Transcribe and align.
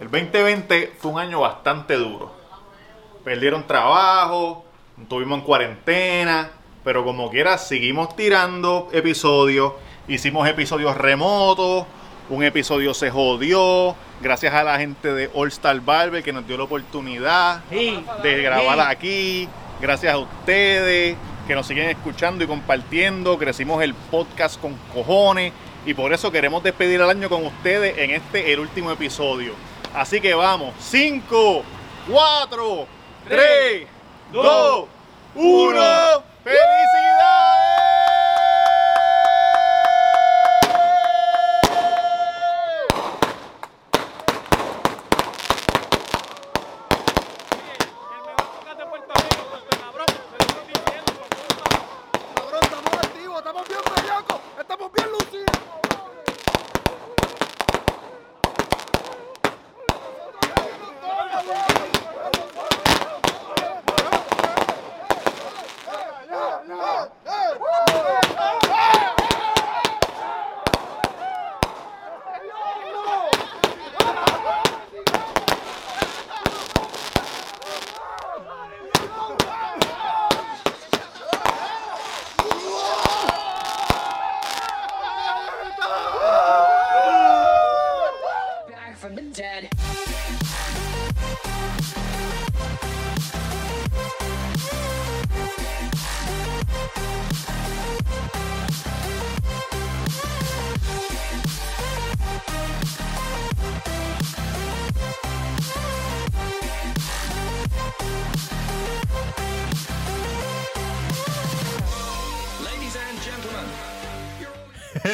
El 0.00 0.10
2020 0.10 0.94
fue 0.98 1.12
un 1.12 1.18
año 1.18 1.40
bastante 1.40 1.94
duro. 1.94 2.32
Perdieron 3.24 3.66
trabajo, 3.66 4.64
estuvimos 5.00 5.40
en 5.40 5.44
cuarentena, 5.44 6.50
pero 6.82 7.04
como 7.04 7.30
quiera 7.30 7.58
seguimos 7.58 8.16
tirando 8.16 8.88
episodios. 8.92 9.74
Hicimos 10.08 10.48
episodios 10.48 10.96
remotos, 10.96 11.86
un 12.30 12.42
episodio 12.42 12.94
se 12.94 13.10
jodió, 13.10 13.94
gracias 14.22 14.54
a 14.54 14.64
la 14.64 14.78
gente 14.78 15.12
de 15.12 15.30
All 15.34 15.48
Star 15.48 15.78
Barber 15.80 16.22
que 16.22 16.32
nos 16.32 16.46
dio 16.46 16.56
la 16.56 16.64
oportunidad 16.64 17.62
Sí, 17.70 18.02
de 18.22 18.42
grabar 18.42 18.76
sí. 18.78 18.84
aquí. 18.88 19.48
Gracias 19.80 20.14
a 20.14 20.18
ustedes 20.18 21.16
que 21.46 21.54
nos 21.54 21.66
siguen 21.66 21.88
escuchando 21.90 22.42
y 22.42 22.46
compartiendo. 22.46 23.38
Crecimos 23.38 23.82
el 23.82 23.92
podcast 23.94 24.58
con 24.60 24.74
cojones 24.94 25.52
y 25.84 25.92
por 25.94 26.12
eso 26.12 26.32
queremos 26.32 26.62
despedir 26.62 27.00
el 27.00 27.10
año 27.10 27.28
con 27.28 27.44
ustedes 27.44 27.98
en 27.98 28.10
este, 28.10 28.52
el 28.52 28.60
último 28.60 28.90
episodio. 28.90 29.52
Así 29.94 30.20
que 30.20 30.34
vamos, 30.34 30.74
5, 30.78 31.64
4, 32.08 32.86
3, 33.28 33.86
2, 34.32 34.84
1. 35.34 35.80
¡Felicidades! 36.44 37.49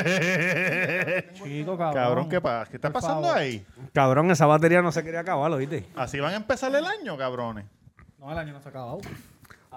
Chico, 1.34 1.77
cabrón. 1.77 1.94
Cabrón, 1.94 2.28
¿qué 2.28 2.41
pasa? 2.41 2.70
¿Qué 2.70 2.77
está 2.77 2.89
Por 2.92 3.00
pasando 3.00 3.22
favor. 3.28 3.39
ahí? 3.39 3.64
Cabrón, 3.92 4.30
esa 4.30 4.47
batería 4.47 4.83
no 4.83 4.92
se 4.92 5.03
quería 5.03 5.20
acabar, 5.20 5.50
¿oíste? 5.53 5.86
Así 5.97 6.20
van 6.20 6.33
a 6.34 6.36
empezar 6.36 6.75
el 6.75 6.84
año, 6.84 7.16
cabrones. 7.16 7.66
No, 8.19 8.33
el 8.33 8.38
año 8.38 8.53
no 8.53 8.61
se 8.61 8.69
ha 8.69 8.70
acabado. 8.70 8.98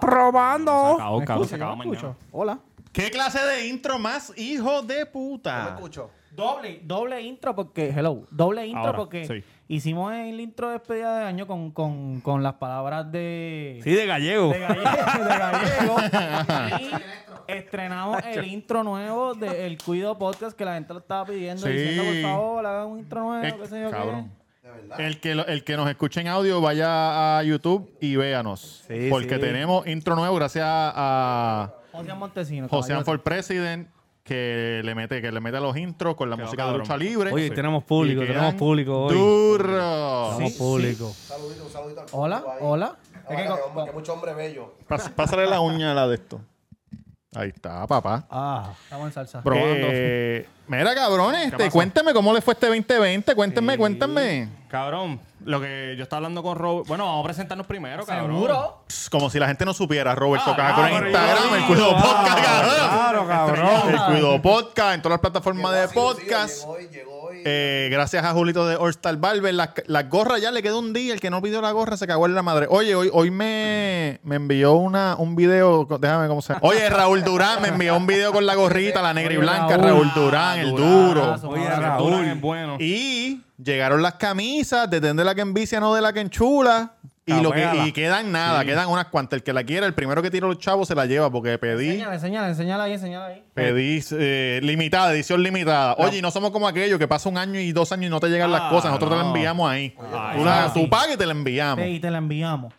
¡Probando! 0.00 0.94
Acabó, 0.94 1.20
¿Me 1.20 1.26
cabrón, 1.26 1.48
se 1.48 1.54
acabó 1.56 1.76
me 1.76 1.86
mañana. 1.86 2.14
Hola. 2.32 2.58
¿Qué 2.92 3.10
clase 3.10 3.38
de 3.44 3.66
intro 3.68 3.98
más 3.98 4.32
hijo 4.36 4.82
de 4.82 5.06
puta? 5.06 5.74
escucho. 5.76 6.10
Doble, 6.32 6.80
doble 6.84 7.20
intro 7.22 7.54
porque, 7.54 7.90
hello, 7.90 8.26
doble 8.30 8.64
intro 8.64 8.80
Ahora, 8.86 8.96
porque 8.98 9.24
sí. 9.26 9.44
hicimos 9.68 10.12
el 10.14 10.40
intro 10.40 10.68
de 10.68 10.74
despedida 10.74 11.18
de 11.18 11.24
año 11.26 11.46
con, 11.46 11.72
con, 11.72 12.20
con 12.20 12.42
las 12.42 12.54
palabras 12.54 13.10
de, 13.10 13.80
Sí, 13.82 13.90
de 13.92 14.06
gallego. 14.06 14.50
de 14.52 14.60
gallego. 14.60 15.24
de 15.24 15.38
gallego. 15.38 15.96
y 16.80 16.90
estrenamos 17.58 18.18
el 18.24 18.44
intro 18.46 18.82
nuevo 18.84 19.34
del 19.34 19.78
Cuido 19.82 20.16
Podcast 20.18 20.56
que 20.56 20.64
la 20.64 20.74
gente 20.74 20.92
lo 20.92 21.00
estaba 21.00 21.24
pidiendo 21.26 21.66
Sí. 21.66 21.72
diciendo, 21.72 22.04
por 22.04 22.22
favor, 22.22 22.66
hagan 22.66 22.86
un 22.88 22.98
intro 23.00 23.20
nuevo, 23.22 23.44
Eh, 23.46 23.54
qué 23.60 23.66
sé 23.68 23.80
yo 23.80 23.90
qué. 23.90 23.96
cabrón. 23.96 24.32
El 24.98 25.20
que, 25.20 25.34
lo- 25.34 25.46
el 25.46 25.64
que 25.64 25.76
nos 25.76 25.88
escuche 25.90 26.20
en 26.20 26.28
audio, 26.28 26.60
vaya 26.60 27.38
a 27.38 27.42
YouTube 27.42 27.92
y 28.00 28.14
véanos. 28.16 28.84
Sí, 28.86 29.08
porque 29.10 29.34
sí. 29.34 29.40
tenemos 29.40 29.86
intro 29.86 30.14
nuevo 30.14 30.36
gracias 30.36 30.64
a 30.68 31.72
José 31.92 32.14
Montesino. 32.14 32.68
José 32.68 33.02
for 33.04 33.20
President, 33.22 33.88
que 34.22 34.80
le 34.84 34.94
mete, 34.94 35.20
que 35.20 35.32
le 35.32 35.40
mete 35.40 35.56
a 35.56 35.60
los 35.60 35.76
intros 35.76 36.14
con 36.14 36.30
la 36.30 36.36
Quedó 36.36 36.46
música 36.46 36.70
de 36.70 36.78
lucha 36.78 36.96
libre. 36.96 37.32
Oye, 37.32 37.48
Sí. 37.48 37.54
tenemos 37.54 37.82
público, 37.82 38.20
tenemos 38.22 38.54
público 38.54 39.06
hoy. 39.06 39.14
Duro. 39.16 40.30
Tenemos 40.36 40.52
Sí, 40.52 40.58
público. 40.58 41.12
Saludito, 41.16 41.64
un 41.64 41.70
saludito 41.70 42.00
al 42.02 42.06
Hola, 42.12 42.44
hola. 42.60 42.96
Es 43.28 43.36
que 43.36 43.42
que 43.42 43.48
hombre- 43.50 43.84
que 43.86 43.92
mucho 43.92 44.12
hombre 44.12 44.34
bello. 44.34 44.74
Pásale 45.16 45.46
la 45.46 45.60
uña 45.60 45.90
a 45.92 45.94
la 45.94 46.06
de 46.06 46.14
esto. 46.14 46.40
Ahí 47.32 47.50
está, 47.54 47.86
papá. 47.86 48.24
Ah, 48.28 48.72
estamos 48.82 49.06
en 49.06 49.12
salsa. 49.12 49.40
Probando. 49.42 49.86
Eh, 49.88 50.48
mira, 50.66 50.92
cabrones, 50.96 51.46
este, 51.52 51.70
cuéntame 51.70 52.12
cómo 52.12 52.34
le 52.34 52.40
fue 52.40 52.54
este 52.54 52.66
2020. 52.66 53.36
Cuéntenme, 53.36 53.78
cuéntenme. 53.78 54.48
Cabrón, 54.68 55.20
lo 55.44 55.60
que 55.60 55.94
yo 55.96 56.02
estaba 56.02 56.18
hablando 56.18 56.42
con 56.42 56.58
Robert. 56.58 56.88
Bueno, 56.88 57.06
vamos 57.06 57.20
a 57.20 57.24
presentarnos 57.28 57.68
primero, 57.68 58.04
cabrón. 58.04 58.32
¿Seguro? 58.32 58.82
Pss, 58.88 59.08
Como 59.10 59.30
si 59.30 59.38
la 59.38 59.46
gente 59.46 59.64
no 59.64 59.72
supiera. 59.72 60.12
Robert 60.16 60.42
Ah, 60.44 60.50
en 60.50 60.56
claro, 60.56 61.06
Instagram, 61.06 61.48
yo- 61.50 61.56
el 61.56 61.64
Cuido 61.66 61.90
Ah, 61.96 62.02
Podcast, 62.02 62.44
cabrón. 62.44 62.88
Claro, 62.88 63.28
cabrón. 63.28 63.94
El 63.94 64.00
Cuido 64.06 64.42
Podcast 64.42 64.94
en 64.96 65.02
todas 65.02 65.12
las 65.14 65.20
plataformas 65.20 65.72
de 65.72 65.80
así, 65.82 65.94
podcast. 65.94 66.58
Llegó 66.62 66.72
hoy, 66.72 66.88
llegó. 66.88 67.19
Eh, 67.44 67.88
gracias 67.90 68.24
a 68.24 68.32
Julito 68.32 68.66
de 68.66 68.76
All 68.76 68.90
Star 68.90 69.16
Barber. 69.16 69.54
Las, 69.54 69.70
las 69.86 70.08
gorras 70.08 70.40
ya 70.40 70.50
le 70.50 70.62
quedó 70.62 70.78
un 70.78 70.92
día. 70.92 71.12
El 71.14 71.20
que 71.20 71.30
no 71.30 71.40
pidió 71.42 71.60
la 71.60 71.72
gorra 71.72 71.96
se 71.96 72.06
cagó 72.06 72.26
en 72.26 72.34
la 72.34 72.42
madre. 72.42 72.66
Oye, 72.70 72.94
hoy, 72.94 73.10
hoy 73.12 73.30
me, 73.30 74.20
me 74.22 74.36
envió 74.36 74.74
una, 74.74 75.16
un 75.16 75.36
video. 75.36 75.86
Déjame 76.00 76.28
cómo 76.28 76.42
se 76.42 76.54
Oye, 76.60 76.88
Raúl 76.90 77.22
Durán 77.24 77.62
me 77.62 77.68
envió 77.68 77.96
un 77.96 78.06
video 78.06 78.32
con 78.32 78.46
la 78.46 78.54
gorrita, 78.54 79.02
la 79.02 79.14
negra 79.14 79.34
y 79.34 79.36
blanca. 79.38 79.76
Raúl. 79.76 79.90
Raúl 79.90 80.12
Durán, 80.14 80.58
el 80.58 80.70
duro. 80.70 81.36
Oye, 81.44 81.68
Raúl. 81.68 81.82
Raúl. 81.82 82.10
Durán 82.10 82.28
es 82.28 82.40
bueno. 82.40 82.76
Y 82.78 83.42
llegaron 83.62 84.02
las 84.02 84.14
camisas, 84.14 84.88
de 84.90 85.12
la 85.14 85.34
que 85.34 85.40
envicia, 85.40 85.80
no 85.80 85.94
de 85.94 86.00
la 86.00 86.12
que 86.12 86.20
enchula. 86.20 86.94
Y, 87.38 87.42
lo 87.42 87.50
que, 87.52 87.62
Capela. 87.62 87.86
y 87.86 87.92
quedan 87.92 88.32
nada, 88.32 88.64
quedan 88.64 88.88
unas 88.88 89.06
cuantas. 89.06 89.38
El 89.38 89.42
que 89.42 89.52
la 89.52 89.64
quiera, 89.64 89.86
el 89.86 89.94
primero 89.94 90.22
que 90.22 90.30
tire 90.30 90.46
los 90.46 90.58
chavos 90.58 90.88
se 90.88 90.94
la 90.94 91.06
lleva 91.06 91.30
porque 91.30 91.56
pedí. 91.58 91.88
Enseñala, 91.88 92.14
enseñala, 92.14 92.48
enseñala 92.48 92.84
ahí, 92.84 92.92
enseñala 92.94 93.26
ahí. 93.26 93.42
Pedí 93.54 94.00
eh, 94.12 94.60
limitada, 94.62 95.12
edición 95.12 95.42
limitada. 95.42 95.94
Oye, 95.98 96.18
y 96.18 96.22
no 96.22 96.30
somos 96.30 96.50
como 96.50 96.66
aquello 96.68 96.98
que 96.98 97.08
pasa 97.08 97.28
un 97.28 97.38
año 97.38 97.58
y 97.60 97.72
dos 97.72 97.92
años 97.92 98.06
y 98.06 98.10
no 98.10 98.20
te 98.20 98.28
llegan 98.28 98.50
las 98.52 98.62
Ah, 98.62 98.70
cosas. 98.70 98.86
Nosotros 98.90 99.10
te 99.10 99.16
la 99.16 99.26
enviamos 99.28 99.70
ahí. 99.70 99.94
Ay, 100.12 100.38
tú, 100.38 100.44
la, 100.44 100.64
ah, 100.64 100.72
tú 100.72 100.80
sí. 100.80 100.86
pagas 100.86 101.14
y 101.14 101.16
te 101.16 101.26
la 101.26 101.32
enviamos. 101.32 101.84
Sí, 101.84 101.90
y 101.92 102.00
te 102.00 102.10
la 102.10 102.18
enviamos. 102.18 102.74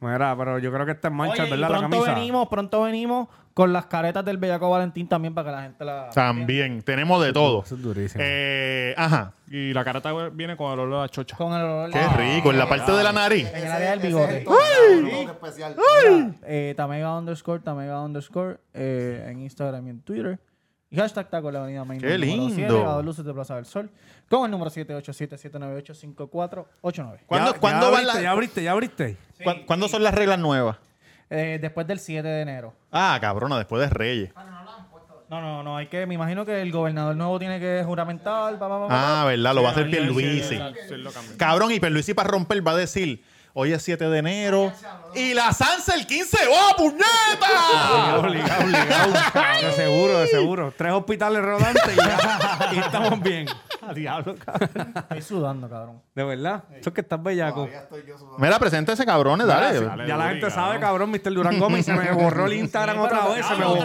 Mira, 0.00 0.34
pero 0.36 0.58
yo 0.58 0.70
creo 0.72 0.84
que 0.84 0.92
está 0.92 1.08
en 1.08 1.14
mancha, 1.14 1.44
Oye, 1.44 1.46
y 1.46 1.50
¿verdad? 1.52 1.70
La 1.70 1.78
pronto 1.78 1.96
camisa. 1.98 2.14
venimos, 2.14 2.48
pronto 2.48 2.82
venimos 2.82 3.28
con 3.54 3.72
las 3.72 3.86
caretas 3.86 4.24
del 4.24 4.36
Bellaco 4.36 4.68
Valentín 4.68 5.06
también 5.08 5.32
para 5.32 5.48
que 5.50 5.56
la 5.56 5.62
gente 5.62 5.84
la... 5.84 6.10
También, 6.10 6.82
tenemos 6.82 7.22
de 7.24 7.32
todo. 7.32 7.62
Eso 7.62 7.76
es 7.76 7.82
durísimo. 7.82 8.22
Eh, 8.26 8.92
ajá. 8.96 9.32
Y 9.48 9.72
la 9.72 9.84
careta 9.84 10.12
viene 10.32 10.56
con 10.56 10.72
el 10.72 10.80
olor 10.80 11.04
a 11.04 11.08
chocha. 11.08 11.36
Con 11.36 11.52
el 11.52 11.62
olor 11.62 11.90
Qué 11.90 12.04
rico. 12.16 12.50
En 12.50 12.58
la 12.58 12.68
parte 12.68 12.90
de 12.90 13.02
la 13.04 13.12
nariz. 13.12 13.46
En 13.54 13.64
el 13.64 13.70
área 13.72 13.90
del 13.92 14.00
bigote. 14.00 14.40
toque 14.40 15.22
especial. 15.30 15.76
Eh, 16.42 16.74
Tamega 16.76 17.16
underscore, 17.16 17.60
Tamega 17.62 18.00
underscore 18.02 18.58
eh, 18.72 19.24
en 19.30 19.38
Instagram 19.42 19.86
y 19.86 19.90
en 19.90 20.00
Twitter. 20.00 20.40
Y 20.90 20.96
hashtag 20.96 21.30
taco 21.30 21.50
la 21.52 21.60
avenida 21.60 21.84
Main. 21.84 22.00
Qué 22.00 22.18
lindo. 22.18 22.54
7, 22.54 22.64
a 22.66 22.92
dos 22.94 23.04
luces 23.04 23.24
de 23.24 23.32
Plaza 23.34 23.54
del 23.56 23.66
Sol. 23.66 23.88
Con 24.28 24.44
el 24.46 24.50
número 24.50 24.70
787-798-5489. 24.70 26.66
¿Cuándo, 27.26 27.52
ya, 27.52 27.60
¿cuándo 27.60 27.90
ya 27.90 27.96
abriste, 27.96 28.14
la- 28.14 28.20
ya 28.22 28.30
abriste, 28.30 28.62
ya 28.62 28.72
abriste. 28.72 29.16
¿Cuán- 29.42 29.64
¿Cuándo 29.66 29.88
son 29.88 30.02
las 30.02 30.14
reglas 30.14 30.38
nuevas? 30.38 30.78
Eh, 31.30 31.58
después 31.60 31.86
del 31.86 31.98
7 31.98 32.26
de 32.26 32.42
enero. 32.42 32.74
Ah, 32.92 33.18
cabrona, 33.20 33.56
después 33.58 33.80
de 33.80 33.88
Reyes. 33.88 34.30
No, 35.30 35.40
no, 35.40 35.62
no, 35.62 35.76
hay 35.76 35.86
que, 35.86 36.06
me 36.06 36.14
imagino 36.14 36.44
que 36.44 36.60
el 36.60 36.70
gobernador 36.70 37.16
nuevo 37.16 37.38
tiene 37.38 37.58
que 37.58 37.82
juramentar. 37.84 38.58
pa, 38.58 38.68
pa, 38.68 38.88
pa. 38.88 39.22
Ah, 39.22 39.24
¿verdad? 39.24 39.54
Lo 39.54 39.62
va 39.62 39.70
a 39.70 39.72
hacer 39.72 39.90
Pierluisi. 39.90 40.60
Cabrón, 41.36 41.72
y 41.72 41.80
Pierluisi 41.80 42.14
para 42.14 42.28
romper 42.28 42.66
va 42.66 42.72
a 42.72 42.76
decir, 42.76 43.24
Hoy 43.56 43.72
es 43.72 43.82
7 43.84 44.08
de 44.08 44.18
enero. 44.18 44.72
Y 45.14 45.32
la 45.32 45.52
Sansa 45.52 45.94
el 45.94 46.06
15. 46.08 46.38
¡Oh, 46.50 46.76
puñeta! 46.76 48.16
Obligado, 48.18 48.64
obligado. 48.64 49.12
De 49.62 49.72
seguro, 49.72 50.18
de 50.18 50.26
seguro. 50.26 50.74
Tres 50.76 50.92
hospitales 50.92 51.40
rodantes 51.40 51.82
y 51.92 51.96
ya. 51.96 52.68
y 52.72 52.78
estamos 52.78 53.20
bien. 53.22 53.46
A 53.86 53.92
diablo, 53.94 54.34
cabrón. 54.44 54.92
Estoy 54.96 55.22
sudando, 55.22 55.68
cabrón. 55.68 56.02
De 56.16 56.24
verdad. 56.24 56.64
Eso 56.72 56.90
es 56.90 56.94
que 56.94 57.00
estás 57.02 57.22
bellaco. 57.22 57.68
Mira, 58.38 58.58
preséntese, 58.58 59.04
cabrones, 59.06 59.46
dale. 59.46 59.80
Dale, 59.80 60.06
Ya 60.08 60.16
la 60.16 60.28
gente 60.30 60.48
cabrón. 60.48 60.64
sabe, 60.66 60.80
cabrón, 60.80 61.10
Mr. 61.10 61.32
Durán 61.34 61.58
Gómez. 61.60 61.86
Se 61.86 61.92
me 61.92 62.10
borró 62.10 62.46
el 62.46 62.54
Instagram 62.54 62.98
otra 62.98 63.28
vez. 63.28 63.46
Se 63.46 63.54
me 63.54 63.64
borró. 63.66 63.82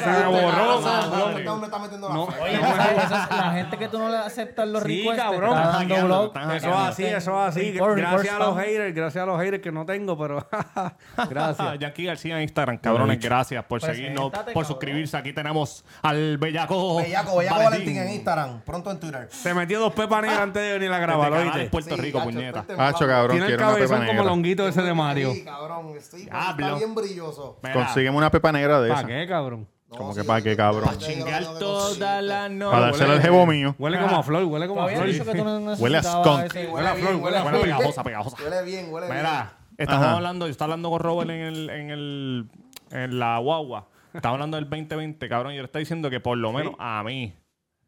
Se 0.00 0.10
me 0.10 0.26
borró. 0.26 1.30
Este 1.36 1.48
hombre 1.48 1.66
está 1.66 1.78
metiendo 1.78 2.08
la. 2.08 2.18
Oye, 2.18 3.56
gente 3.60 3.78
que 3.78 3.88
tú 3.88 3.98
no 3.98 4.08
le 4.08 4.16
aceptas 4.16 4.66
los 4.66 4.82
Sí, 4.82 4.88
requests, 5.04 5.16
te 5.16 5.22
cabrón. 5.22 6.50
Eso 6.56 6.68
es 6.70 6.74
así, 6.76 7.04
eso 7.04 7.42
es 7.46 7.48
así. 7.56 7.70
Gracias 7.72 8.34
a 8.34 8.38
los. 8.38 8.63
Haters, 8.64 8.94
gracias 8.94 9.22
a 9.22 9.26
los 9.26 9.40
haters 9.40 9.62
que 9.62 9.72
no 9.72 9.84
tengo, 9.86 10.18
pero 10.18 10.46
gracias. 11.30 11.78
Jackie 11.78 12.04
García 12.04 12.36
en 12.36 12.42
Instagram, 12.42 12.78
cabrones, 12.78 13.20
gracias 13.20 13.64
por 13.64 13.80
Preséntate, 13.80 14.02
seguirnos, 14.02 14.30
por 14.30 14.44
cabrón. 14.44 14.64
suscribirse. 14.64 15.16
Aquí 15.16 15.32
tenemos 15.32 15.84
al 16.02 16.38
bellaco. 16.38 16.96
Bellaco, 16.96 17.38
Bellaco 17.38 17.64
Valentín 17.64 17.96
en 17.98 18.12
Instagram. 18.12 18.60
Pronto 18.62 18.90
en 18.90 19.00
Twitter. 19.00 19.28
Se 19.30 19.54
metió 19.54 19.80
dos 19.80 19.92
pepas 19.94 20.22
negras 20.22 20.40
antes 20.40 20.62
de 20.62 20.72
venir 20.74 20.92
a 20.92 20.98
grabar, 20.98 21.32
¿oíste? 21.32 21.64
Puerto 21.66 21.94
Sí, 21.96 22.00
Rico, 22.00 22.18
gacho, 22.18 22.30
puñeta. 22.30 22.64
Hacho, 22.78 23.06
cabrón, 23.06 23.30
Tiene 23.36 23.46
el 23.46 23.56
quiero 23.56 23.64
una 23.64 23.74
pepa 23.74 23.88
cabezón 23.88 23.98
como 23.98 24.12
negra. 24.12 24.24
longuito 24.24 24.68
ese 24.68 24.82
de 24.82 24.94
Mario. 24.94 25.32
Sí, 25.32 25.44
cabrón. 25.44 25.84
Diablo. 25.94 26.66
está 26.66 26.74
bien 26.76 26.94
brilloso. 26.94 27.58
Mira, 27.62 27.74
Consígueme 27.74 28.16
una 28.16 28.30
pepa 28.30 28.52
negra 28.52 28.80
de 28.80 28.88
¿Para 28.88 29.00
esa. 29.00 29.08
qué, 29.08 29.26
cabrón? 29.28 29.68
Como 29.96 30.14
que 30.14 30.24
para 30.24 30.42
qué, 30.42 30.56
cabrón. 30.56 30.84
Pa' 30.84 30.98
Chingar 30.98 31.44
toda 31.58 32.22
la 32.22 32.48
noche. 32.48 32.72
Para 32.72 32.86
dársela 32.86 33.12
al 33.14 33.22
jevo 33.22 33.46
mío. 33.46 33.74
Huele 33.78 33.98
como 34.00 34.16
a 34.16 34.22
flor, 34.22 34.44
huele 34.44 34.66
como 34.66 34.82
a 34.82 34.88
flor. 34.88 35.78
Huele 35.78 35.98
a 35.98 36.02
skunk. 36.02 36.54
Huele 36.72 36.88
a 36.88 36.94
flor, 36.94 37.16
huele 37.16 37.38
a 37.38 37.44
flor. 37.44 37.62
pegajosa, 37.62 38.02
pegajosa. 38.04 38.36
Huele 38.42 38.62
bien, 38.64 38.92
huele 38.92 39.06
bien. 39.06 39.18
Mira, 39.18 39.58
estamos 39.78 40.06
hablando, 40.06 40.46
yo 40.46 40.50
estaba 40.52 40.72
hablando 40.72 40.90
con 40.90 41.00
Robert 41.00 41.30
en 41.30 41.40
el, 41.40 41.70
en 41.70 41.90
el, 41.90 42.50
en 42.90 43.18
la 43.18 43.38
guagua. 43.38 43.88
Estaba 44.12 44.34
hablando 44.34 44.56
del 44.56 44.70
2020, 44.70 45.28
cabrón, 45.28 45.54
y 45.54 45.58
él 45.58 45.64
está 45.64 45.80
diciendo 45.80 46.08
que 46.08 46.20
por 46.20 46.38
lo 46.38 46.52
menos 46.52 46.74
a 46.78 47.02
mí. 47.02 47.34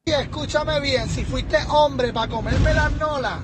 Y 0.04 0.10
escúchame 0.10 0.80
bien, 0.80 1.08
si 1.08 1.24
fuiste 1.24 1.56
hombre 1.68 2.12
para 2.12 2.28
comerme 2.28 2.74
las 2.74 2.92
nolas, 2.92 3.38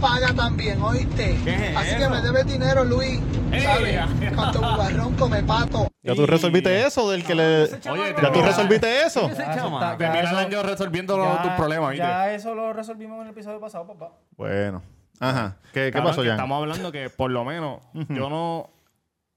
paga 0.00 0.32
también, 0.34 0.80
¿oíste? 0.82 1.38
¿Qué 1.44 1.70
es 1.70 1.76
Así 1.76 1.96
que 1.96 2.08
me 2.08 2.20
debes 2.20 2.46
dinero, 2.46 2.84
Luis. 2.84 3.20
¿Sabes? 3.62 3.98
Canto 4.34 4.60
bubarrón, 4.60 5.14
come 5.18 5.42
pato. 5.42 5.89
¿Ya 6.02 6.14
tú 6.14 6.26
resolviste 6.26 6.86
eso 6.86 7.10
del 7.10 7.24
que 7.24 7.34
le... 7.34 7.62
Oye, 7.90 8.14
¿Ya 8.22 8.32
tú 8.32 8.40
resolviste 8.42 9.02
eso? 9.04 9.28
Ya, 9.36 9.54
De 9.96 10.04
ya 10.04 10.10
mil 10.12 10.26
al 10.26 10.36
año 10.36 10.62
resolviendo 10.62 11.16
los- 11.18 11.26
ya- 11.26 11.42
tus 11.42 11.52
problemas, 11.52 11.90
¿viste? 11.90 12.06
Ya 12.06 12.32
eso 12.32 12.54
lo 12.54 12.72
resolvimos 12.72 13.16
en 13.20 13.26
el 13.26 13.30
episodio 13.32 13.60
pasado, 13.60 13.86
papá. 13.86 14.12
Bueno. 14.36 14.82
Ajá. 15.18 15.56
¿Qué, 15.74 15.86
qué 15.86 15.90
Cabrón, 15.92 16.10
pasó, 16.12 16.22
que 16.22 16.28
Jan? 16.28 16.36
Estamos 16.38 16.56
hablando 16.62 16.90
que 16.92 17.10
por 17.10 17.30
lo 17.30 17.44
menos 17.44 17.80
yo 18.08 18.30
no. 18.30 18.70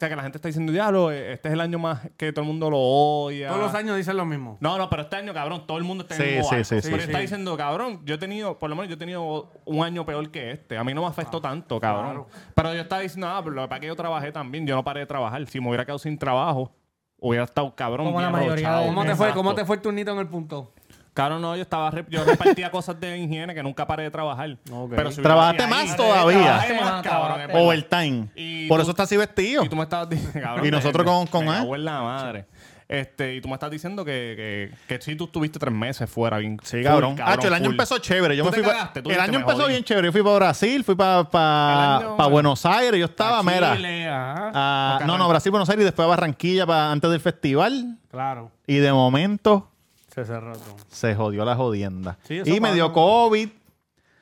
Sea, 0.03 0.09
que 0.09 0.15
la 0.17 0.23
gente 0.23 0.38
está 0.38 0.50
diciendo, 0.50 0.73
diablo, 0.73 1.11
eh, 1.13 1.31
este 1.31 1.47
es 1.47 1.53
el 1.53 1.61
año 1.61 1.79
más 1.79 2.01
que 2.17 2.33
todo 2.33 2.41
el 2.41 2.47
mundo 2.47 2.69
lo 2.69 2.77
odia. 2.77 3.47
Todos 3.47 3.61
los 3.61 3.73
años 3.73 3.95
dicen 3.95 4.17
lo 4.17 4.25
mismo. 4.25 4.57
No, 4.59 4.77
no, 4.77 4.89
pero 4.89 5.03
este 5.03 5.15
año, 5.15 5.33
cabrón, 5.33 5.65
todo 5.65 5.77
el 5.77 5.85
mundo 5.85 6.01
está 6.03 6.15
en 6.15 6.21
Sí, 6.21 6.27
el 6.27 6.35
mismo 6.35 6.50
sí, 6.50 6.55
barco. 6.55 6.65
sí, 6.65 6.81
sí, 6.81 6.88
Pero 6.89 7.01
sí. 7.03 7.07
está 7.07 7.19
diciendo, 7.19 7.55
cabrón, 7.55 8.01
yo 8.03 8.15
he 8.15 8.17
tenido, 8.17 8.59
por 8.59 8.69
lo 8.69 8.75
menos 8.75 8.89
yo 8.89 8.95
he 8.95 8.97
tenido 8.97 9.50
un 9.63 9.81
año 9.81 10.05
peor 10.05 10.29
que 10.29 10.51
este. 10.51 10.77
A 10.77 10.83
mí 10.83 10.94
no 10.94 11.03
me 11.03 11.07
afectó 11.07 11.39
tanto, 11.39 11.79
cabrón. 11.79 12.25
Pero 12.53 12.73
yo 12.73 12.81
estaba 12.81 13.01
diciendo, 13.01 13.27
ah, 13.29 13.41
pero 13.41 13.69
para 13.69 13.79
que 13.79 13.88
yo 13.88 13.95
trabajé 13.95 14.33
también, 14.33 14.67
yo 14.67 14.75
no 14.75 14.83
paré 14.83 15.00
de 15.00 15.05
trabajar. 15.05 15.47
Si 15.47 15.61
me 15.61 15.69
hubiera 15.69 15.85
quedado 15.85 16.00
sin 16.00 16.17
trabajo, 16.17 16.75
hubiera 17.17 17.45
estado 17.45 17.73
cabrón. 17.73 18.07
Como 18.07 18.19
la 18.19 18.29
mayoría 18.29 18.79
de- 18.79 18.88
¿Cómo 18.88 19.01
te 19.03 19.07
fue? 19.15 19.27
Exacto. 19.27 19.33
¿Cómo 19.35 19.55
te 19.55 19.63
fue 19.63 19.75
el 19.77 19.81
turnito 19.81 20.11
en 20.11 20.19
el 20.19 20.27
punto? 20.27 20.73
Cabrón, 21.13 21.42
no, 21.44 21.56
yo 21.56 21.62
estaba 21.62 21.92
rep- 21.92 22.07
yo 22.10 22.24
repartía 22.25 22.71
cosas 22.71 23.00
de 23.00 23.18
higiene 23.19 23.54
que 23.54 23.62
nunca 23.62 23.86
paré 23.86 24.04
de 24.04 24.12
trabajar. 24.12 24.57
Ok. 24.71 24.94
Pero 24.95 25.12
si 25.12 25.21
¿Trabajaste 25.21 25.63
ahí- 25.63 25.69
más 25.69 25.95
todavía? 25.95 26.38
Más, 26.39 26.65
Trabajaste 26.68 27.10
cabrón. 27.10 27.30
más. 27.30 27.38
verdad. 27.38 27.62
Overtime. 27.62 28.27
Y 28.36 28.68
Por 28.68 28.77
tú- 28.77 28.81
eso 28.81 28.92
está 28.92 29.04
así 29.04 29.15
vestido. 29.18 29.63
Y 29.63 29.69
tú 29.69 29.75
me 29.75 29.83
estabas 29.83 30.10
diciendo, 30.10 30.39
cabrón, 30.42 30.65
Y 30.65 30.71
nosotros 30.71 31.06
con- 31.06 31.27
con 31.27 31.45
me 31.45 31.77
la 31.77 32.01
madre. 32.01 32.45
Este, 32.89 33.36
y 33.36 33.42
tú 33.42 33.48
me 33.48 33.54
estás 33.56 33.71
diciendo 33.71 34.04
que, 34.04 34.69
que, 34.88 34.95
que 34.98 35.01
sí 35.01 35.15
tú 35.15 35.24
estuviste 35.25 35.57
tres 35.57 35.74
meses 35.74 36.07
fuera 36.10 36.38
bien. 36.38 36.60
Sí, 36.63 36.77
full, 36.77 36.83
cabrón. 36.83 37.15
Hacho, 37.24 37.48
el 37.48 37.54
año 37.54 37.65
full. 37.65 37.74
empezó 37.74 37.98
chévere. 37.98 38.36
Yo 38.36 38.44
Tú 38.44 38.50
me 38.51 38.56
te 38.57 38.62
fui 38.62 38.68
pa- 38.71 38.77
cagaste, 38.77 39.01
tú 39.01 39.10
el 39.10 39.19
año 39.19 39.39
empezó 39.39 39.57
jodí. 39.62 39.69
bien 39.71 39.83
chévere. 39.83 40.07
Yo 40.07 40.12
fui 40.12 40.21
para 40.21 40.36
Brasil, 40.36 40.83
fui 40.83 40.95
para 40.95 41.98
año- 41.98 42.30
Buenos 42.30 42.65
Aires. 42.65 43.00
Yo 43.00 43.06
estaba, 43.06 43.39
A 43.39 43.44
mira. 43.44 43.75
Chile, 43.75 44.07
ajá. 44.10 44.51
ah, 44.54 44.98
Ok, 45.00 45.06
no, 45.07 45.18
no. 45.18 45.27
Brasil, 45.30 45.50
Buenos 45.51 45.69
Aires 45.69 45.81
y 45.83 45.86
después 45.86 46.06
a 46.06 46.10
Barranquilla 46.10 46.65
pa- 46.68 46.92
antes 46.92 47.10
del 47.10 47.19
festival. 47.19 47.98
Claro. 48.12 48.51
Y 48.68 48.75
de 48.77 48.92
momento 48.94 49.71
Se 50.13 50.25
cerró 50.25 50.54
todo. 50.54 50.75
se 50.89 51.15
jodió 51.15 51.44
la 51.45 51.56
jodienda. 51.56 52.18
Sí, 52.24 52.38
eso 52.39 52.50
y 52.50 52.54
me 52.54 52.62
pasa. 52.62 52.74
dio 52.75 52.94
COVID. 52.94 53.50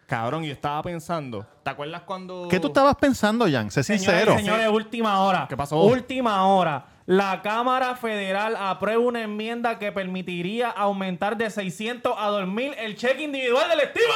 Cabrón, 0.07 0.43
y 0.43 0.49
estaba 0.49 0.81
pensando. 0.83 1.45
¿Te 1.63 1.69
acuerdas 1.69 2.01
cuando. 2.01 2.47
¿Qué 2.49 2.59
tú 2.59 2.67
estabas 2.67 2.95
pensando, 2.95 3.45
Jan? 3.49 3.71
Sé 3.71 3.81
Señores, 3.83 4.05
sincero. 4.05 4.35
Señores, 4.35 4.67
última 4.69 5.19
hora. 5.21 5.45
¿Qué 5.47 5.55
pasó? 5.55 5.81
Última 5.81 6.45
hora. 6.47 6.85
La 7.07 7.41
Cámara 7.41 7.95
Federal 7.95 8.55
aprueba 8.55 9.01
una 9.01 9.23
enmienda 9.23 9.79
que 9.79 9.91
permitiría 9.91 10.69
aumentar 10.69 11.35
de 11.35 11.49
600 11.49 12.13
a 12.15 12.27
2000 12.27 12.75
el 12.77 12.95
cheque 12.95 13.23
individual 13.23 13.69
del 13.69 13.79
estilo. 13.79 14.13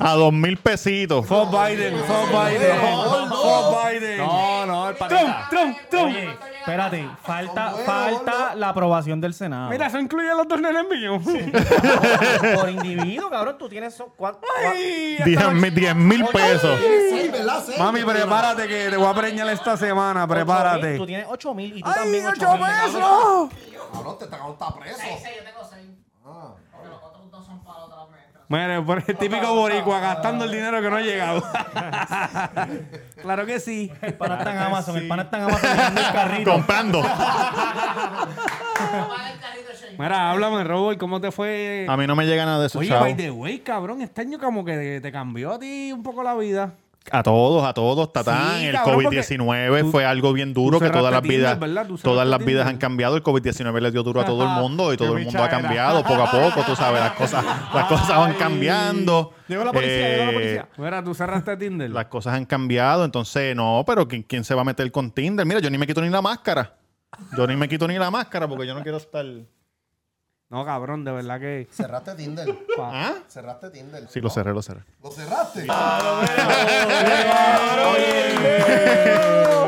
A 0.00 0.14
dos 0.14 0.32
mil 0.32 0.56
pesitos. 0.56 1.26
Fuck 1.26 1.50
Biden, 1.50 1.96
fuck 2.04 2.30
Biden, 2.30 2.78
fuck 3.28 3.84
Biden. 3.84 4.13
No, 4.84 4.90
el 4.90 4.96
panita. 4.96 5.46
Trump, 5.50 5.76
Trump. 5.90 6.06
Oye, 6.06 6.38
espérate, 6.60 7.08
falta, 7.22 7.70
falta 7.84 8.54
la 8.54 8.68
aprobación 8.68 9.20
del 9.20 9.34
Senado. 9.34 9.70
Mira, 9.70 9.86
eso 9.86 9.98
incluye 9.98 10.30
a 10.30 10.34
los 10.34 10.46
dos 10.48 10.60
nenes 10.60 10.84
míos. 10.88 11.22
por 12.54 12.68
individuo, 12.70 13.30
cabrón, 13.30 13.56
tú 13.58 13.68
tienes 13.68 13.94
so- 13.94 14.12
¿cuánto? 14.16 14.40
Ay, 14.66 15.18
Diez 15.24 15.52
mil- 15.52 15.74
diez 15.74 15.94
mil 15.94 16.24
pesos. 16.26 16.78
Seis. 16.80 17.78
Mami, 17.78 18.02
prepárate 18.04 18.66
que 18.68 18.88
te 18.90 18.96
voy 18.96 19.06
a 19.06 19.14
preñar 19.14 19.48
esta 19.48 19.76
semana, 19.76 20.26
prepárate. 20.26 20.96
Tú 20.96 21.06
tienes 21.06 21.26
8 21.28 21.54
mil 21.54 21.76
y 21.78 21.82
tú 21.82 21.88
¡Ay, 21.88 21.94
también 21.94 22.26
ocho 22.26 22.46
8 22.48 22.56
mil. 22.56 22.66
pesos! 22.66 23.50
Cabrón, 23.92 24.18
te 24.18 24.24
está 24.24 24.74
preso. 24.74 24.98
Mira, 28.48 28.84
por 28.84 29.02
el 29.06 29.16
típico 29.16 29.54
boricua 29.54 30.00
gastando 30.00 30.44
el 30.44 30.50
dinero 30.52 30.82
que 30.82 30.90
no 30.90 30.96
ha 30.96 31.00
llegado. 31.00 31.42
claro 33.22 33.46
que 33.46 33.58
sí. 33.58 33.90
El 34.02 34.14
pana 34.14 34.36
está 34.38 34.52
en 34.52 34.58
Amazon, 34.58 34.96
el 34.98 35.08
pana 35.08 35.22
está 35.22 35.38
en 35.38 35.42
Amazon 35.44 35.70
mirando 35.72 36.00
el 36.00 36.12
carrito. 36.12 36.52
Comprando. 36.52 37.02
Mira, 39.98 40.30
háblame, 40.30 40.64
Robert, 40.64 40.98
¿cómo 40.98 41.20
te 41.20 41.30
fue? 41.30 41.86
A 41.88 41.96
mí 41.96 42.06
no 42.06 42.16
me 42.16 42.26
llega 42.26 42.44
nada 42.44 42.60
de 42.60 42.66
eso, 42.66 42.80
Oye, 42.80 42.88
chavo. 42.88 43.02
by 43.02 43.16
the 43.16 43.30
way, 43.30 43.60
cabrón, 43.60 44.02
este 44.02 44.22
año 44.22 44.38
como 44.38 44.64
que 44.64 45.00
te 45.00 45.12
cambió 45.12 45.52
a 45.52 45.58
ti 45.58 45.92
un 45.92 46.02
poco 46.02 46.22
la 46.22 46.34
vida. 46.34 46.74
A 47.10 47.22
todos, 47.22 47.62
a 47.64 47.74
todos, 47.74 48.12
Tatán. 48.14 48.60
Sí, 48.60 48.66
el 48.66 48.74
cabrón, 48.76 49.04
COVID-19 49.04 49.68
porque 49.68 49.82
tú- 49.82 49.90
fue 49.90 50.04
algo 50.06 50.32
bien 50.32 50.54
duro 50.54 50.80
que 50.80 50.88
todas 50.88 51.12
las 51.12 51.20
vidas, 51.22 51.58
todas 52.02 52.26
las 52.26 52.42
vidas 52.44 52.66
han 52.66 52.78
cambiado. 52.78 53.16
El 53.16 53.22
COVID-19 53.22 53.78
le 53.80 53.90
dio 53.90 54.02
duro 54.02 54.22
a 54.22 54.24
todo 54.24 54.42
el 54.42 54.48
mundo 54.48 54.92
y 54.92 54.96
todo 54.96 55.16
el 55.16 55.24
mundo 55.24 55.42
ha 55.42 55.48
cambiado 55.48 56.02
poco 56.02 56.22
a 56.22 56.30
poco. 56.30 56.62
Tú 56.64 56.74
sabes, 56.74 57.00
las 57.00 57.12
cosas, 57.12 57.44
las 57.74 57.84
cosas 57.86 58.08
van 58.16 58.32
cambiando. 58.34 59.32
Llegó 59.48 59.64
la 59.64 59.72
policía, 59.72 60.08
llegó 60.08 60.24
la 60.24 60.30
Eh, 60.30 60.34
policía. 60.34 60.68
Mira, 60.78 61.04
tú 61.04 61.14
cerraste 61.14 61.56
Tinder. 61.58 61.90
Las 61.90 62.06
cosas 62.06 62.34
han 62.34 62.46
cambiado, 62.46 63.04
entonces 63.04 63.54
no, 63.54 63.84
pero 63.86 64.08
¿quién, 64.08 64.22
quién 64.22 64.42
se 64.44 64.54
va 64.54 64.62
a 64.62 64.64
meter 64.64 64.90
con 64.90 65.10
Tinder? 65.10 65.44
Mira, 65.44 65.60
yo 65.60 65.68
ni 65.70 65.76
me 65.78 65.86
quito 65.86 66.00
ni 66.00 66.08
la 66.08 66.22
máscara. 66.22 66.74
Yo 67.36 67.46
ni 67.46 67.54
me 67.54 67.68
quito 67.68 67.86
ni 67.86 67.98
la 67.98 68.10
máscara 68.10 68.48
porque 68.48 68.66
yo 68.66 68.74
no 68.74 68.82
quiero 68.82 68.96
estar. 68.96 69.24
No, 70.54 70.64
cabrón, 70.64 71.04
de 71.04 71.10
verdad 71.10 71.40
que. 71.40 71.66
Cerraste 71.68 72.14
Tinder. 72.14 72.46
¿Ah? 72.78 73.14
Cerraste 73.26 73.70
Tinder. 73.70 74.06
Sí, 74.08 74.20
lo 74.20 74.30
cerré, 74.30 74.52
lo 74.52 74.62
cerré. 74.62 74.84
¿Lo 75.02 75.10
cerraste? 75.10 75.66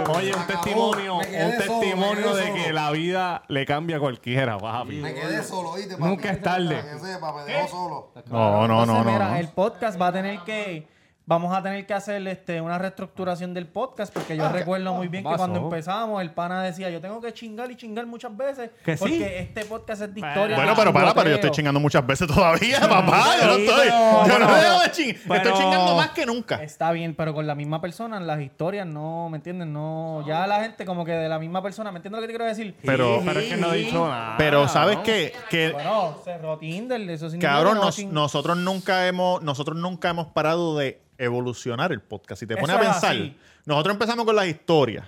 Oye, 0.08 0.32
un 0.32 0.38
acabó. 0.40 0.46
testimonio, 0.46 1.16
un 1.16 1.24
solo, 1.24 1.58
testimonio 1.58 2.34
de 2.36 2.52
que 2.52 2.72
la 2.72 2.92
vida 2.92 3.42
le 3.48 3.66
cambia 3.66 3.96
a 3.96 3.98
cualquiera, 3.98 4.58
papi. 4.58 4.98
Me 4.98 5.12
quedé 5.12 5.42
solo, 5.42 5.70
¿oíste, 5.70 5.96
papi? 5.96 6.08
Nunca 6.08 6.30
es 6.30 6.40
tarde. 6.40 6.76
Para 6.76 6.92
que 6.92 6.98
sepa, 7.00 7.32
me 7.32 7.52
dejó 7.52 7.68
solo. 7.68 8.12
No, 8.26 8.68
no, 8.68 8.68
no, 8.68 8.82
Entonces, 8.82 9.04
no. 9.06 9.12
mira, 9.12 9.28
no. 9.30 9.36
el 9.38 9.48
podcast 9.48 10.00
va 10.00 10.06
a 10.06 10.12
tener 10.12 10.38
que. 10.44 10.86
Vamos 11.28 11.52
a 11.52 11.60
tener 11.60 11.84
que 11.86 11.92
hacer 11.92 12.24
este, 12.28 12.60
una 12.60 12.78
reestructuración 12.78 13.52
del 13.52 13.66
podcast 13.66 14.14
porque 14.14 14.36
yo 14.36 14.48
recuerdo 14.48 14.94
muy 14.94 15.08
bien 15.08 15.24
que 15.24 15.34
cuando 15.36 15.58
empezamos 15.58 16.22
el 16.22 16.30
pana 16.30 16.62
decía 16.62 16.88
yo 16.88 17.00
tengo 17.00 17.20
que 17.20 17.32
chingar 17.34 17.68
y 17.68 17.74
chingar 17.76 18.06
muchas 18.06 18.36
veces 18.36 18.70
¿Que 18.84 18.96
sí? 18.96 19.00
porque 19.00 19.40
este 19.40 19.64
podcast 19.64 20.02
es 20.02 20.14
de 20.14 20.20
historia. 20.20 20.54
Bueno, 20.54 20.74
pero 20.76 20.92
para, 20.92 21.12
pero 21.14 21.30
yo 21.30 21.34
estoy 21.34 21.50
chingando 21.50 21.80
muchas 21.80 22.06
veces 22.06 22.28
todavía, 22.32 22.78
papá. 22.80 23.24
Yo 23.40 23.46
no 23.48 23.52
estoy. 23.54 23.88
pero- 23.88 24.26
Yo 24.28 24.38
no 24.38 24.46
pero- 24.46 24.54
dejo 24.56 24.80
de 24.84 24.90
chingar. 24.92 25.36
Estoy 25.38 25.52
chingando 25.54 25.96
más 25.96 26.10
que 26.10 26.26
nunca. 26.26 26.62
Está 26.62 26.92
bien, 26.92 27.16
pero 27.16 27.34
con 27.34 27.44
la 27.44 27.56
misma 27.56 27.80
persona, 27.80 28.20
las 28.20 28.40
historias 28.40 28.86
no, 28.86 29.28
¿me 29.28 29.38
entiendes? 29.38 29.66
No, 29.66 30.24
ya 30.28 30.46
la 30.46 30.60
gente 30.60 30.84
como 30.86 31.04
que 31.04 31.10
de 31.10 31.28
la 31.28 31.40
misma 31.40 31.60
persona, 31.60 31.90
¿me 31.90 31.96
entiendes 31.98 32.20
lo 32.20 32.22
que 32.24 32.32
te 32.32 32.38
quiero 32.38 32.44
decir? 32.48 32.76
Pero, 32.84 33.20
Pero 33.26 33.40
es 33.40 33.48
que 33.48 33.56
no 33.56 33.72
he 33.72 33.78
dicho 33.78 34.08
nada. 34.08 34.36
pero 34.38 34.68
¿sabes 34.68 34.98
¿no? 34.98 35.02
qué? 35.02 35.32
Que, 35.50 35.72
Bueno, 35.72 36.20
cerró 36.24 36.56
Tinder, 36.58 37.00
eso 37.10 37.28
significa 37.30 37.52
cabrón, 37.52 37.72
que 37.74 37.78
no 37.80 37.84
nos- 37.86 38.04
nosotros 38.04 38.56
nunca 38.58 39.08
hemos, 39.08 39.42
nosotros 39.42 39.76
nunca 39.76 40.08
hemos 40.10 40.28
parado 40.28 40.76
de 40.78 41.04
evolucionar 41.18 41.92
el 41.92 42.00
podcast. 42.00 42.40
Si 42.40 42.46
te 42.46 42.56
pones 42.56 42.70
Eso 42.70 42.78
a 42.78 42.82
es 42.82 42.88
pensar, 42.92 43.10
así. 43.16 43.36
nosotros 43.64 43.94
empezamos 43.94 44.24
con 44.24 44.36
las 44.36 44.46
historias. 44.46 45.06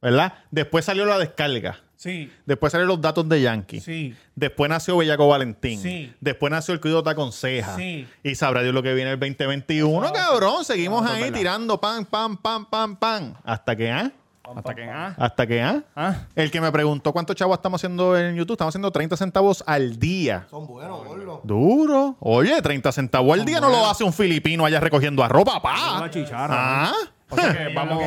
¿verdad? 0.00 0.32
Después 0.50 0.84
salió 0.84 1.04
la 1.04 1.16
descarga. 1.18 1.78
Sí, 1.94 2.28
Después 2.44 2.72
salieron 2.72 2.88
los 2.88 3.00
datos 3.00 3.28
de 3.28 3.40
Yankee. 3.40 3.80
sí. 3.80 4.16
Después 4.34 4.68
nació 4.68 4.96
Bellaco 4.96 5.28
Valentín. 5.28 5.80
Sí. 5.80 6.12
Después 6.20 6.50
nació 6.50 6.74
el 6.74 6.80
Cuido 6.80 7.00
Taconceja. 7.04 7.76
Sí. 7.76 8.08
Y 8.24 8.34
sabrá 8.34 8.62
Dios 8.62 8.74
lo 8.74 8.82
que 8.82 8.92
viene 8.94 9.12
el 9.12 9.20
2021, 9.20 10.12
cabrón. 10.12 10.64
Seguimos 10.64 11.08
ahí 11.08 11.22
verdad. 11.22 11.38
tirando 11.38 11.80
pan, 11.80 12.04
pan, 12.06 12.36
pan, 12.38 12.64
pan, 12.68 12.96
pan. 12.96 13.38
Hasta 13.44 13.76
que, 13.76 13.88
¿ah? 13.92 14.10
Hasta 14.56 14.74
que, 14.74 14.84
ah, 14.84 15.14
Hasta 15.18 15.46
que, 15.46 15.62
¿ah? 15.62 15.82
ah. 15.96 16.14
El 16.34 16.50
que 16.50 16.60
me 16.60 16.70
preguntó 16.72 17.12
cuántos 17.12 17.36
chavos 17.36 17.56
estamos 17.56 17.78
haciendo 17.80 18.16
en 18.18 18.34
YouTube, 18.36 18.54
estamos 18.54 18.72
haciendo 18.72 18.90
30 18.90 19.16
centavos 19.16 19.62
al 19.66 19.98
día. 19.98 20.46
Son 20.50 20.66
buenos, 20.66 21.04
gordo. 21.04 21.40
Duro. 21.44 22.16
Oye, 22.20 22.60
30 22.62 22.92
centavos 22.92 23.38
al 23.38 23.44
día 23.44 23.60
no 23.60 23.68
lo 23.68 23.86
hace 23.88 24.04
un 24.04 24.12
filipino 24.12 24.64
allá 24.64 24.80
recogiendo 24.80 25.22
arroz, 25.24 25.44
papá. 25.44 25.98
Una 25.98 26.10
chicharra. 26.10 26.54
Ah. 26.88 26.92
O 27.30 27.36
sea 27.36 27.52
que 27.56 27.68
vamos, 27.74 28.02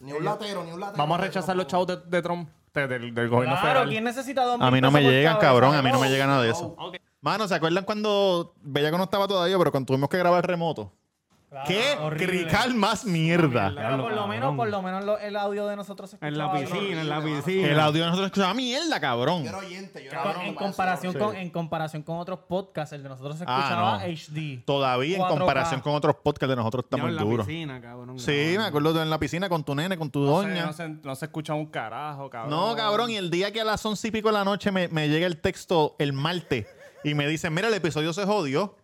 Ni 0.00 0.12
un 0.12 0.24
latero, 0.24 0.64
ni 0.64 0.72
un 0.72 0.80
latero. 0.80 0.98
vamos 0.98 1.18
a 1.18 1.22
rechazar 1.22 1.56
los 1.56 1.66
chavos 1.66 1.86
de, 1.86 1.96
de 1.96 2.22
Trump, 2.22 2.48
de- 2.74 2.86
del, 2.86 3.14
del 3.14 3.28
gobierno 3.28 3.54
Claro, 3.54 3.68
federal. 3.68 3.88
¿quién 3.88 4.04
necesita 4.04 4.44
dos 4.44 4.60
A 4.60 4.70
mí 4.70 4.80
no 4.80 4.90
me 4.90 4.98
pesos 5.00 5.06
por 5.08 5.12
llegan, 5.12 5.32
cabeza? 5.34 5.48
cabrón. 5.48 5.74
A 5.74 5.82
mí 5.82 5.90
no 5.90 5.98
me 6.00 6.08
llega 6.10 6.26
nada 6.26 6.42
de 6.42 6.50
eso. 6.50 6.76
Mano, 7.22 7.48
¿se 7.48 7.54
acuerdan 7.54 7.84
cuando 7.84 8.54
Bellaco 8.62 8.98
no 8.98 9.04
estaba 9.04 9.26
todavía, 9.26 9.56
pero 9.58 9.70
cuando 9.72 9.86
tuvimos 9.86 10.08
que 10.08 10.18
grabar 10.18 10.46
remoto? 10.46 10.92
Claro, 11.64 11.68
¿Qué 11.68 11.96
horrible. 12.02 12.26
crical 12.42 12.74
más 12.74 13.04
mierda? 13.04 13.72
Pero 13.74 14.02
por 14.02 14.12
lo 14.12 14.26
menos, 14.26 14.56
por 14.56 14.68
lo 14.68 14.82
menos 14.82 15.04
lo- 15.04 15.18
el 15.18 15.36
audio 15.36 15.66
de 15.66 15.76
nosotros 15.76 16.10
se 16.10 16.16
En 16.20 16.36
la 16.36 16.44
escuchaba 16.46 16.74
piscina, 16.80 17.00
en 17.00 17.08
la 17.08 17.18
horrible, 17.18 17.42
piscina. 17.42 17.68
El 17.68 17.80
audio 17.80 18.00
de 18.02 18.06
nosotros 18.06 18.26
escuchaba 18.26 18.54
mierda, 18.54 19.00
cabrón. 19.00 19.42
Yo 19.42 19.48
era 19.48 19.58
oyente, 19.58 20.04
yo 20.04 20.10
bien. 20.10 20.12
era 20.12 20.22
Con- 20.34 20.42
en 20.42 20.54
comparación 20.54 21.12
sí. 21.12 21.18
con 21.18 21.36
en 21.36 21.50
comparación 21.50 22.02
con 22.02 22.18
otros 22.18 22.40
podcasts, 22.48 22.92
el 22.92 23.02
de 23.02 23.08
nosotros 23.08 23.38
se 23.38 23.44
Ah, 23.46 23.58
escuchaba 23.58 23.98
no. 23.98 24.04
HD. 24.04 24.62
Todavía 24.64 25.16
en 25.16 25.22
4K. 25.22 25.38
comparación 25.38 25.80
con 25.80 25.94
otros 25.94 26.16
podcasts 26.22 26.50
de 26.50 26.56
nosotros 26.56 26.84
está 26.84 26.96
Ya 26.96 27.02
muy 27.02 27.10
en 27.10 27.16
la 27.16 27.22
duro. 27.22 27.44
piscina, 27.44 27.80
cabrón. 27.80 28.18
Sí, 28.18 28.54
me 28.56 28.64
acuerdo 28.64 28.92
de 28.92 29.02
en 29.02 29.10
la 29.10 29.18
piscina 29.18 29.48
con 29.48 29.64
tu 29.64 29.74
nene, 29.74 29.96
con 29.96 30.10
tu 30.10 30.20
No 30.20 30.42
se, 30.42 30.48
doña. 30.48 30.66
no, 30.66 30.72
se, 30.72 30.88
no 30.88 31.14
se 31.14 31.24
escucha 31.26 31.54
un 31.54 31.66
carajo, 31.66 32.28
cabrón. 32.30 32.50
No, 32.50 32.74
cabrón, 32.76 33.10
y 33.10 33.16
el 33.16 33.30
día 33.30 33.52
que 33.52 33.60
a 33.60 33.64
las 33.64 33.84
once 33.86 34.08
y 34.08 34.10
pico 34.10 34.28
de 34.28 34.34
la 34.34 34.44
noche 34.44 34.70
me, 34.72 34.88
me 34.88 35.08
llega 35.08 35.26
el 35.26 35.38
texto 35.40 35.96
el 35.98 36.12
martes 36.12 36.66
y 37.04 37.14
me 37.14 37.26
dicen, 37.28 37.54
mira, 37.54 37.68
el 37.68 37.74
episodio 37.74 38.12
se 38.12 38.24
jodió. 38.24 38.74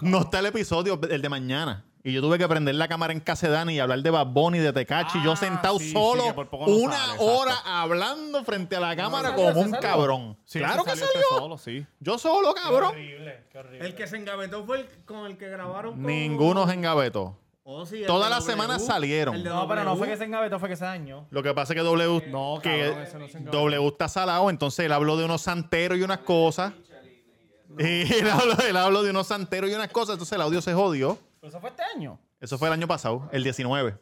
No 0.00 0.20
está 0.20 0.38
el 0.40 0.46
episodio, 0.46 1.00
el 1.10 1.22
de 1.22 1.28
mañana. 1.28 1.84
Y 2.04 2.12
yo 2.12 2.20
tuve 2.22 2.38
que 2.38 2.46
prender 2.46 2.74
la 2.76 2.86
cámara 2.88 3.12
en 3.12 3.20
casa 3.20 3.48
de 3.48 3.52
Dani 3.54 3.74
y 3.74 3.80
hablar 3.80 4.00
de 4.00 4.10
Bad 4.10 4.26
Bunny, 4.28 4.58
de 4.60 4.72
Tecachi. 4.72 5.18
yo 5.22 5.32
Ah, 5.32 5.36
sentado 5.36 5.78
sí, 5.78 5.92
solo 5.92 6.24
una 6.24 6.92
sale, 6.96 7.12
exacto. 7.12 7.24
hora 7.24 7.54
hablando 7.66 8.44
frente 8.44 8.76
a 8.76 8.80
la 8.80 8.96
cámara 8.96 9.30
salió, 9.30 9.44
como 9.48 9.60
un 9.60 9.70
salió. 9.70 9.80
cabrón. 9.88 10.38
Sí, 10.44 10.58
claro 10.60 10.84
que 10.84 10.90
salió 10.90 11.06
salió. 11.06 11.20
este 11.20 11.34
solo, 11.38 11.58
sí. 11.58 11.86
Yo 12.00 12.18
solo, 12.18 12.54
cabrón. 12.54 12.90
Horrible, 12.90 13.44
qué 13.50 13.58
horrible. 13.58 13.86
El 13.86 13.94
que 13.94 14.06
se 14.06 14.16
engavetó 14.16 14.64
fue 14.64 14.80
el 14.80 14.88
con 15.04 15.26
el 15.26 15.36
que 15.36 15.48
grabaron 15.48 15.94
con... 15.94 16.02
Ninguno 16.06 16.66
se 16.66 16.74
engavetó. 16.74 17.36
Oh, 17.64 17.84
sí, 17.84 18.04
Todas 18.06 18.30
las 18.30 18.44
semanas 18.44 18.86
salieron. 18.86 19.34
El 19.34 19.44
de 19.44 19.50
No, 19.50 19.68
pero 19.68 19.84
no 19.84 19.94
fue 19.96 20.06
que 20.08 20.16
se 20.16 20.24
engavetó, 20.24 20.58
fue 20.58 20.70
que 20.70 20.76
se 20.76 20.84
dañó. 20.86 21.26
Lo 21.30 21.42
que 21.42 21.52
pasa 21.52 21.74
es 21.74 21.76
que 21.78 21.82
W, 21.84 22.30
No, 22.30 22.60
que 22.62 22.94
cabrón, 23.12 23.44
no. 23.44 23.50
W 23.50 23.88
está 23.88 24.08
salado, 24.08 24.48
entonces 24.48 24.86
él 24.86 24.92
habló 24.92 25.18
de 25.18 25.26
unos 25.26 25.42
santeros 25.42 25.98
y 25.98 26.02
unas 26.02 26.18
cosas. 26.20 26.72
Y 27.84 28.12
él 28.12 28.28
habló, 28.28 28.56
él 28.58 28.76
habló 28.76 29.02
de 29.02 29.10
unos 29.10 29.28
santeros 29.28 29.70
y 29.70 29.74
unas 29.74 29.88
cosas, 29.88 30.14
entonces 30.14 30.34
el 30.34 30.42
audio 30.42 30.60
se 30.60 30.74
jodió. 30.74 31.18
Pero 31.40 31.50
eso 31.50 31.60
fue 31.60 31.70
este 31.70 31.82
año. 31.94 32.18
Eso 32.40 32.58
fue 32.58 32.68
el 32.68 32.74
año 32.74 32.88
pasado, 32.88 33.28
el 33.32 33.42
19. 33.44 33.96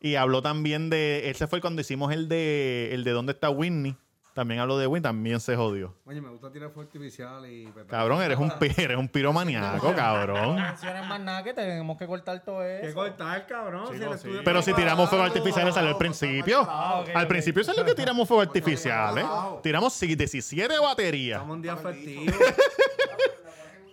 Y 0.00 0.16
habló 0.16 0.42
también 0.42 0.90
de. 0.90 1.30
Ese 1.30 1.46
fue 1.46 1.60
cuando 1.60 1.80
hicimos 1.80 2.12
el 2.12 2.28
de 2.28 2.90
el 2.92 3.04
de 3.04 3.10
dónde 3.12 3.32
está 3.32 3.50
Whitney. 3.50 3.96
También 4.34 4.58
habló 4.60 4.76
de 4.76 4.88
Whitney, 4.88 5.00
también 5.02 5.38
se 5.38 5.54
jodió. 5.54 5.94
Oye, 6.04 6.20
me 6.20 6.28
gusta 6.28 6.50
tirar 6.50 6.68
fuego 6.70 6.88
artificial 6.88 7.46
y... 7.46 7.72
Cabrón, 7.86 8.20
eres 8.20 8.36
un, 8.36 8.50
pi- 8.58 8.72
eres 8.76 8.96
un 8.96 9.06
piromaniaco, 9.08 9.90
No 9.90 9.94
cabrón. 9.96 10.56
menciones 10.56 11.06
más 11.06 11.20
nada 11.20 11.44
que 11.44 11.54
tenemos 11.54 11.96
que 11.96 12.04
cortar 12.06 12.42
todo 12.44 12.64
eso. 12.64 12.84
¿Qué 12.84 12.92
cortar, 12.94 13.46
cabrón? 13.46 13.86
si 13.96 14.02
el 14.02 14.12
estudio 14.12 14.40
Pero 14.44 14.60
si 14.60 14.74
tiramos 14.74 15.08
fuegos 15.08 15.26
Abajo, 15.26 15.36
artificiales 15.38 15.74
salió 15.74 15.90
al 15.90 15.96
principio. 15.98 16.66
Ah, 16.68 16.98
ok, 17.02 17.10
Al 17.14 17.22
ok. 17.22 17.28
principio 17.28 17.62
salió 17.62 17.84
que 17.84 17.94
tiramos 17.94 18.26
fuegos 18.26 18.48
artificiales. 18.48 19.24
abajo. 19.24 19.60
Tiramos 19.62 19.92
sí, 19.92 20.16
17 20.16 20.78
baterías. 20.80 21.36
Estamos 21.36 21.54
un 21.56 21.62
día 21.62 21.76
festivo. 21.76 22.32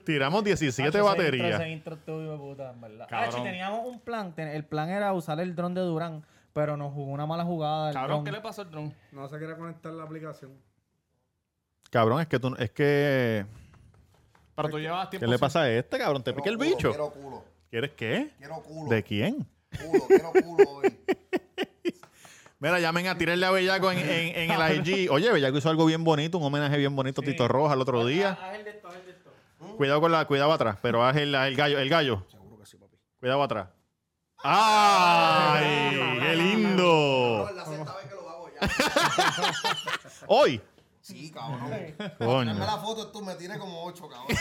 Tiramos 0.03 0.43
17 0.43 0.81
Hacho, 0.81 0.97
ese 0.97 0.97
intro- 0.97 1.05
baterías. 1.05 1.61
Ese 1.61 1.69
intro 1.69 1.93
estuvo 1.95 2.21
hijo 2.23 2.31
de 2.31 2.37
puta, 2.39 2.71
en 2.71 2.81
verdad. 2.81 3.07
Cabrón. 3.07 3.29
Hacho, 3.29 3.43
teníamos 3.43 3.85
un 3.85 3.99
plan. 3.99 4.33
ten- 4.33 4.47
el 4.47 4.65
plan 4.65 4.89
era 4.89 5.13
usar 5.13 5.39
el 5.39 5.55
dron 5.55 5.75
de 5.75 5.81
Durán, 5.81 6.25
pero 6.53 6.75
nos 6.77 6.93
jugó 6.93 7.11
una 7.11 7.25
mala 7.25 7.43
jugada. 7.43 7.89
el 7.89 7.93
Cabrón. 7.95 8.23
¿qué 8.25 8.31
le 8.31 8.41
pasó 8.41 8.61
al 8.61 8.71
dron? 8.71 8.93
No 9.11 9.27
se 9.27 9.37
quiere 9.37 9.55
conectar 9.57 9.91
la 9.93 10.03
aplicación. 10.03 10.51
Cabrón, 11.89 12.21
es 12.21 12.27
que 12.27 12.39
tú, 12.39 12.55
es 12.57 12.71
que. 12.71 13.45
Pero 14.55 14.69
tú 14.69 14.79
llevas 14.79 15.09
tiempo. 15.09 15.25
¿Qué 15.25 15.29
le 15.29 15.37
sin- 15.37 15.41
pasa 15.41 15.61
a 15.61 15.69
este, 15.71 15.97
cabrón? 15.97 16.23
¿Te 16.23 16.33
pica 16.33 16.49
el 16.49 16.57
bicho? 16.57 16.89
Quiero 16.89 17.09
culo, 17.11 17.43
¿Quieres 17.69 17.91
qué? 17.91 18.31
quiero 18.37 18.55
culo. 18.61 18.89
¿De 18.89 19.03
quién? 19.03 19.47
Culo, 19.89 20.03
quiero 20.07 20.31
culo 20.31 20.69
hoy. 20.71 20.97
Mira, 22.59 22.79
llamen 22.79 23.07
a 23.07 23.17
tirarle 23.17 23.43
a 23.45 23.51
Bellaco 23.51 23.91
en, 23.91 23.97
en, 23.97 24.51
en 24.51 24.51
el 24.51 24.87
IG. 24.87 25.11
Oye, 25.11 25.31
Bellaco 25.31 25.57
hizo 25.57 25.69
algo 25.69 25.85
bien 25.85 26.03
bonito, 26.03 26.37
un 26.37 26.43
homenaje 26.43 26.77
bien 26.77 26.95
bonito 26.95 27.21
a 27.21 27.23
Tito 27.25 27.47
Roja 27.47 27.73
el 27.73 27.81
otro 27.81 28.05
día. 28.05 28.37
Haz 28.39 28.55
el 28.55 28.63
de 28.65 28.69
esto, 28.69 28.87
haz 28.87 28.95
el 28.97 29.05
de 29.05 29.11
esto. 29.11 29.31
Cuidado 29.77 29.99
con 29.99 30.11
la, 30.11 30.25
cuidado 30.25 30.51
atrás, 30.53 30.77
pero 30.81 31.03
haz 31.03 31.17
el, 31.17 31.33
haz 31.33 31.47
el 31.47 31.55
gallo, 31.55 31.79
el 31.79 31.89
gallo. 31.89 32.23
Seguro 32.29 32.59
que 32.59 32.65
sí, 32.67 32.77
papi. 32.77 32.95
Cuidado 33.19 33.41
atrás. 33.41 33.69
¡Ay! 34.43 36.19
¡Qué 36.19 36.35
lindo! 36.35 37.49
la 37.55 37.65
sexta 37.65 37.95
vez 37.95 38.05
que 38.07 38.15
lo 38.15 38.29
hago 38.29 38.49
ya. 38.49 38.67
Hoy. 40.27 40.61
Sí, 41.01 41.31
cabrón. 41.31 41.71
Coño. 42.19 42.53
Dame 42.53 42.65
la 42.65 42.77
foto, 42.77 43.07
tú 43.11 43.21
me 43.23 43.33
tienes 43.35 43.57
como 43.57 43.83
ocho, 43.83 44.07
cabrón. 44.07 44.27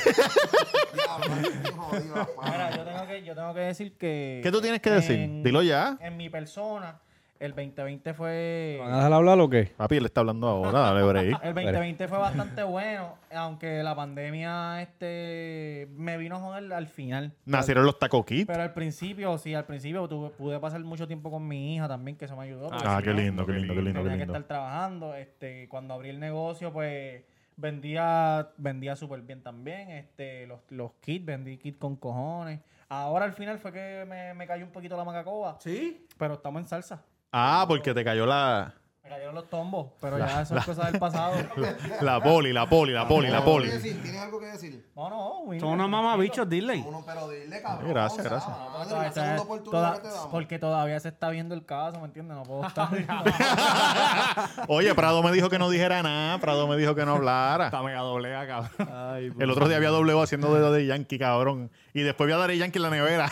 Diablo, 0.94 1.82
jodido, 1.82 2.14
papá. 2.14 2.50
Mira, 2.50 2.76
yo 2.76 2.84
tengo 2.84 3.06
que, 3.06 3.24
yo 3.24 3.34
tengo 3.34 3.54
que 3.54 3.60
decir 3.60 3.96
que. 3.96 4.40
¿Qué 4.42 4.52
tú 4.52 4.60
tienes 4.60 4.80
que 4.80 4.90
decir? 4.90 5.18
en- 5.18 5.42
Dilo 5.42 5.62
ya. 5.62 5.96
En 6.00 6.16
mi 6.16 6.28
persona, 6.28 7.00
el 7.40 7.52
2020 7.52 8.14
fue. 8.14 8.76
¿Van 8.80 8.92
a 8.92 8.96
dejar 8.96 9.12
hablar 9.14 9.40
o 9.40 9.48
qué? 9.48 9.72
Papi, 9.76 9.96
él 9.96 10.04
está 10.04 10.20
hablando 10.20 10.46
ahora, 10.46 10.78
dale 10.80 11.02
break. 11.02 11.40
El 11.42 11.54
2020 11.54 12.06
fue 12.08 12.18
bastante 12.18 12.62
bueno, 12.62 13.14
aunque 13.34 13.82
la 13.82 13.96
pandemia 13.96 14.82
este 14.82 15.88
me 15.96 16.16
vino 16.18 16.36
a 16.36 16.40
joder 16.40 16.72
al 16.72 16.86
final. 16.86 17.32
Nacieron 17.46 17.86
los 17.86 17.98
taco 17.98 18.24
kits. 18.24 18.46
Pero 18.46 18.62
al 18.62 18.74
principio, 18.74 19.36
sí, 19.38 19.54
al 19.54 19.64
principio 19.64 20.06
tuve- 20.08 20.30
pude 20.30 20.60
pasar 20.60 20.80
mucho 20.84 21.06
tiempo 21.06 21.30
con 21.30 21.48
mi 21.48 21.74
hija 21.74 21.88
también, 21.88 22.16
que 22.16 22.26
eso 22.26 22.36
me 22.36 22.44
ayudó. 22.44 22.68
Ah, 22.72 23.00
qué 23.02 23.12
lindo, 23.14 23.44
qué 23.46 23.52
lindo, 23.52 23.74
qué 23.74 23.82
lindo, 23.82 24.00
qué 24.00 24.04
Tenía 24.04 24.18
que 24.18 24.24
lindo. 24.26 24.34
estar 24.34 24.46
trabajando. 24.46 25.14
Este, 25.14 25.66
cuando 25.68 25.94
abrí 25.94 26.10
el 26.10 26.20
negocio, 26.20 26.72
pues 26.72 27.22
vendía, 27.56 28.50
vendía 28.58 28.96
súper 28.96 29.22
bien 29.22 29.42
también. 29.42 29.90
Este, 29.90 30.46
los, 30.46 30.60
los 30.70 30.92
kits, 31.00 31.24
vendí 31.24 31.56
kits 31.56 31.78
con 31.78 31.96
cojones. 31.96 32.60
Ahora 32.88 33.24
al 33.24 33.32
final 33.32 33.58
fue 33.58 33.72
que 33.72 34.04
me, 34.08 34.34
me 34.34 34.46
cayó 34.46 34.64
un 34.64 34.72
poquito 34.72 34.96
la 34.96 35.04
macacoba. 35.04 35.56
¿Sí? 35.60 36.06
Pero 36.18 36.34
estamos 36.34 36.60
en 36.62 36.68
salsa. 36.68 37.02
Ah, 37.32 37.64
porque 37.68 37.94
te 37.94 38.04
cayó 38.04 38.26
la, 38.26 38.79
cayeron 39.10 39.34
los 39.34 39.50
tombos, 39.50 39.88
pero 40.00 40.18
ya 40.18 40.40
eso 40.40 40.56
es 40.56 40.64
cosa 40.64 40.90
del 40.90 40.98
pasado. 40.98 41.34
la 42.00 42.22
poli, 42.22 42.52
la 42.52 42.66
poli, 42.68 42.92
la 42.94 43.06
poli, 43.06 43.28
la 43.28 43.44
poli. 43.44 43.68
¿Tienes 43.80 44.16
algo 44.22 44.40
que 44.40 44.46
decir? 44.46 44.86
No, 44.96 45.10
no, 45.10 45.38
Winnie, 45.40 45.60
Son 45.60 45.70
unos 45.72 45.90
mamabichos, 45.90 46.48
dile. 46.48 46.82
Uno, 46.86 47.02
pero 47.04 47.28
dile, 47.28 47.60
cabrón. 47.60 47.90
Gracias, 47.90 48.24
gracias. 48.24 48.48
madre, 48.56 48.88
Toda- 48.88 49.02
la 49.02 49.12
segunda 49.12 49.34
toda- 49.36 49.42
oportunidad 49.42 49.92
que 49.94 49.98
te 50.00 50.02
toda- 50.08 50.14
damos. 50.14 50.30
porque 50.30 50.58
todavía 50.58 51.00
se 51.00 51.08
está 51.08 51.28
viendo 51.30 51.54
el 51.54 51.66
caso, 51.66 51.98
¿me 52.00 52.06
entiendes? 52.06 52.36
No 52.36 52.42
puedo 52.44 52.66
estar. 52.66 52.88
Oye, 54.68 54.94
Prado 54.94 55.22
me 55.22 55.32
dijo 55.32 55.48
que 55.50 55.58
no 55.58 55.68
dijera 55.70 56.02
nada. 56.02 56.38
Prado 56.38 56.66
me 56.68 56.76
dijo 56.76 56.94
que 56.94 57.04
no 57.04 57.16
hablara. 57.16 57.66
Está 57.66 57.82
mega 57.82 58.00
doblea, 58.00 58.46
cabrón. 58.46 59.34
El 59.38 59.50
otro 59.50 59.68
día 59.68 59.76
había 59.76 59.90
dobleo 59.90 60.22
haciendo 60.22 60.54
dedo 60.54 60.72
de 60.72 60.86
Yankee, 60.86 61.18
cabrón. 61.18 61.70
Y 61.92 62.02
después 62.02 62.28
vi 62.28 62.32
a 62.34 62.36
Daddy 62.36 62.56
Yankee 62.58 62.78
en 62.78 62.82
la 62.84 62.90
nevera 62.90 63.30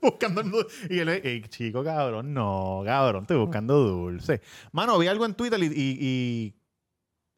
buscando 0.00 0.40
el 0.40 0.50
dulce. 0.50 0.86
Y 0.88 1.00
él, 1.00 1.08
ey, 1.08 1.42
chico, 1.48 1.82
cabrón, 1.82 2.32
no, 2.32 2.82
cabrón, 2.84 3.22
estoy 3.22 3.36
buscando 3.38 3.76
dulce. 3.78 4.40
Mano, 4.72 4.96
vi 4.98 5.08
algo 5.16 5.26
en 5.26 5.34
Twitter 5.34 5.60
y, 5.62 5.66
y- 5.66 5.98
y 6.00 6.54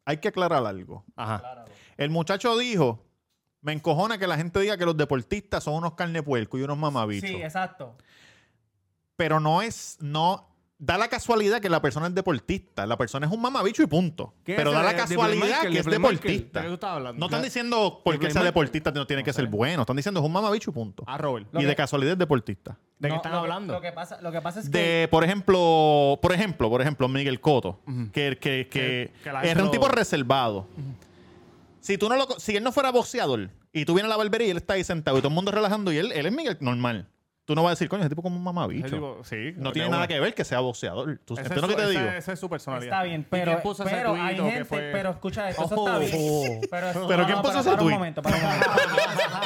hay 0.05 0.17
que 0.17 0.27
aclarar 0.27 0.65
algo. 0.65 1.05
Ajá. 1.15 1.65
El 1.97 2.09
muchacho 2.09 2.57
dijo, 2.57 3.05
me 3.61 3.73
encojona 3.73 4.17
que 4.17 4.27
la 4.27 4.37
gente 4.37 4.59
diga 4.59 4.77
que 4.77 4.85
los 4.85 4.95
deportistas 4.97 5.63
son 5.63 5.75
unos 5.75 5.93
carne 5.95 6.21
puerco 6.23 6.57
y 6.57 6.61
unos 6.63 6.77
mamabichos. 6.77 7.29
sí, 7.29 7.35
exacto. 7.37 7.95
Pero 9.15 9.39
no 9.39 9.61
es, 9.61 9.97
no, 9.99 10.47
da 10.79 10.97
la 10.97 11.09
casualidad 11.09 11.59
que 11.59 11.69
la 11.69 11.81
persona 11.81 12.07
es 12.07 12.15
deportista. 12.15 12.87
La 12.87 12.97
persona 12.97 13.27
es 13.27 13.31
un 13.31 13.41
mamabicho 13.41 13.83
y 13.83 13.87
punto. 13.87 14.33
¿Qué 14.45 14.55
Pero 14.55 14.71
da 14.71 14.81
la 14.81 14.95
casualidad 14.95 15.61
que 15.61 15.77
es 15.77 15.85
deportista. 15.85 16.61
¿De 16.61 16.77
qué? 16.77 17.13
No 17.15 17.25
están 17.25 17.43
diciendo 17.43 18.01
porque 18.03 18.27
sea 18.27 18.41
Playmaker. 18.41 18.45
deportista 18.45 18.91
no 18.91 19.05
tiene 19.05 19.23
que 19.23 19.33
ser 19.33 19.45
bueno. 19.47 19.81
Están 19.81 19.97
diciendo 19.97 20.21
es 20.21 20.25
un 20.25 20.31
mamabicho 20.31 20.71
y 20.71 20.73
punto. 20.73 21.03
Ah, 21.05 21.17
Robert. 21.17 21.47
y 21.53 21.63
de 21.63 21.75
casualidad 21.75 22.13
es 22.13 22.19
deportista. 22.19 22.77
¿De 22.97 23.09
qué 23.09 23.15
están 23.15 23.33
hablando? 23.33 23.73
Lo 23.73 23.81
que 23.81 23.91
pasa, 23.91 24.19
lo 24.21 24.31
que 24.31 24.41
pasa 24.41 24.61
es 24.61 24.69
que. 24.69 24.77
De, 24.77 25.07
por 25.09 25.23
ejemplo, 25.23 26.17
por 26.21 26.31
ejemplo, 26.31 26.69
por 26.69 26.81
ejemplo, 26.81 27.07
Miguel 27.07 27.41
Coto, 27.41 27.79
que, 28.13 28.37
que, 28.39 29.11
es 29.43 29.55
un 29.57 29.71
tipo 29.71 29.87
reservado. 29.89 30.67
Si 31.81 31.97
tú 31.97 32.09
no 32.09 32.15
lo, 32.15 32.27
si 32.39 32.55
él 32.55 32.63
no 32.63 32.71
fuera 32.71 32.91
boxeador 32.91 33.49
y 33.71 33.85
tú 33.85 33.93
vienes 33.93 34.07
a 34.07 34.09
la 34.09 34.17
barbería 34.17 34.47
y 34.47 34.51
él 34.51 34.57
está 34.57 34.73
ahí 34.73 34.83
sentado 34.83 35.17
y 35.17 35.21
todo 35.21 35.29
el 35.29 35.35
mundo 35.35 35.51
relajando 35.51 35.91
y 35.93 35.97
él, 35.97 36.11
él 36.11 36.25
es 36.25 36.33
Miguel 36.33 36.57
normal. 36.59 37.07
Tú 37.49 37.55
no 37.55 37.63
vas 37.63 37.71
a 37.71 37.73
decir, 37.73 37.89
coño, 37.89 38.01
ese 38.03 38.09
tipo 38.09 38.21
como 38.21 38.37
un 38.37 38.43
mamabicho. 38.43 38.87
tipo- 38.89 39.23
sí, 39.23 39.53
no 39.57 39.71
tiene 39.71 39.87
una. 39.87 39.97
nada 39.97 40.07
que 40.07 40.19
ver 40.19 40.35
que 40.35 40.43
sea 40.45 40.59
boxeador. 40.59 41.19
¿Tú 41.25 41.33
entiendes 41.35 41.61
lo 41.63 41.67
que 41.67 41.75
te 41.75 41.89
digo? 41.89 42.01
Esa 42.09 42.33
es 42.33 42.39
su 42.39 42.47
personalidad. 42.47 42.93
Está 42.93 43.03
bien, 43.03 43.21
¿Y 43.21 43.23
pero, 43.23 43.59
pero 43.83 44.13
hay 44.13 44.35
gente, 44.37 44.65
fue? 44.65 44.89
pero 44.91 45.09
escucha 45.09 45.49
esto, 45.49 45.63
eso 45.65 45.75
Oh. 45.75 45.87
está 45.87 45.97
bien. 45.97 46.61
Pero, 46.69 46.89
eso- 46.91 47.07
¿Pero 47.07 47.21
no, 47.23 47.25
quién 47.25 47.37
puso 47.41 47.47
para- 47.47 47.59
ese 47.61 47.69
para 47.71 47.81
un 47.83 47.91
momento, 47.91 48.21
para 48.21 48.35
un 48.35 48.43
momento. 48.43 48.67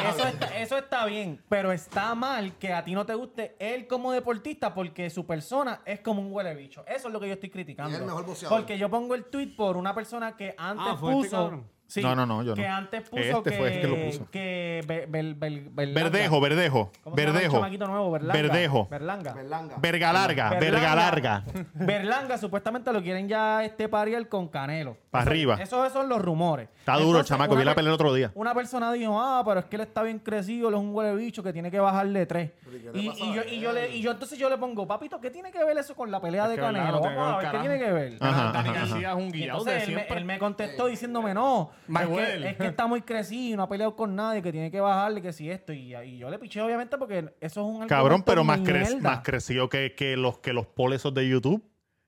Eso 0.10 0.28
está, 0.28 0.58
eso 0.58 0.78
está 0.78 1.06
bien, 1.06 1.42
pero 1.48 1.72
está 1.72 2.14
mal 2.14 2.58
que 2.58 2.74
a 2.74 2.84
ti 2.84 2.94
no 2.94 3.06
te 3.06 3.14
guste 3.16 3.56
él 3.60 3.88
como 3.88 4.12
deportista 4.12 4.74
porque 4.74 5.10
su 5.10 5.26
persona 5.26 5.80
es 5.86 6.02
como 6.02 6.22
un 6.22 6.34
huele 6.34 6.54
bicho. 6.56 6.84
Eso 6.86 7.08
es 7.08 7.14
lo 7.14 7.20
que 7.22 7.28
yo 7.28 7.34
estoy 7.36 7.50
criticando. 7.50 7.92
Y 7.92 7.94
es 7.96 8.00
el 8.02 8.06
mejor 8.06 8.26
boxeador. 8.26 8.58
Porque 8.60 8.78
yo 8.78 8.90
pongo 8.90 9.16
el 9.16 9.24
tweet 9.26 9.56
por 9.56 9.78
una 9.78 9.96
persona 9.96 10.36
que 10.36 10.54
antes 10.58 10.86
Ah, 10.90 10.98
¿fue 11.00 11.14
este 11.14 11.30
puso... 11.30 11.64
Sí, 11.86 12.02
No, 12.02 12.16
no, 12.16 12.26
no, 12.26 12.42
yo 12.42 12.56
que 12.56 12.68
no. 12.68 12.74
antes 12.74 13.08
puso 13.08 13.22
Este 13.22 13.52
que, 13.52 13.58
fue 13.58 13.76
el 13.76 13.82
que 13.82 13.88
lo 13.88 14.06
puso. 14.06 14.32
que 14.32 14.84
Be- 14.88 15.08
Bel- 15.08 15.38
Bel- 15.38 15.70
Berlanga- 15.76 15.94
Verdejo, 16.10 16.42
verdejo, 16.42 16.92
¿Cómo 17.04 17.16
se 17.16 17.22
llama 17.22 17.30
el 17.30 17.34
verdejo. 17.36 17.58
chamaquito 17.58 17.88
nuevo? 17.88 18.12
Berlanga. 18.12 18.42
Verdejo. 18.42 18.88
Berlanga. 18.90 19.34
Berlanga. 19.34 19.76
Verga 19.80 20.14
larga, 20.14 20.50
verga 20.60 20.96
larga. 20.96 21.44
Berlanga 21.76 22.38
supuestamente 22.40 22.92
lo 22.92 23.02
quieren 23.04 23.28
ya 23.28 23.64
este 23.64 23.88
pariel 23.90 24.28
con 24.28 24.48
Canelo. 24.48 24.98
Pa' 25.12 25.20
Eso- 25.20 25.30
arriba. 25.30 25.56
Esos 25.62 25.94
son 25.94 26.10
los 26.10 26.20
rumores. 26.20 26.68
Está 26.80 26.98
duro 26.98 27.22
chamaco, 27.22 27.56
vi 27.56 27.64
la 27.64 27.76
pelea 27.76 27.90
el 27.90 27.94
otro 27.96 28.12
día. 28.14 28.32
Una 28.34 28.56
persona 28.56 28.92
dijo, 28.92 29.22
ah, 29.22 29.44
pero 29.46 29.60
es 29.60 29.66
que 29.68 29.76
él 29.76 29.84
está 29.84 30.02
bien 30.02 30.18
crecido, 30.18 30.70
él 30.70 30.76
es 30.76 30.80
un 30.82 30.96
huele 30.96 31.16
bicho 31.16 31.44
que 31.44 31.54
tiene 31.54 31.70
que 31.70 31.80
bajarle 31.80 32.26
tres. 32.26 32.52
¿y 32.96 33.06
yo, 33.06 33.42
y, 33.52 33.60
yo 33.60 33.72
le- 33.72 33.96
y 33.96 34.02
yo 34.02 34.12
entonces 34.12 34.40
yo 34.40 34.50
le 34.50 34.58
pongo, 34.58 34.88
papito, 34.88 35.20
¿qué 35.22 35.30
tiene 35.30 35.52
que 35.52 35.64
ver 35.64 35.78
eso 35.78 35.94
con 35.94 36.10
la 36.10 36.20
pelea 36.20 36.48
de 36.48 36.56
que 36.56 36.62
Canelo? 36.62 37.00
Vamos 37.02 37.36
a 37.36 37.40
que 37.40 37.46
ver, 37.46 37.52
¿qué 37.52 37.60
tiene 37.60 37.78
que 37.80 37.92
ver? 37.92 38.18
Ajá, 38.20 38.52
Dani 38.52 38.70
García 38.74 39.10
es 39.12 39.16
un 39.16 39.30
de 39.32 39.82
siempre. 39.86 40.18
él 40.18 40.26
me 40.26 40.40
contestó 40.40 40.88
diciéndome, 40.88 41.34
no, 41.36 41.70
es 41.88 42.08
que, 42.10 42.48
es 42.50 42.58
que 42.58 42.68
está 42.68 42.88
muy 42.88 43.02
crecido, 43.02 43.58
no 43.58 43.64
ha 43.64 43.70
peleado 43.70 43.96
con 43.96 44.16
nadie, 44.16 44.42
que 44.42 44.52
tiene 44.52 44.70
que 44.72 44.80
bajarle, 44.80 45.22
que 45.22 45.34
si 45.34 45.50
esto. 45.50 45.74
Y, 45.74 45.96
y 45.96 46.18
yo 46.18 46.30
le 46.30 46.40
piché 46.40 46.62
obviamente 46.62 46.98
porque 46.98 47.34
eso 47.42 47.62
es 47.62 47.82
un 47.82 47.88
Cabrón, 47.88 48.24
pero 48.24 48.44
más, 48.44 48.60
cre- 48.60 49.00
más 49.02 49.20
crecido 49.22 49.70
que, 49.70 49.94
que 49.96 50.16
los 50.18 50.40
que 50.40 50.54
los 50.54 50.66
polesos 50.68 51.14
de 51.14 51.28
YouTube. 51.28 51.64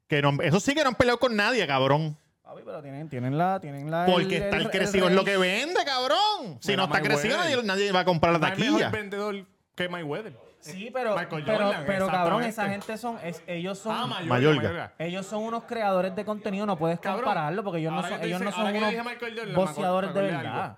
Que 0.08 0.22
no, 0.22 0.32
eso 0.42 0.60
sí 0.60 0.74
que 0.76 0.84
no 0.84 0.90
han 0.90 0.96
peleado 0.96 1.18
con 1.20 1.36
nadie, 1.36 1.66
cabrón. 1.66 2.16
Papi, 2.44 2.62
pero 2.64 2.80
tienen, 2.84 3.10
tienen 3.10 3.38
la, 3.40 3.60
tienen 3.60 3.90
la. 3.90 4.06
Porque 4.06 4.38
está 4.38 4.58
el 4.58 4.70
crecido, 4.70 5.08
es 5.08 5.16
lo 5.16 5.26
que 5.26 5.36
vende, 5.38 5.80
cabrón. 5.84 6.60
Si 6.62 6.70
Mira, 6.70 6.86
no 6.86 6.94
está 6.94 7.02
crecido, 7.02 7.38
nadie, 7.38 7.64
nadie 7.64 7.92
va 7.92 8.02
a 8.02 8.06
comprar 8.06 8.40
la 8.40 8.48
hay 8.48 8.56
mejor 8.60 8.80
taquilla. 8.82 8.90
vendedor 8.92 9.46
que 9.74 9.90
Mayweather. 9.90 10.34
Sí, 10.72 10.90
pero, 10.94 11.16
Michael 11.16 11.44
pero, 11.46 11.66
Jordan, 11.66 11.84
pero 11.86 12.08
cabrón, 12.08 12.44
esa 12.44 12.68
gente 12.70 12.98
son, 12.98 13.18
es- 13.24 13.42
ellos 13.48 13.78
son, 13.80 13.96
Ah, 13.96 14.08
Mayorga. 14.08 14.26
Mayorga. 14.34 14.62
Mayorga. 14.62 14.94
ellos 15.00 15.26
son 15.26 15.44
unos 15.44 15.64
creadores 15.64 16.16
de 16.16 16.26
contenido, 16.26 16.66
no 16.66 16.78
puedes 16.78 17.00
Cabrón, 17.00 17.24
compararlo 17.26 17.64
porque 17.64 17.80
ellos 17.80 17.92
no 17.92 17.98
ahora 17.98 18.10
son, 18.10 18.20
tú 18.20 18.26
ellos 18.26 18.40
no 18.40 18.46
dices- 18.46 18.56
son 18.56 18.62
ahora 18.68 18.74
que 18.74 18.80
yo 18.80 18.86
unos 18.86 18.92
dije 18.92 19.04
Michael 19.04 19.32
Jordan, 19.32 19.46
me 19.48 19.52
acuerdo- 19.54 19.72
boxeadores 19.74 20.14
de 20.14 20.22
verdad. 20.22 20.64
algo. 20.64 20.78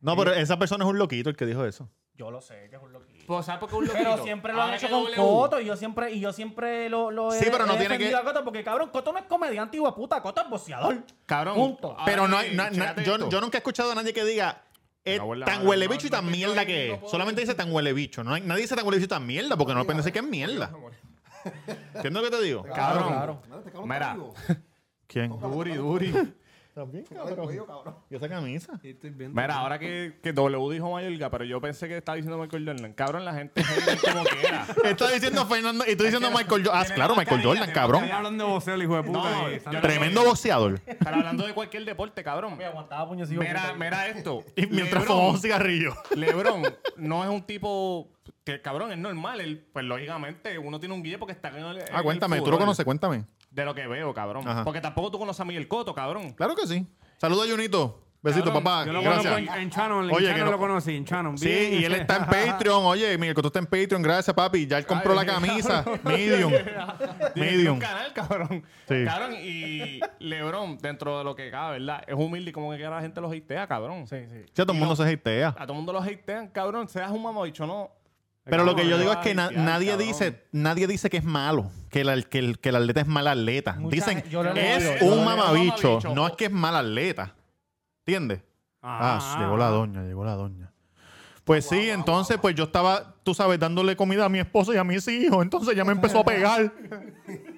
No, 0.00 0.16
pero 0.16 0.32
esa 0.32 0.58
persona 0.58 0.84
es 0.84 0.90
un 0.90 0.98
loquito 0.98 1.28
el 1.30 1.36
que 1.36 1.44
dijo 1.46 1.64
eso. 1.64 1.88
Yo 2.14 2.32
lo 2.32 2.40
sé, 2.40 2.66
que 2.68 2.74
es 2.76 2.82
un 2.82 2.92
loquito. 2.92 3.24
Pues, 3.28 3.46
¿sabes 3.46 3.60
por 3.60 3.68
qué 3.68 3.76
un 3.76 3.86
Pero 3.86 4.02
loquito? 4.04 4.24
siempre 4.24 4.52
lo 4.52 4.58
han 4.60 4.64
Ahora 4.66 4.76
hecho 4.76 4.86
que 4.88 4.92
con 4.92 5.02
W, 5.04 5.16
Coto 5.16 5.60
y 5.60 5.66
yo 5.66 5.76
siempre, 5.76 6.10
y 6.10 6.18
yo 6.18 6.32
siempre 6.32 6.88
lo, 6.88 7.12
lo 7.12 7.32
he, 7.32 7.38
Sí, 7.38 7.46
pero 7.50 7.64
no 7.66 7.74
he 7.74 7.76
tiene 7.76 7.94
defendido 7.96 8.10
que- 8.22 8.28
a 8.28 8.32
Coto 8.32 8.44
porque 8.44 8.64
cabrón, 8.64 8.88
Coto 8.90 9.12
no 9.12 9.18
es 9.18 9.24
comediante 9.26 9.76
hijo 9.76 9.86
de 9.86 9.92
puta, 9.92 10.20
Coto 10.20 10.40
es 10.42 10.48
boxeador. 10.50 11.04
Cabrón. 11.26 11.54
Punto. 11.54 11.90
ahora 11.92 12.04
Pero 12.06 12.26
no 12.26 12.38
que- 12.40 12.46
hay, 12.48 12.56
no- 12.56 12.64
no- 12.64 12.70
chécate 12.72 13.04
yo, 13.04 13.14
esto. 13.14 13.28
yo 13.28 13.40
nunca 13.40 13.58
he 13.58 13.60
escuchado 13.60 13.92
a 13.92 13.94
nadie 13.94 14.12
que 14.12 14.24
diga 14.24 14.62
es 15.14 15.18
Me 15.18 15.22
abuela, 15.22 15.46
tan 15.46 15.66
huele 15.66 15.86
no, 15.86 15.92
bicho 15.92 16.06
y 16.06 16.10
tan 16.10 16.24
no, 16.24 16.30
mierda 16.30 16.62
no, 16.62 16.66
que 16.66 16.98
no 17.00 17.06
es. 17.06 17.10
Solamente 17.10 17.40
dice 17.40 17.54
tan 17.54 17.72
huele 17.72 17.92
bicho. 17.92 18.24
No 18.24 18.34
hay- 18.34 18.42
nadie 18.42 18.62
dice 18.62 18.76
tan 18.76 18.84
huele 18.84 18.98
bicho 18.98 19.06
y 19.06 19.08
tan 19.08 19.26
mierda 19.26 19.56
porque 19.56 19.74
no 19.74 19.84
decir 19.84 20.12
que 20.12 20.18
es 20.18 20.24
mierda. 20.24 20.70
¿Entiendes 21.94 22.22
lo 22.22 22.30
que 22.30 22.36
te 22.36 22.42
digo? 22.42 22.62
Cabrón. 22.64 23.08
Claro. 23.08 23.42
Mira. 23.84 24.16
¿Quién? 25.06 25.30
Duri, 25.40 25.74
duri. 25.74 26.12
El 26.82 27.36
cuello, 27.36 27.66
cabrón. 27.66 27.96
¿Y 28.10 28.16
esa 28.16 28.28
camisa? 28.28 28.80
Estoy. 28.82 29.10
Mira, 29.10 29.54
ahora 29.56 29.78
que, 29.78 30.18
que 30.22 30.32
W 30.32 30.74
dijo 30.74 30.90
Mayorga, 30.90 31.30
pero 31.30 31.44
yo 31.44 31.60
pensé 31.60 31.88
que 31.88 31.96
estaba 31.96 32.16
diciendo 32.16 32.38
Michael 32.38 32.66
Jordan. 32.66 32.92
Cabrón, 32.92 33.24
la 33.24 33.34
gente 33.34 33.60
es 33.60 34.02
como 34.02 34.24
quiera. 34.24 34.66
Está 34.84 35.10
diciendo 35.10 35.46
Fernando 35.46 35.84
y 35.86 35.96
tú 35.96 36.04
diciendo 36.04 36.30
Michael 36.30 36.64
Jordan. 36.64 36.82
Ah, 36.86 36.94
claro, 36.94 37.14
la 37.14 37.20
Michael 37.20 37.42
Jordan, 37.42 37.70
cabrón. 37.72 38.04
Están 38.04 38.16
hablando 38.18 38.46
de 38.46 38.50
voceo, 38.52 38.82
hijo 38.82 38.96
de 38.96 39.02
puta. 39.02 39.80
Tremendo 39.80 40.24
boxeador. 40.24 40.80
Pero 40.80 41.16
hablando 41.16 41.46
de 41.46 41.54
cualquier 41.54 41.84
deporte, 41.84 42.22
cabrón. 42.22 42.56
Me 42.56 42.64
aguantaba 42.64 43.08
puñecillo. 43.08 43.40
Mira, 43.40 43.74
mira 43.78 44.06
esto. 44.08 44.44
Y 44.56 44.66
mientras 44.66 45.04
fumaba 45.04 45.28
un 45.30 45.38
cigarrillo. 45.38 45.94
LeBron 46.14 46.62
no 46.96 47.22
es 47.22 47.30
un 47.30 47.42
tipo 47.42 48.10
que, 48.44 48.60
cabrón, 48.62 48.90
es 48.92 48.98
normal. 48.98 49.40
Él, 49.40 49.66
pues, 49.72 49.84
lógicamente, 49.84 50.58
uno 50.58 50.80
tiene 50.80 50.94
un 50.94 51.02
guille 51.02 51.18
porque 51.18 51.32
está 51.32 51.48
en 51.48 51.56
el. 51.56 51.78
Ah, 51.92 51.98
el 51.98 52.02
cuéntame, 52.02 52.40
tú 52.40 52.50
lo 52.50 52.58
conoces, 52.58 52.84
cuéntame. 52.84 53.24
De 53.50 53.64
lo 53.64 53.74
que 53.74 53.86
veo, 53.86 54.12
cabrón. 54.14 54.46
Ajá. 54.46 54.64
Porque 54.64 54.80
tampoco 54.80 55.10
tú 55.10 55.18
conoces 55.18 55.40
a 55.40 55.44
Miguel 55.44 55.66
Coto, 55.68 55.94
cabrón. 55.94 56.32
Claro 56.32 56.54
que 56.54 56.66
sí. 56.66 56.86
Saludos 57.16 57.46
a 57.48 57.50
Junito. 57.50 58.04
Besito, 58.20 58.46
Cabrón, 58.46 58.64
papá. 58.64 58.84
Yo 58.84 58.92
lo 58.92 58.98
conozco 59.00 59.22
Gracias. 59.22 59.54
en, 59.56 59.62
en 59.62 59.70
Channel. 59.70 60.10
Oye, 60.12 60.28
en 60.30 60.34
que 60.34 60.42
no- 60.44 60.50
lo 60.50 60.58
conocí, 60.58 60.96
en 60.96 61.04
Channel. 61.04 61.38
Sí, 61.38 61.46
Bien, 61.48 61.74
y 61.74 61.84
él 61.84 61.94
está 61.94 62.16
en 62.16 62.24
Patreon. 62.26 62.84
Oye, 62.84 63.16
Miguel 63.16 63.32
Cotto 63.32 63.46
está 63.46 63.60
en 63.60 63.66
Patreon. 63.66 64.02
Gracias, 64.02 64.34
papi. 64.34 64.66
Ya 64.66 64.78
él 64.78 64.86
compró 64.86 65.14
la 65.14 65.24
camisa. 65.24 65.84
Medium. 66.02 66.52
Tiene 67.32 67.50
Medium. 67.52 67.74
un 67.74 67.78
canal, 67.80 68.12
cabrón. 68.12 68.64
Sí. 68.88 69.04
Cabrón, 69.04 69.34
y 69.40 70.00
LeBron, 70.18 70.78
dentro 70.78 71.18
de 71.18 71.22
lo 71.24 71.36
que 71.36 71.48
cabe, 71.52 71.78
¿verdad? 71.78 72.02
Es 72.08 72.14
humilde 72.16 72.50
y 72.50 72.52
como 72.52 72.72
que 72.72 72.78
la 72.78 73.00
gente 73.00 73.20
los 73.20 73.32
hatea, 73.32 73.68
cabrón. 73.68 74.08
Sí, 74.08 74.16
sí. 74.28 74.42
Sí, 74.52 74.62
a 74.62 74.64
todo 74.66 74.72
el 74.72 74.78
mundo 74.80 74.96
se 74.96 75.04
hatea. 75.12 75.48
A 75.50 75.52
todo 75.62 75.72
el 75.74 75.76
mundo 75.76 75.92
los 75.92 76.04
hatean, 76.04 76.48
cabrón. 76.48 76.88
Seas 76.88 77.12
un 77.12 77.22
mamabicho, 77.22 77.68
no. 77.68 77.92
Pero 78.48 78.64
lo 78.64 78.74
que 78.76 78.88
yo 78.88 78.98
digo 78.98 79.12
es 79.12 79.18
que 79.18 79.34
na- 79.34 79.50
nadie 79.50 79.90
cabrón. 79.90 80.06
dice 80.08 80.42
nadie 80.52 80.86
dice 80.86 81.10
que 81.10 81.18
es 81.18 81.24
malo, 81.24 81.70
que 81.90 82.00
el, 82.02 82.28
que 82.28 82.38
el, 82.38 82.58
que 82.58 82.70
el 82.70 82.76
atleta 82.76 83.00
es 83.02 83.06
mal 83.06 83.26
atleta. 83.28 83.74
Mucha 83.74 83.94
Dicen, 83.94 84.22
yo 84.30 84.42
lo 84.42 84.54
he 84.54 84.76
es 84.76 84.82
leído, 84.84 84.94
yo 84.94 85.00
lo 85.00 85.04
he 85.04 85.04
un 85.04 85.24
leído. 85.24 85.24
mamabicho, 85.36 85.88
Mamabicho. 85.88 86.14
no 86.14 86.26
es 86.26 86.32
que 86.34 86.44
es 86.46 86.50
mal 86.52 86.76
atleta. 86.76 87.34
¿Entiendes? 88.06 88.40
Ah, 88.82 89.36
llegó 89.40 89.56
la 89.56 89.66
doña, 89.68 90.02
llegó 90.02 90.24
la 90.24 90.34
doña. 90.34 90.72
Pues 91.44 91.66
sí, 91.66 91.88
entonces 91.90 92.38
pues 92.40 92.54
yo 92.54 92.64
estaba, 92.64 93.14
tú 93.22 93.34
sabes, 93.34 93.58
dándole 93.58 93.96
comida 93.96 94.24
a 94.26 94.28
mi 94.28 94.38
esposa 94.38 94.72
y 94.74 94.76
a 94.76 94.84
mis 94.84 95.06
hijos, 95.08 95.42
entonces 95.42 95.74
ya 95.74 95.84
me 95.84 95.92
empezó 95.92 96.20
a 96.20 96.24
pegar. 96.24 96.72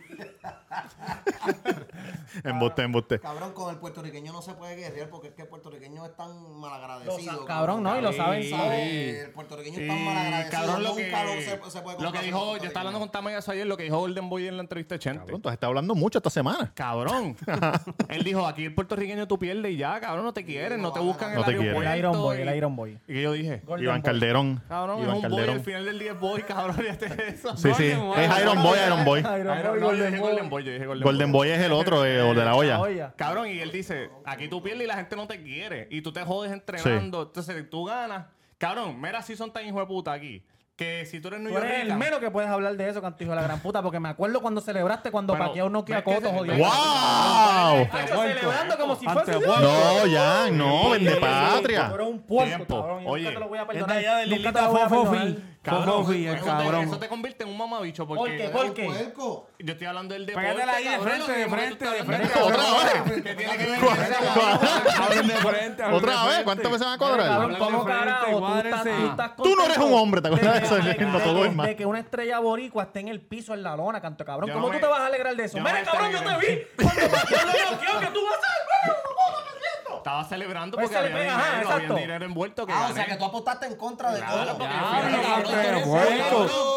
embuste, 2.45 2.83
embuste. 2.83 3.19
Cabrón, 3.21 3.53
con 3.53 3.71
el 3.71 3.77
puertorriqueño 3.81 4.33
no 4.33 4.43
se 4.43 4.55
puede 4.55 4.77
guerrear 4.77 5.09
porque 5.09 5.29
es 5.29 5.35
que 5.35 5.43
el 5.43 5.49
puertorriqueño 5.49 6.05
es 6.07 6.17
tan 6.17 6.31
malagradecido. 6.61 7.41
sa- 7.41 7.45
cabrón, 7.47 7.83
no, 7.83 7.99
y 7.99 8.03
lo 8.03 8.13
saben 8.13 8.43
Sí, 8.43 8.51
todos. 8.51 8.73
El 8.73 9.31
puertorriqueño 9.33 9.79
es 9.81 9.89
tan 9.89 10.05
malagradecido. 10.05 10.51
cabrón, 10.67 10.83
lo 10.85 10.95
que, 10.97 11.11
se, 11.43 11.71
se 11.71 11.83
puede 11.83 12.01
lo 12.01 12.13
que 12.13 12.21
dijo, 12.21 12.57
yo 12.57 12.65
estaba 12.65 12.81
hablando 12.81 13.01
con 13.01 13.11
Tama 13.11 13.33
eso 13.37 13.53
ayer, 13.53 13.67
lo 13.67 13.77
que 13.77 13.85
dijo 13.85 13.99
Golden 13.99 14.29
Boy 14.29 14.47
en 14.49 14.57
la 14.57 14.63
entrevista 14.63 14.95
de 14.95 14.99
Chente. 15.01 15.19
Cabrón, 15.21 15.43
tú 15.43 15.49
has 15.49 15.55
estado 15.55 15.71
hablando 15.71 15.95
mucho 15.95 16.19
esta 16.19 16.31
semana. 16.31 16.71
Cabrón. 16.75 17.37
Él 18.09 18.23
dijo, 18.25 18.47
aquí 18.47 18.65
el 18.67 18.75
puertorriqueño 18.75 19.27
tú 19.27 19.39
pierdes 19.39 19.73
y 19.73 19.77
ya, 19.77 20.01
cabrón, 20.01 20.25
no 20.25 20.33
te 20.33 20.45
quieren, 20.45 20.81
no 20.81 20.93
te 20.93 21.01
buscan 21.01 21.35
No 21.35 21.41
el 21.41 21.45
te. 21.47 21.51
El 21.71 21.99
Iron 21.99 22.13
Boy, 22.19 22.39
y- 22.39 22.41
el 22.43 22.57
Iron 22.57 22.77
Boy. 22.77 22.99
Y 23.09 23.15
que 23.15 23.23
yo 23.23 23.33
dije, 23.33 23.63
Golden 23.65 23.85
Iván 23.85 23.97
Boy. 24.03 24.05
Calderón. 24.05 24.63
cabrón, 24.69 25.03
Iván 25.03 25.09
es 25.09 25.15
un 25.17 25.23
boy, 25.23 25.31
Calderón. 25.31 25.57
al 25.57 25.65
final 25.65 25.85
del 25.85 25.99
día 25.99 26.13
es 26.13 26.21
boy, 26.21 26.43
cabrón, 26.43 26.77
ya 26.85 26.97
te 26.97 27.29
eso. 27.29 27.57
Sí, 27.57 27.71
sí. 27.77 27.87
Es 27.89 28.41
Iron 28.41 28.63
Boy, 28.63 28.79
Iron 28.87 29.05
Boy. 29.05 29.21
Iron 29.21 29.81
Boy, 29.81 30.19
Golden 30.19 30.49
Boy. 30.51 30.60
Golden 30.63 30.63
Boy, 30.63 30.65
yo 30.65 30.73
dije 30.73 30.87
Golden, 30.87 31.05
Golden 31.05 31.33
Boy 31.33 31.49
es 31.51 31.61
el 31.61 31.73
otro, 31.73 32.05
eh, 32.05 32.21
o 32.31 32.35
de 32.35 32.45
la 32.45 32.55
olla. 32.55 33.15
Cabrón, 33.17 33.49
y 33.49 33.59
él 33.61 33.71
dice, 33.73 34.11
aquí 34.25 34.49
tú 34.49 34.63
pierdes 34.63 34.85
y 34.85 34.87
la 34.89 34.95
gente 34.97 35.17
no 35.17 35.27
te 35.27 35.43
quiere. 35.43 35.89
Y 35.91 36.03
tú 36.03 36.13
te 36.13 36.23
jodes 36.25 36.53
entrenando. 36.53 37.23
Entonces 37.23 37.69
tú 37.71 37.85
ganas. 37.85 38.27
Cabrón, 38.59 39.01
mira 39.01 39.23
si 39.23 39.37
son 39.37 39.53
tan 39.53 39.67
hijo 39.67 39.81
de 39.81 39.87
puta 39.87 40.13
aquí. 40.13 40.45
Que 40.77 41.05
si 41.05 41.21
tú 41.21 41.29
eres 41.29 41.41
New 41.41 41.53
Tú 41.53 41.59
eres 41.59 41.83
el 41.83 41.89
York. 41.89 41.99
menos 42.01 42.21
que 42.21 42.31
puedes 42.31 42.49
hablar 42.49 42.75
de 42.75 42.89
eso, 42.89 43.03
canto 43.03 43.23
hijo 43.23 43.33
de 43.33 43.37
la 43.37 43.43
gran 43.43 43.61
puta, 43.61 43.83
porque 43.83 44.01
me 44.01 44.09
acuerdo 44.09 44.41
cuando 44.41 44.63
celebraste 44.63 45.11
cuando 45.11 45.35
Bueno, 45.35 45.49
Paquiao 45.49 45.69
no 45.69 45.85
queda 45.85 45.97
ves 45.97 46.05
que 46.07 46.15
Coto, 46.15 46.29
se- 46.31 46.35
jodido. 46.39 46.57
¡Wow! 46.57 47.87
Celebrando 47.93 48.79
como 48.79 48.97
si 48.97 49.07
fuese 49.07 49.33
No, 49.41 50.07
ya, 50.07 50.49
no, 50.51 50.91
vende 50.91 51.13
Tú 51.17 51.21
patria. 51.21 51.91
eres 51.95 52.07
un 52.07 52.21
puerco, 52.23 52.47
Tiempo. 52.57 52.81
cabrón. 52.81 53.03
y 53.03 53.07
Oye, 53.09 53.25
nunca 53.25 53.35
te 53.35 53.41
lo 53.41 53.49
voy 53.49 53.59
a 53.59 53.63
Es 53.63 53.67
perdonar. 53.69 53.89
de 53.97 53.99
allá 54.09 54.17
de 54.17 54.25
Nunca 54.25 54.37
Lilita 54.37 54.53
te 54.53 54.61
lo 54.63 54.71
voy 54.73 54.81
a 54.81 54.89
perdonar. 54.89 55.37
Cabrón, 55.63 55.85
Fofofi, 56.07 56.27
el 56.27 56.35
eso, 56.37 56.45
te, 56.45 56.51
cabrón. 56.51 56.85
eso 56.85 56.99
te 56.99 57.09
convierte 57.09 57.45
en 57.45 57.51
un 57.51 57.59
mamabicho 57.59 58.07
porque 58.07 58.19
¿Por 58.19 58.31
qué? 58.37 58.49
¿Por 58.49 58.73
qué? 58.75 58.85
puerco. 58.87 59.51
yo 59.59 59.73
estoy 59.73 59.87
hablando 59.89 60.15
del 60.15 60.25
deporte. 60.25 60.49
Pégatela 60.49 60.73
ahí 60.73 60.85
de 60.85 60.91
cabrón, 60.91 61.07
frente, 61.13 61.33
de 61.33 61.39
lo 61.39 61.45
que 61.45 61.45
tú 61.45 61.51
frente, 61.55 61.73
estás 61.85 61.93
de 61.93 62.01
hablando 62.01 62.29
frente. 62.29 62.43
Otra 62.43 63.03
vez. 63.05 63.23
¿Qué 63.23 63.35
tiene 63.35 63.57
que 63.59 63.67
ver 63.67 63.81
¿Cuál- 63.81 63.97
con 63.97 64.05
eso? 64.07 64.15
cuál- 64.35 65.03
Hablen 65.05 65.27
de 65.29 65.35
frente. 65.35 65.83
hablen 65.83 65.99
Otra 65.99 66.13
vez, 66.15 66.23
frente. 66.25 66.45
¿cuántas 66.45 66.73
veces 66.73 66.87
van 66.87 66.95
a 66.95 66.99
Cabrón? 66.99 67.29
Habla 67.29 67.59
¿cómo 67.59 67.85
frente, 67.85 68.01
carajo 68.01 68.25
tú 68.25 68.31
estás, 68.31 68.41
cuádrense. 68.41 68.91
tú 68.91 69.07
estás 69.11 69.37
Tú 69.37 69.55
no 69.55 69.65
eres 69.67 69.79
un 69.79 69.93
hombre, 69.93 70.21
¿te 70.23 70.29
acuerdas 70.29 70.55
de 70.61 70.67
eso? 70.67 70.77
que- 70.77 71.05
de 71.05 71.21
todo 71.21 71.43
que- 71.43 71.51
más. 71.51 71.67
De 71.67 71.77
que 71.77 71.85
una 71.87 71.99
estrella 72.01 72.39
boricua 72.39 72.83
esté 72.85 73.01
en 73.01 73.09
el 73.09 73.21
piso 73.21 73.53
en 73.53 73.63
la 73.63 73.77
lona, 73.77 74.01
canto 74.01 74.25
cabrón. 74.25 74.49
Yo 74.49 74.55
¿Cómo 74.55 74.67
no 74.69 74.73
tú 74.73 74.77
me- 74.77 74.81
te 74.81 74.87
vas 74.91 75.01
a 75.01 75.07
alegrar 75.07 75.37
de 75.37 75.45
eso? 75.45 75.59
yo 75.59 75.63
Mira, 75.63 75.75
me 75.81 75.85
cabrón, 75.85 76.11
yo 76.13 76.19
te 76.21 76.25
vi 76.47 76.63
cuando 76.83 77.03
lo 77.03 78.01
que 78.01 78.07
tú 78.07 78.21
vas 78.25 78.39
a 78.39 79.50
Estaba 80.01 80.25
celebrando 80.25 80.77
Pues 80.77 80.89
porque 80.91 80.99
había 80.99 81.17
dinero, 81.19 81.33
había 81.37 81.63
exacto. 81.63 81.95
dinero 81.95 82.25
envuelto 82.25 82.67
que 82.67 82.73
Ah, 82.73 82.89
o 82.91 82.95
sea 82.95 83.07
que 83.07 83.17
tú 83.17 83.25
apostaste 83.25 83.67
en 83.67 83.77
contra 83.77 84.13
de 84.13 84.21
todo. 84.23 84.59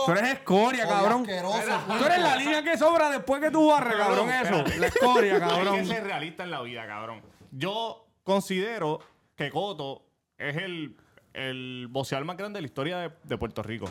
tú 0.06 0.12
eres 0.12 0.34
escoria, 0.34 0.88
cabrón. 0.88 1.26
Tú 1.26 2.06
eres 2.06 2.20
la 2.20 2.36
línea 2.36 2.64
que 2.64 2.78
sobra 2.78 3.10
después 3.10 3.42
que 3.42 3.52
tú 3.52 3.68
barres, 3.68 3.96
cabrón, 3.98 4.30
eso. 4.30 4.64
La 4.80 4.88
escoria, 4.88 5.34
Hay 5.36 5.40
cabrón. 5.40 5.76
que 5.78 5.86
ser 5.86 6.04
realista 6.04 6.44
en 6.44 6.52
la 6.52 6.62
vida, 6.62 6.86
cabrón. 6.88 7.22
Yo 7.52 8.08
considero 8.24 9.00
que 9.36 9.50
Coto 9.52 10.06
es 10.38 10.58
el, 10.58 10.98
el 11.34 11.88
boxeador 11.90 12.26
más 12.26 12.38
grande 12.38 12.58
de 12.58 12.62
la 12.62 12.66
historia 12.68 12.98
de, 12.98 13.12
de 13.24 13.38
Puerto 13.38 13.64
Rico. 13.64 13.86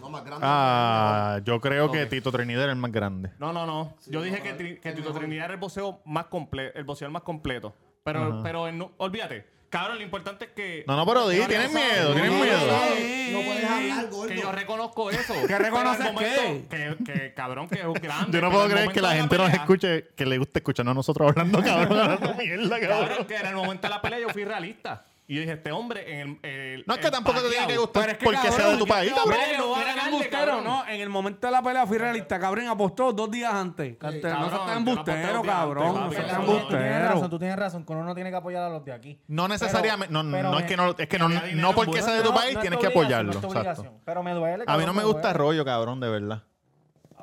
No, 0.00 0.10
más 0.10 0.24
grande. 0.24 0.44
Ah, 0.46 1.40
yo 1.44 1.60
creo 1.60 1.90
que. 1.90 2.06
Tito 2.06 2.30
Trinidad 2.30 2.64
era 2.64 2.72
el 2.72 2.78
más 2.78 2.92
grande. 2.92 3.30
No, 3.38 3.52
no, 3.52 3.64
no. 3.66 3.94
Yo 4.06 4.22
dije 4.22 4.42
que, 4.42 4.56
Tri- 4.56 4.80
que 4.80 4.92
Tito 4.92 5.12
Trinidad 5.12 5.46
era 5.46 5.54
el 5.54 5.60
boxeo 5.60 6.00
más 6.04 6.26
completo, 6.26 6.78
el 6.78 6.84
boxeador 6.84 7.12
más 7.12 7.22
completo. 7.22 7.74
Pero, 8.06 8.40
pero 8.42 8.68
en- 8.68 8.78
no- 8.78 8.92
olvídate. 8.98 9.54
Cabrón, 9.68 9.98
lo 9.98 10.04
importante 10.04 10.44
es 10.46 10.50
que. 10.52 10.84
No, 10.86 10.96
no, 10.96 11.04
pero 11.04 11.28
di, 11.28 11.40
tienes 11.40 11.72
miedo, 11.72 12.12
tienes 12.14 12.30
No, 12.32 12.38
miedo. 12.38 12.66
no, 12.66 13.38
No 13.40 13.44
puedes 13.44 13.64
hablar, 13.68 14.06
gordo. 14.10 14.28
Que 14.28 14.40
yo 14.40 14.52
reconozco 14.52 15.10
eso. 15.10 15.34
¿Qué 15.40 15.46
Pero 15.48 15.58
reconoces 15.58 16.12
momento 16.12 16.68
Que, 16.70 16.96
que, 17.04 17.34
cabrón, 17.34 17.68
que 17.68 17.80
es 17.80 17.84
un 17.84 17.92
grande. 17.94 18.38
Yo 18.38 18.40
no 18.40 18.48
pero 18.48 18.50
puedo 18.52 18.68
creer 18.68 18.92
que 18.92 19.00
la 19.02 19.12
gente 19.16 19.36
nos 19.36 19.48
pelea- 19.48 19.60
escuche, 19.60 20.08
que 20.16 20.24
le 20.24 20.38
guste 20.38 20.60
escucharnos 20.60 20.92
a 20.92 20.94
nosotros 20.94 21.28
hablando, 21.28 21.60
cabrón, 21.62 21.98
hablando 22.00 22.34
mierda, 22.34 22.80
Cabrón, 22.80 23.08
cabrón. 23.08 23.26
que 23.26 23.36
en 23.36 23.46
el 23.46 23.54
momento 23.56 23.88
de 23.88 23.90
la 23.94 24.00
pelea 24.00 24.20
yo 24.20 24.28
fui 24.30 24.44
realista. 24.44 25.04
Y 25.28 25.34
yo 25.34 25.40
dije, 25.40 25.54
este 25.54 25.72
hombre 25.72 26.20
en 26.20 26.38
el. 26.42 26.50
el- 26.50 26.84
No 26.86 26.94
es 26.94 27.00
que 27.00 27.10
tampoco 27.10 27.40
te 27.42 27.48
tiene 27.50 27.66
que 27.66 27.76
gustar 27.76 28.02
Pero 28.02 28.12
es 28.12 28.18
que, 28.18 28.24
porque 28.24 28.52
sea 28.52 28.68
de 28.68 28.76
tu 28.76 28.86
país, 28.86 29.12
cabrón. 29.12 29.38
No 29.58 29.70
va 29.70 29.80
a 29.80 29.84
ganar 29.84 30.06
embustero, 30.08 30.60
no. 30.62 30.86
En 30.86 31.00
el 31.00 31.08
momento 31.08 31.46
de 31.48 31.50
la 31.52 31.62
pelea 31.62 31.86
fui 31.86 31.98
realista, 31.98 32.38
cabrón. 32.38 32.68
Apostó 32.68 33.12
dos 33.12 33.30
días 33.30 33.52
antes. 33.52 33.96
Cante- 33.98 34.22
no 34.22 34.30
cabrón, 34.30 34.50
seas 34.50 34.66
tan 34.66 34.76
embustero, 34.78 35.42
cabrón. 35.42 35.94
No 35.94 36.10
seas 36.12 36.26
tan 36.28 36.36
cabrón. 36.46 36.60
Tú 36.62 36.68
tienes 36.68 36.90
razón, 36.90 37.04
embustero. 37.06 37.28
tú 37.30 37.38
tienes 37.38 37.56
razón, 37.56 37.84
que 37.84 37.92
uno 37.92 38.04
no 38.04 38.14
tiene 38.14 38.30
que 38.30 38.36
apoyar 38.36 38.62
a 38.62 38.68
los 38.68 38.84
de 38.84 38.92
aquí. 38.92 39.20
No 39.26 39.48
necesariamente, 39.48 40.12
no, 40.12 40.22
pero 40.30 40.50
no 40.52 40.58
es 40.60 40.64
que 40.66 40.76
no, 40.76 40.94
es 40.96 41.08
que 41.08 41.18
no, 41.18 41.28
no 41.28 41.72
porque 41.74 42.02
sea 42.02 42.14
de 42.14 42.22
tu 42.22 42.32
país 42.32 42.58
tienes 42.60 42.78
tu 42.78 42.82
que 42.82 42.86
apoyarlo. 42.86 43.32
no 43.32 43.38
es 43.38 43.40
tu 43.40 43.46
exacto. 43.48 43.60
obligación, 43.70 44.00
Pero 44.04 44.22
me 44.22 44.32
duele. 44.32 44.64
A 44.66 44.78
mí 44.78 44.86
no 44.86 44.94
me 44.94 45.02
gusta 45.04 45.30
Arroyo, 45.30 45.64
cabrón, 45.64 45.98
de 46.00 46.08
verdad. 46.08 46.42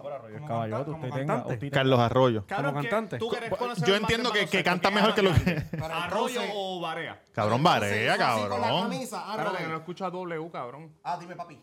Es 0.04 0.34
Como 0.36 0.48
caballote, 0.48 0.70
canta- 0.70 0.80
usted 0.80 0.92
como 0.92 1.04
tenga- 1.04 1.16
cantante. 1.18 1.54
usted 1.54 1.60
tenga- 1.60 1.74
Carlos 1.74 2.00
Arroyo. 2.00 2.46
Como 2.48 2.68
que 2.68 2.74
cantante. 2.90 3.18
tú 3.18 3.30
que 3.30 3.38
eres 3.38 3.50
conocedor 3.52 3.88
Yo 3.88 3.94
más 3.94 4.02
entiendo 4.02 4.30
que, 4.32 4.40
que 4.40 4.46
baloncesto, 4.64 4.70
canta 4.70 4.90
¿quién 4.90 4.96
mejor 4.96 5.16
que 5.16 5.22
lo 5.22 5.34
que. 5.34 5.62
Pero 5.72 5.86
Arroyo 5.86 6.28
entonces- 6.42 6.52
o 6.56 6.82
Barea. 6.82 7.22
Cabrón, 7.34 7.60
entonces, 7.60 8.08
Barea, 8.08 8.14
así 8.14 8.42
con 8.42 8.50
la 8.62 8.68
cabrón. 8.68 8.82
camisa, 8.84 9.18
Espérate, 9.20 9.44
que 9.44 9.54
no 9.54 9.60
Arroyo. 9.60 9.78
escucho 9.78 10.06
a 10.06 10.10
W, 10.12 10.52
cabrón. 10.52 10.92
Ah, 11.04 11.18
dime, 11.20 11.36
papi. 11.36 11.62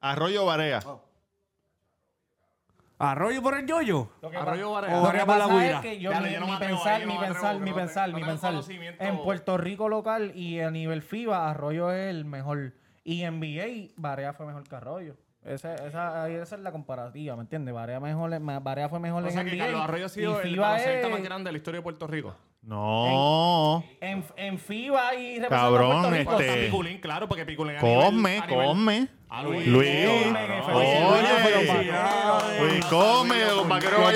Arroyo 0.00 0.44
Barea. 0.46 0.80
Arroyo 2.98 3.40
por 3.42 3.54
el 3.56 3.66
yoyo. 3.66 4.10
Arroyo 4.22 4.72
Barea. 4.72 4.94
O 4.94 4.96
Lo 4.98 5.02
Barea 5.04 5.20
que 5.22 5.26
por 5.26 5.38
la 5.38 5.44
pasa 5.48 5.58
guira. 5.60 5.76
es 5.76 5.80
que 5.82 6.00
yo, 6.00 6.10
Ya, 6.10 6.20
mi, 6.20 6.32
yo 6.32 6.40
no 6.40 6.46
mi 6.46 6.50
me 6.52 6.56
atrevo 6.56 6.76
pensar, 6.76 6.94
ahí, 6.94 7.00
yo 7.00 7.06
no 7.06 7.12
mi 7.14 7.18
me 7.18 7.26
pensar, 7.26 7.58
mi 7.60 7.70
no- 7.70 7.76
pensar, 7.76 8.12
mi 8.12 8.24
pensar. 8.24 8.50
conocimiento. 8.50 9.04
En 9.04 9.18
Puerto 9.22 9.56
Rico 9.56 9.88
local 9.88 10.32
y 10.34 10.60
a 10.60 10.70
nivel 10.70 11.00
FIBA, 11.02 11.48
Arroyo 11.50 11.92
es 11.92 12.10
el 12.10 12.26
mejor. 12.26 12.74
Y 13.02 13.22
en 13.22 13.40
NBA, 13.40 13.92
Barea 13.96 14.34
fue 14.34 14.44
mejor 14.44 14.68
que 14.68 14.76
Arroyo. 14.76 15.16
Esa, 15.44 15.74
esa, 15.74 16.22
ahí 16.24 16.34
esa 16.34 16.56
es 16.56 16.60
la 16.60 16.70
comparativa, 16.70 17.34
¿me 17.34 17.42
entiendes? 17.42 17.74
Mejor, 17.74 18.38
Barea 18.62 18.88
fue 18.90 19.00
mejor 19.00 19.22
O 19.24 19.26
en 19.26 19.32
sea 19.32 19.42
que 19.44 19.50
NBA. 19.52 19.64
Carlos 19.64 19.80
Arroyo 19.82 20.06
ha 20.06 20.08
sido 20.10 20.40
el 20.42 20.56
baloncelista 20.58 21.06
es- 21.06 21.12
más 21.12 21.22
grande 21.22 21.48
de 21.48 21.52
la 21.52 21.58
historia 21.58 21.78
de 21.78 21.82
Puerto 21.82 22.06
Rico. 22.06 22.34
No. 22.62 23.82
En, 24.02 24.22
en 24.36 24.58
FIBA 24.58 25.14
y 25.14 25.38
a 25.38 25.48
Cabrón, 25.48 26.02
Puerto 26.02 26.10
Rico. 26.18 26.32
este- 26.32 26.46
Está 26.52 26.64
Piculín, 26.66 26.98
claro, 27.00 27.26
porque 27.26 27.46
Piculín 27.46 27.76
a 27.76 27.80
nivel- 27.80 28.04
Come, 28.04 28.38
a 28.38 28.46
nivel- 28.46 28.66
come. 28.66 29.08
Ah, 29.30 29.42
Luis. 29.44 29.66
Oye. 29.66 30.32
Luis, 32.60 32.84
come. 32.84 33.44
Los 33.46 33.66
vaqueros. 33.66 34.14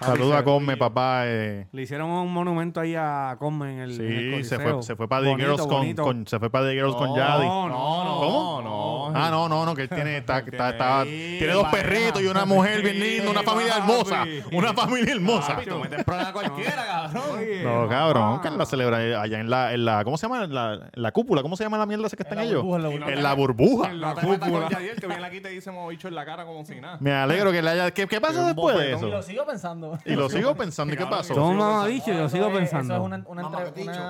Saluda 0.00 0.38
a 0.38 0.44
Come, 0.44 0.76
papá. 0.76 1.22
eh. 1.26 1.66
Le 1.72 1.82
hicieron 1.82 2.10
un 2.10 2.32
monumento 2.32 2.80
ahí 2.80 2.94
a 2.96 3.36
Conme 3.38 3.72
en 3.74 3.80
el, 3.80 4.00
en 4.00 4.34
el 4.34 4.42
Sí, 4.44 4.48
se 4.50 4.58
fue, 4.58 4.82
se 4.82 4.94
fue 4.96 5.08
para 5.08 5.22
The 5.22 5.30
Bonito, 5.30 5.48
Girls 5.50 5.66
con, 5.66 5.78
bonito. 5.78 6.02
con- 6.02 6.26
se 6.26 6.38
fue 6.38 6.50
para 6.50 6.66
The 6.66 6.72
Girls 6.74 6.94
con 6.96 7.14
Yadi. 7.16 7.46
No, 7.46 7.68
no, 7.68 8.04
no. 8.04 8.16
¿Cómo? 8.20 8.62
No, 8.62 8.85
Ah, 9.16 9.30
no, 9.30 9.48
no, 9.48 9.64
no, 9.66 9.74
que 9.74 9.82
él 9.82 9.88
tiene, 9.88 10.18
está, 10.18 10.38
está- 10.38 10.70
está- 10.70 11.04
Sí, 11.04 11.36
tiene 11.38 11.52
dos 11.54 11.64
pareja. 11.68 11.88
perritos 11.88 12.22
y 12.22 12.26
una 12.26 12.44
mujer 12.44 12.82
bien 12.82 12.98
linda, 13.00 13.30
una 13.30 13.40
Sí, 13.40 13.46
familia 13.46 13.72
papi. 13.78 13.90
hermosa, 13.92 14.24
una 14.52 14.72
familia 14.74 15.12
hermosa. 15.14 15.54
Papi, 15.54 15.66
tú 15.66 15.78
metes 15.78 16.04
problema 16.04 16.28
a 16.28 16.32
cualquiera, 16.32 16.86
cabrón. 16.86 17.22
Oye, 17.38 17.62
No, 17.62 17.88
cabrón, 17.88 18.40
que 18.40 18.48
él 18.48 18.58
la 18.58 18.66
celebra 18.66 18.98
allá 19.22 19.40
en 19.40 19.50
la, 19.50 19.72
en 19.74 19.84
la 19.84 20.04
¿cómo 20.04 20.16
se 20.16 20.26
llama? 20.26 20.44
En 20.44 20.54
la, 20.54 20.74
en 20.74 21.02
la 21.02 21.12
cúpula, 21.12 21.42
¿cómo 21.42 21.56
se 21.56 21.64
llama 21.64 21.78
la 21.78 21.86
mierda 21.86 22.06
esa 22.06 22.16
que 22.16 22.22
están 22.22 22.38
la 22.38 22.44
ellos? 22.44 22.62
burbuja, 22.62 22.76
en 23.12 23.22
la 23.22 23.34
burbuja. 23.34 23.90
En 23.90 24.00
la 24.00 24.14
burbuja. 24.14 24.14
No 24.14 24.14
te 24.14 24.26
metas 24.26 24.50
con 24.50 24.68
Yadiel, 24.68 25.00
que 25.00 25.06
viene 25.06 25.26
aquí 25.26 25.36
y 25.36 25.40
te 25.40 25.48
dice 25.50 25.70
bicho 25.88 26.08
en 26.08 26.14
la 26.14 26.24
cara 26.24 26.44
como 26.44 26.64
si 26.64 26.80
nada. 26.80 26.96
Me 27.00 27.12
alegro 27.12 27.52
que 27.52 27.62
le 27.62 27.70
haya... 27.70 27.90
¿Qué, 27.90 28.06
qué 28.06 28.20
pasó 28.20 28.44
después 28.46 28.76
de. 28.78 28.88
Y 28.88 28.90
lo 28.92 29.18
eso? 29.18 29.22
sigo 29.22 29.46
pensando. 29.46 29.98
Y 30.04 30.14
lo 30.14 30.28
sigo 30.28 30.54
pensando, 30.54 30.94
¿y 30.94 30.96
qué 30.98 31.06
pasó? 31.06 31.34
Somos 31.34 31.54
mamabichos, 31.56 32.08
yo 32.16 32.28
sigo 32.28 32.46
Eso 32.46 32.52
es- 32.52 32.58
pensando. 32.58 32.94
Eso 32.94 33.02
es 33.02 33.06
una, 33.06 33.22
una, 33.26 33.42
Mamá, 33.42 33.58
entre- 33.64 33.72
¿qué 33.74 33.80
dicho? 33.90 34.02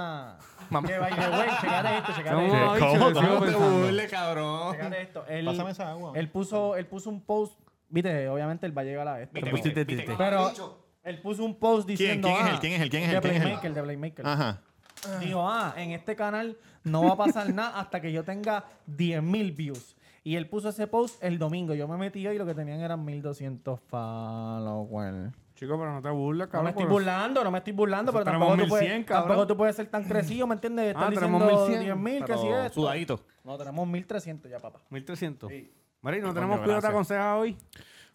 Una... 0.71 0.83
Que 0.83 0.99
by 0.99 1.13
the 1.13 1.31
way, 1.31 1.49
checate 1.61 1.99
esto, 1.99 2.13
checate 2.15 2.47
esto. 2.47 2.77
¿Cómo? 2.79 3.13
¿Cómo 3.13 3.45
te 3.45 3.55
burles, 3.55 4.11
cabrón. 4.11 4.73
Checate 4.73 5.03
esto. 5.03 5.27
Él, 5.27 5.45
Pásame 5.45 5.71
esa 5.71 5.91
agua. 5.91 6.13
Él 6.15 6.29
puso, 6.31 6.77
él 6.77 6.87
puso 6.87 7.11
un 7.11 7.21
post, 7.21 7.59
viste, 7.89 8.29
obviamente 8.29 8.67
él 8.67 8.77
va 8.77 8.83
a 8.83 8.85
llegar 8.85 9.09
a 9.09 9.23
esto. 9.23 9.35
Viste, 9.35 9.51
pero- 9.51 9.63
viste, 9.63 9.85
viste. 9.85 10.15
Pero 10.17 10.53
él 11.05 11.21
puso 11.23 11.45
un 11.45 11.59
post 11.59 11.87
diciendo. 11.89 12.29
quién 12.29 12.41
es 12.41 12.45
ah, 12.45 12.55
él? 12.55 12.61
¿Quién 12.61 12.73
es 12.73 12.81
él? 12.81 12.91
¿Quién 12.91 13.03
es 13.05 13.09
él? 13.09 13.15
De 13.15 13.21
¿Quién 13.21 13.35
es 13.35 13.41
él? 13.41 13.43
Playmaker, 13.43 13.75
de 13.75 13.83
Playmaker. 13.83 14.27
Ajá. 14.27 14.61
Dijo, 15.21 15.49
ah, 15.49 15.75
en 15.77 15.93
este 15.93 16.17
canal 16.17 16.57
no 16.83 17.05
va 17.05 17.13
a 17.13 17.17
pasar 17.17 17.53
nada 17.53 17.79
hasta 17.79 18.01
que 18.01 18.13
yo 18.13 18.25
tenga 18.25 18.65
10.000 18.89 19.55
views. 19.55 19.97
Y 20.25 20.35
él 20.35 20.49
puso 20.49 20.71
ese 20.71 20.87
post 20.89 21.23
el 21.23 21.39
domingo. 21.39 21.75
Yo 21.75 21.87
me 21.87 21.97
metí 21.97 22.27
y 22.27 22.39
lo 22.39 22.47
que 22.47 22.55
tenían 22.55 22.81
eran 22.81 23.07
1.200 23.07 23.79
followers. 23.79 25.33
Chico, 25.57 25.77
pero 25.79 25.93
no 25.93 26.01
te 26.03 26.11
burles, 26.11 26.47
No 26.47 26.53
cabrón. 26.53 26.65
me 26.67 26.71
estoy 26.71 26.85
burlando, 26.87 27.43
no 27.43 27.51
me 27.51 27.59
estoy 27.59 27.73
burlando, 27.73 28.13
pero 28.13 28.25
tampoco 28.25 28.57
tú, 28.59 28.69
puedes, 28.69 28.85
1100, 28.89 29.05
cabrón. 29.05 29.27
tampoco 29.29 29.47
tú 29.49 29.57
puedes 29.57 29.75
ser 29.75 29.87
tan 29.87 30.05
crecido, 30.05 30.47
¿me 30.47 30.55
entiendes? 30.55 30.95
Ah, 30.97 31.11
tenemos 31.13 31.43
diciendo 31.43 31.97
1100, 31.97 32.23
10.000, 32.23 32.25
que 32.27 32.39
si 32.39 32.47
es. 32.49 32.73
sudadito. 32.73 33.21
No, 33.43 33.57
tenemos 33.59 33.89
1.300 33.89 34.49
ya, 34.51 34.59
papá. 34.61 34.81
1300. 34.91 35.51
Mari, 36.03 36.21
¿no 36.21 36.33
tenemos 36.35 36.59
cuidado 36.61 36.81
te 36.83 36.89
gracias. 36.89 36.91
aconseja 36.91 37.37
hoy? 37.37 37.57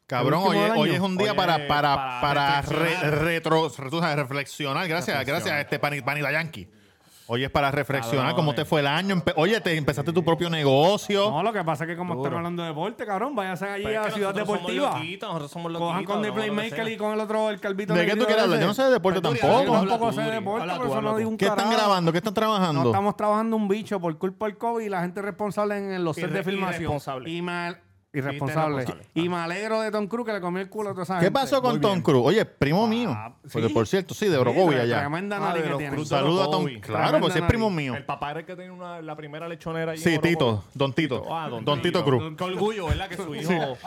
Cabrón, 0.07 0.41
hoy, 0.45 0.57
hoy 0.77 0.89
es 0.91 0.99
un 0.99 1.17
día 1.17 1.31
Hoy 1.31 1.37
para, 1.37 1.67
para, 1.67 1.95
para 1.95 2.21
para 2.21 2.61
re- 2.61 2.77
reflexionar. 2.79 3.23
retro, 3.23 3.69
tú 3.89 3.99
sabes, 3.99 4.15
reflexionar. 4.17 4.87
Gracias, 4.87 5.25
gracias 5.25 5.51
a 5.55 5.61
este 5.61 5.79
pani- 5.79 6.01
Panita 6.01 6.31
Yankee. 6.31 6.69
Hoy 7.33 7.45
es 7.45 7.49
para 7.49 7.71
reflexionar 7.71 8.31
Cabrón, 8.31 8.35
cómo 8.35 8.53
te 8.55 8.65
fue 8.65 8.81
el 8.81 8.87
año. 8.87 9.15
Empe- 9.15 9.31
Oye, 9.37 9.61
te 9.61 9.73
empezaste 9.77 10.11
tu 10.11 10.21
propio 10.21 10.49
negocio. 10.49 11.31
No, 11.31 11.41
lo 11.41 11.53
que 11.53 11.63
pasa 11.63 11.85
es 11.85 11.89
que 11.91 11.95
como 11.95 12.13
Duro. 12.13 12.25
están 12.25 12.37
hablando 12.39 12.61
de 12.61 12.67
deporte, 12.67 13.05
cabrón, 13.05 13.33
váyanse 13.35 13.69
allí 13.69 13.85
Pero 13.85 14.01
es 14.01 14.05
a 14.05 14.09
que 14.09 14.15
Ciudad 14.15 14.33
nosotros 14.35 14.47
somos 14.47 14.61
Deportiva. 14.73 14.99
loquitos, 14.99 15.29
Nosotros 15.29 15.51
somos 15.51 15.71
Cojan 15.71 15.93
loquitos, 15.95 16.13
con 16.13 16.21
The 16.23 16.27
no, 16.27 16.35
lo 16.35 16.41
que 16.41 16.47
Playmaker 16.51 16.85
sea. 16.85 16.93
y 16.93 16.97
con 16.97 17.13
el 17.13 17.19
otro, 17.21 17.49
el 17.49 17.59
calvito 17.61 17.93
¿De 17.93 18.05
qué 18.05 18.15
tú 18.17 18.25
quieres 18.25 18.43
hablar? 18.43 18.59
Yo 18.59 18.67
no 18.67 18.73
sé 18.73 18.83
de 18.83 18.89
deporte 18.89 19.21
Pero 19.21 19.33
tú, 19.33 19.39
Yo 19.47 19.71
tampoco. 19.71 20.11
Sé 20.11 20.21
de 20.23 20.31
deporte, 20.31 20.61
Habla 20.63 20.75
por 20.75 20.85
tú, 20.87 20.91
eso 20.91 21.01
no 21.01 21.15
digo 21.15 21.29
un 21.29 21.37
¿Qué 21.37 21.45
están 21.45 21.57
carajo. 21.57 21.77
grabando? 21.77 22.11
¿Qué 22.11 22.17
están 22.17 22.31
No 22.31 22.35
trabajando? 22.35 22.85
estamos 22.85 23.15
trabajando 23.15 23.55
un 23.55 23.67
bicho 23.69 23.99
por 24.01 24.17
culpa 24.17 24.47
del 24.47 24.57
COVID 24.57 24.83
y 24.85 24.89
la 24.89 24.99
gente 25.01 25.21
responsable 25.21 25.77
en 25.95 26.03
los 26.03 26.17
sets 26.17 26.33
de 26.33 26.39
Irre- 26.41 26.43
filmación. 26.43 26.81
irresponsable. 26.81 27.29
Y 27.29 27.41
me, 27.41 27.75
irresponsable. 28.13 28.83
irresponsable. 28.83 29.09
Y 29.15 29.29
me 29.29 29.37
alegro 29.37 29.81
de 29.81 29.91
Tom 29.91 30.07
Cruise 30.07 30.25
que 30.27 30.33
le 30.33 30.41
comió 30.41 30.61
el 30.61 30.69
culo 30.69 30.89
a 30.89 30.93
toda 30.93 31.03
esa 31.03 31.15
¿Qué 31.19 31.25
gente. 31.25 31.31
pasó 31.39 31.61
con 31.61 31.71
Muy 31.71 31.81
Tom 31.81 31.91
bien. 31.93 32.01
Cruise? 32.03 32.23
Oye, 32.25 32.45
primo 32.45 32.87
mío. 32.87 33.11
Ah, 33.15 33.33
Porque, 33.51 33.67
sí. 33.67 33.73
por 33.73 33.87
cierto, 33.87 34.13
sí, 34.13 34.27
de 34.27 34.37
tre- 34.75 34.81
allá. 34.81 34.99
Tremenda 34.99 35.37
Ah, 35.37 35.39
nariz 35.39 35.63
que 35.63 35.73
tiene. 35.77 35.95
Cruz. 35.95 36.09
Saluda 36.09 36.43
a 36.43 36.45
Tom. 36.45 36.63
Orocovi. 36.65 36.81
Claro, 36.81 37.19
pues 37.19 37.33
sí 37.33 37.39
es 37.39 37.45
primo 37.45 37.69
mío. 37.69 37.95
El 37.95 38.05
papá 38.05 38.31
era 38.31 38.39
el 38.41 38.45
que 38.45 38.55
tenía 38.55 38.73
una, 38.73 39.01
la 39.01 39.15
primera 39.15 39.47
lechonera. 39.47 39.93
allí 39.93 40.01
Sí, 40.01 40.15
en 40.15 40.21
Tito. 40.21 40.63
Don 40.73 40.93
Tito. 40.93 41.25
Ah, 41.33 41.49
Don 41.49 41.81
Tito 41.81 42.03
Cruz. 42.03 42.35
Qué 42.37 42.43
orgullo, 42.43 42.87
¿verdad? 42.87 43.07
Que 43.09 43.15
su 43.17 43.33
hijo 43.35 43.77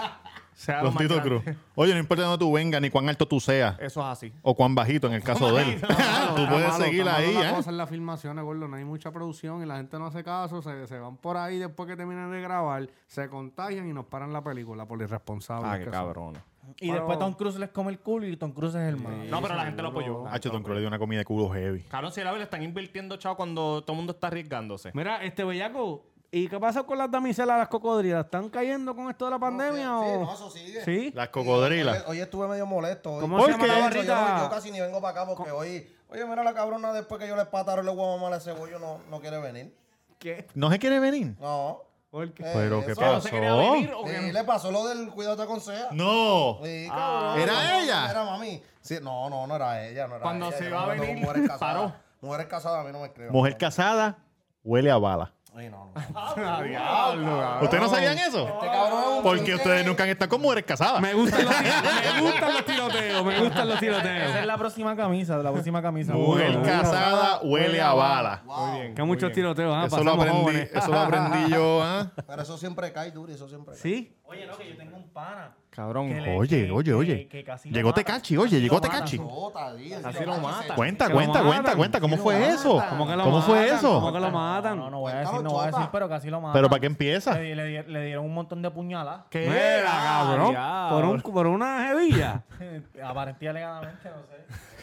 sea 0.55 0.83
Don 0.83 0.97
Tito. 0.97 1.21
Cruz. 1.21 1.43
Oye, 1.75 1.93
no 1.93 1.99
importa 1.99 2.25
dónde 2.25 2.39
tú 2.39 2.53
vengas, 2.53 2.81
ni 2.81 2.91
cuán 2.91 3.09
alto 3.09 3.27
tú 3.27 3.41
seas. 3.41 3.77
Eso 3.81 4.01
es 4.01 4.07
así. 4.07 4.33
O 4.43 4.55
cuán 4.55 4.75
bajito 4.75 5.07
en 5.07 5.15
el 5.15 5.23
caso 5.23 5.55
de 5.55 5.63
él. 5.63 5.81
tú 5.81 6.49
puedes 6.49 6.69
malo, 6.69 6.85
seguir 6.85 7.09
ahí, 7.09 7.37
¿eh? 7.37 7.53
cosa 7.55 7.71
en 7.71 7.77
las 7.77 7.89
filmaciones, 7.89 8.45
gordo. 8.45 8.69
No 8.69 8.77
hay 8.77 8.85
mucha 8.85 9.11
producción 9.11 9.63
y 9.63 9.67
la 9.67 9.77
gente 9.77 9.99
no 9.99 10.07
hace 10.07 10.23
caso. 10.25 10.63
Se, 10.63 10.87
se 10.87 10.99
van 10.99 11.17
por 11.17 11.37
ahí 11.37 11.59
después 11.59 11.89
que 11.89 11.97
terminan 11.97 12.31
de 12.31 12.41
grabar, 12.41 12.89
se 13.07 13.29
contagian 13.29 13.89
y 13.89 13.93
nos 13.93 14.07
paran 14.07 14.33
la 14.33 14.43
película 14.43 14.87
por 14.87 15.01
irresponsables. 15.03 15.71
Ah, 15.71 15.79
qué 15.79 15.85
que 15.85 15.91
son. 15.91 15.93
cabrón. 15.93 16.55
Y 16.81 16.91
después 16.91 17.19
Tom 17.19 17.35
Cruise 17.35 17.57
les 17.57 17.71
come 17.71 17.91
el 17.91 17.99
culo 17.99 18.27
y 18.27 18.37
Tom 18.37 18.53
Cruise 18.53 18.75
es 18.75 18.89
el 18.89 18.97
malo. 18.97 19.25
No, 19.25 19.43
pero 19.43 19.55
la 19.55 19.65
gente 19.65 19.83
lo 19.83 19.89
apoyó. 19.89 20.27
Hacho, 20.27 20.51
Tom 20.51 20.63
Cruise 20.63 20.77
le 20.77 20.81
dio 20.81 20.89
una 20.89 20.99
comida 20.99 21.19
de 21.19 21.25
culo 21.25 21.51
heavy. 21.51 21.83
Cabrón, 21.83 22.13
si 22.13 22.23
la 22.23 22.33
le 22.33 22.43
están 22.43 22.63
invirtiendo, 22.63 23.17
chavo, 23.17 23.37
cuando 23.37 23.83
todo 23.83 23.93
el 23.93 23.97
mundo 23.97 24.13
está 24.13 24.29
arriesgándose. 24.29 24.91
Mira, 24.95 25.23
este 25.23 25.45
bellaco, 25.45 26.07
¿y 26.39 26.49
qué 26.49 26.59
pasa 26.59 26.83
con 26.83 26.99
las 26.99 27.11
damiselas, 27.11 27.59
las 27.59 27.69
cocodrilas? 27.69 28.25
¿Están 28.25 28.49
cayendo 28.49 28.95
con 28.95 29.09
esto 29.11 29.25
de 29.27 29.31
la 29.33 29.39
pandemia 29.39 29.83
Sí, 29.85 29.89
o...? 30.17 30.25
no, 30.25 30.35
eso 30.35 30.51
sigue. 30.51 30.85
¿Sí? 30.85 31.13
Las 31.15 31.29
cocodrilas. 31.29 31.99
Hoy, 32.07 32.17
hoy 32.17 32.21
estuve 32.21 32.49
medio 32.49 32.67
molesto. 32.67 33.13
Hoy. 33.15 33.21
¿Cómo 33.21 33.37
¿Por 33.39 33.47
se 33.47 33.53
llama 33.53 33.65
qué? 33.65 33.69
la 33.69 33.79
Yo, 33.79 33.85
barrita? 33.85 34.35
no- 34.39 34.43
yo 34.45 34.51
casi 34.51 34.71
ni 34.71 34.81
vengo 34.81 35.01
para 35.01 35.23
acá 35.23 35.33
porque 35.35 35.51
hoy... 35.51 35.91
Oye, 36.09 36.25
mira 36.27 36.45
la 36.45 36.55
cabrona 36.55 36.93
después 36.93 37.21
que 37.21 37.27
yo 37.27 37.35
le 37.37 37.45
pataron 37.47 37.89
el 37.89 37.97
huevo 37.97 38.19
mal 38.19 38.33
a 38.33 38.37
ese 38.37 38.53
bollo 38.53 38.79
no, 38.79 38.99
no 39.11 39.21
quiere 39.21 39.39
venir. 39.39 39.75
¿Qué? 40.19 40.47
¿No 40.55 40.71
se 40.71 40.79
quiere 40.79 41.01
venir? 41.01 41.35
No. 41.41 41.81
¿Por 42.11 42.33
qué? 42.33 42.45
Eh, 42.45 42.51
¿Pero 42.55 42.85
qué 42.85 42.93
eso- 42.93 43.01
¿No 43.01 43.09
venir 43.19 43.91
pasó? 43.91 44.01
o 44.01 44.07
Sí, 44.09 44.33
le 44.33 44.45
pasó 44.45 44.71
lo 44.71 44.87
del 44.87 45.11
cuidado 45.11 45.37
te 45.37 45.43
aconseja. 45.43 45.89
No. 45.91 46.59
Sí, 46.63 46.87
cabrón. 46.89 47.41
¿Era 47.41 47.53
No, 47.53 47.81
ella? 47.83 48.11
Era 48.11 48.25
mami. 48.25 48.63
Sí, 48.81 48.99
no, 49.03 49.29
no, 49.29 49.47
no 49.49 49.57
era 49.57 49.85
ella. 49.85 50.07
No 50.07 50.15
era 50.17 50.23
Cuando 50.23 50.47
ella. 50.49 50.57
se 50.59 50.67
iba 50.69 50.83
a 50.85 50.87
venir, 50.87 51.09
toco 51.09 51.21
mujeres 51.21 51.49
casadas. 51.49 51.75
paró. 51.75 51.93
Mujeres 52.21 52.47
casadas 52.47 52.81
a 52.81 52.85
mí 52.87 52.93
no 52.93 53.01
me 53.01 53.07
escriben. 53.07 53.33
Mujer 53.33 53.57
casada 53.57 54.19
huele 54.63 54.91
a 54.93 54.99
bala. 54.99 55.33
Sí, 55.57 55.69
no, 55.71 55.93
no. 55.95 57.61
¿Ustedes 57.63 57.83
no 57.83 57.89
sabían 57.89 58.19
eso? 58.19 58.49
Este 58.49 58.67
cabrón 58.67 59.03
es 59.03 59.17
un 59.19 59.23
Porque 59.23 59.55
ustedes 59.55 59.87
nunca 59.87 60.03
han 60.03 60.09
estado 60.09 60.29
con 60.29 60.43
mujeres 60.43 60.65
casadas. 60.65 61.01
Me 61.01 61.15
gustan 61.15 61.45
los, 61.45 61.55
me 62.15 62.21
gustan 62.23 62.53
los 62.55 62.65
tiroteos, 62.65 63.25
me 63.25 63.41
gustan 63.41 63.69
los 63.69 63.83
Esa 63.83 63.97
es 63.97 64.03
tiroteos. 64.03 64.47
la 64.47 64.59
próxima 64.59 64.97
camisa, 64.97 65.39
la 65.39 65.53
próxima 65.53 65.81
camisa. 65.83 66.13
Mujer 66.15 66.61
casada 66.63 67.41
huele 67.43 67.81
a 67.81 67.93
bala. 67.93 68.43
Wow. 68.45 68.95
Que 68.95 69.03
muchos 69.05 69.33
tiroteos, 69.33 69.73
¿ah? 69.75 69.87
Eso 69.87 70.03
lo 70.03 70.13
aprendí, 70.13 70.43
jóvenes. 70.43 70.71
eso 70.73 70.89
lo 70.89 70.99
aprendí 70.99 71.51
yo, 71.51 71.83
¿ah? 71.83 72.11
Pero 72.27 72.43
eso 72.43 72.59
siempre 72.59 72.93
cae, 72.93 73.13
Duri, 73.13 73.35
eso 73.35 73.49
siempre 73.49 73.75
cae. 73.75 73.83
¿Sí? 73.83 74.19
Oye, 74.25 74.47
no, 74.47 74.57
que 74.57 74.69
yo 74.69 74.77
tengo 74.77 74.97
un 74.97 75.09
pana 75.11 75.55
Cabrón. 75.75 76.09
que 76.09 76.21
le- 76.21 76.37
Oye, 76.37 76.67
que- 76.67 76.71
oye, 76.71 76.85
que- 76.85 76.95
oye. 76.95 77.29
que 77.29 77.43
casi 77.45 77.69
lo 77.69 77.75
Llegó 77.75 77.93
Tecachi, 77.93 78.37
oye, 78.37 78.61
llegó 78.61 78.77
lo 78.77 78.83
mata. 78.83 78.93
Tecachi. 78.95 79.17
Así 79.17 80.25
lo 80.25 80.35
Cuenta, 80.77 81.07
Que 81.07 81.11
lo 81.13 81.17
cuenta, 81.17 81.43
cuenta, 81.43 81.43
matan. 81.63 81.77
cuenta. 81.77 82.01
¿Cómo 82.01 82.17
fue 82.17 82.49
eso? 82.49 82.77
matan. 82.77 82.91
¿Cómo 82.91 83.07
que 83.09 83.17
lo 83.17 83.25
¿Cómo 83.25 83.43
fue 83.43 83.61
matan? 83.61 83.77
eso? 83.77 83.95
¿Cómo 83.95 84.13
que 84.13 84.21
lo 84.21 84.31
matan? 84.31 84.79
No, 84.79 84.91
no 84.91 85.01
voy 85.01 85.13
a 85.13 85.17
decir, 85.17 85.41
no 85.43 85.51
voy 85.51 85.63
a 85.65 85.67
decir, 85.67 85.87
pero 85.91 86.09
casi 86.09 86.31
lo 86.31 86.41
matan. 86.41 86.53
¿Pero 86.53 86.69
para 86.71 86.81
qué 86.81 86.87
empieza? 86.87 87.35
Le, 87.39 87.57
le 87.57 87.65
di- 87.67 87.93
le 87.93 88.05
dieron 88.07 88.25
un 88.25 88.35
montón 88.35 88.63
de 88.63 88.71
puñaladas. 88.71 89.23
¿Qué? 89.31 89.83
Ah, 89.87 90.27
cabrón. 90.29 90.55
Por, 90.91 91.05
un, 91.05 91.21
por 91.35 91.47
una 91.49 91.89
jevilla. 91.89 92.43
Aparentemente 93.05 93.49
alegadamente, 93.49 94.09
no 94.11 94.23
sé. 94.27 94.74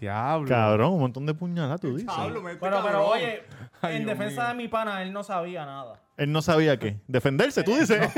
Diablo. 0.00 0.48
Cabrón, 0.48 0.92
un 0.94 1.00
montón 1.00 1.26
de 1.26 1.34
puñaladas, 1.34 1.80
tú 1.80 1.92
dices. 1.94 2.06
Pablo, 2.06 2.40
me 2.42 2.56
Pero, 2.56 2.82
pero 2.82 3.06
oye, 3.08 3.42
Ay, 3.82 3.96
en 3.96 4.04
Dios 4.06 4.18
defensa 4.18 4.40
mío. 4.42 4.48
de 4.48 4.54
mi 4.54 4.68
pana, 4.68 5.02
él 5.02 5.12
no 5.12 5.22
sabía 5.22 5.66
nada. 5.66 6.00
Él 6.16 6.32
no 6.32 6.40
sabía 6.42 6.78
qué. 6.78 6.98
Defenderse, 7.06 7.62
tú 7.62 7.76
dices. 7.76 8.00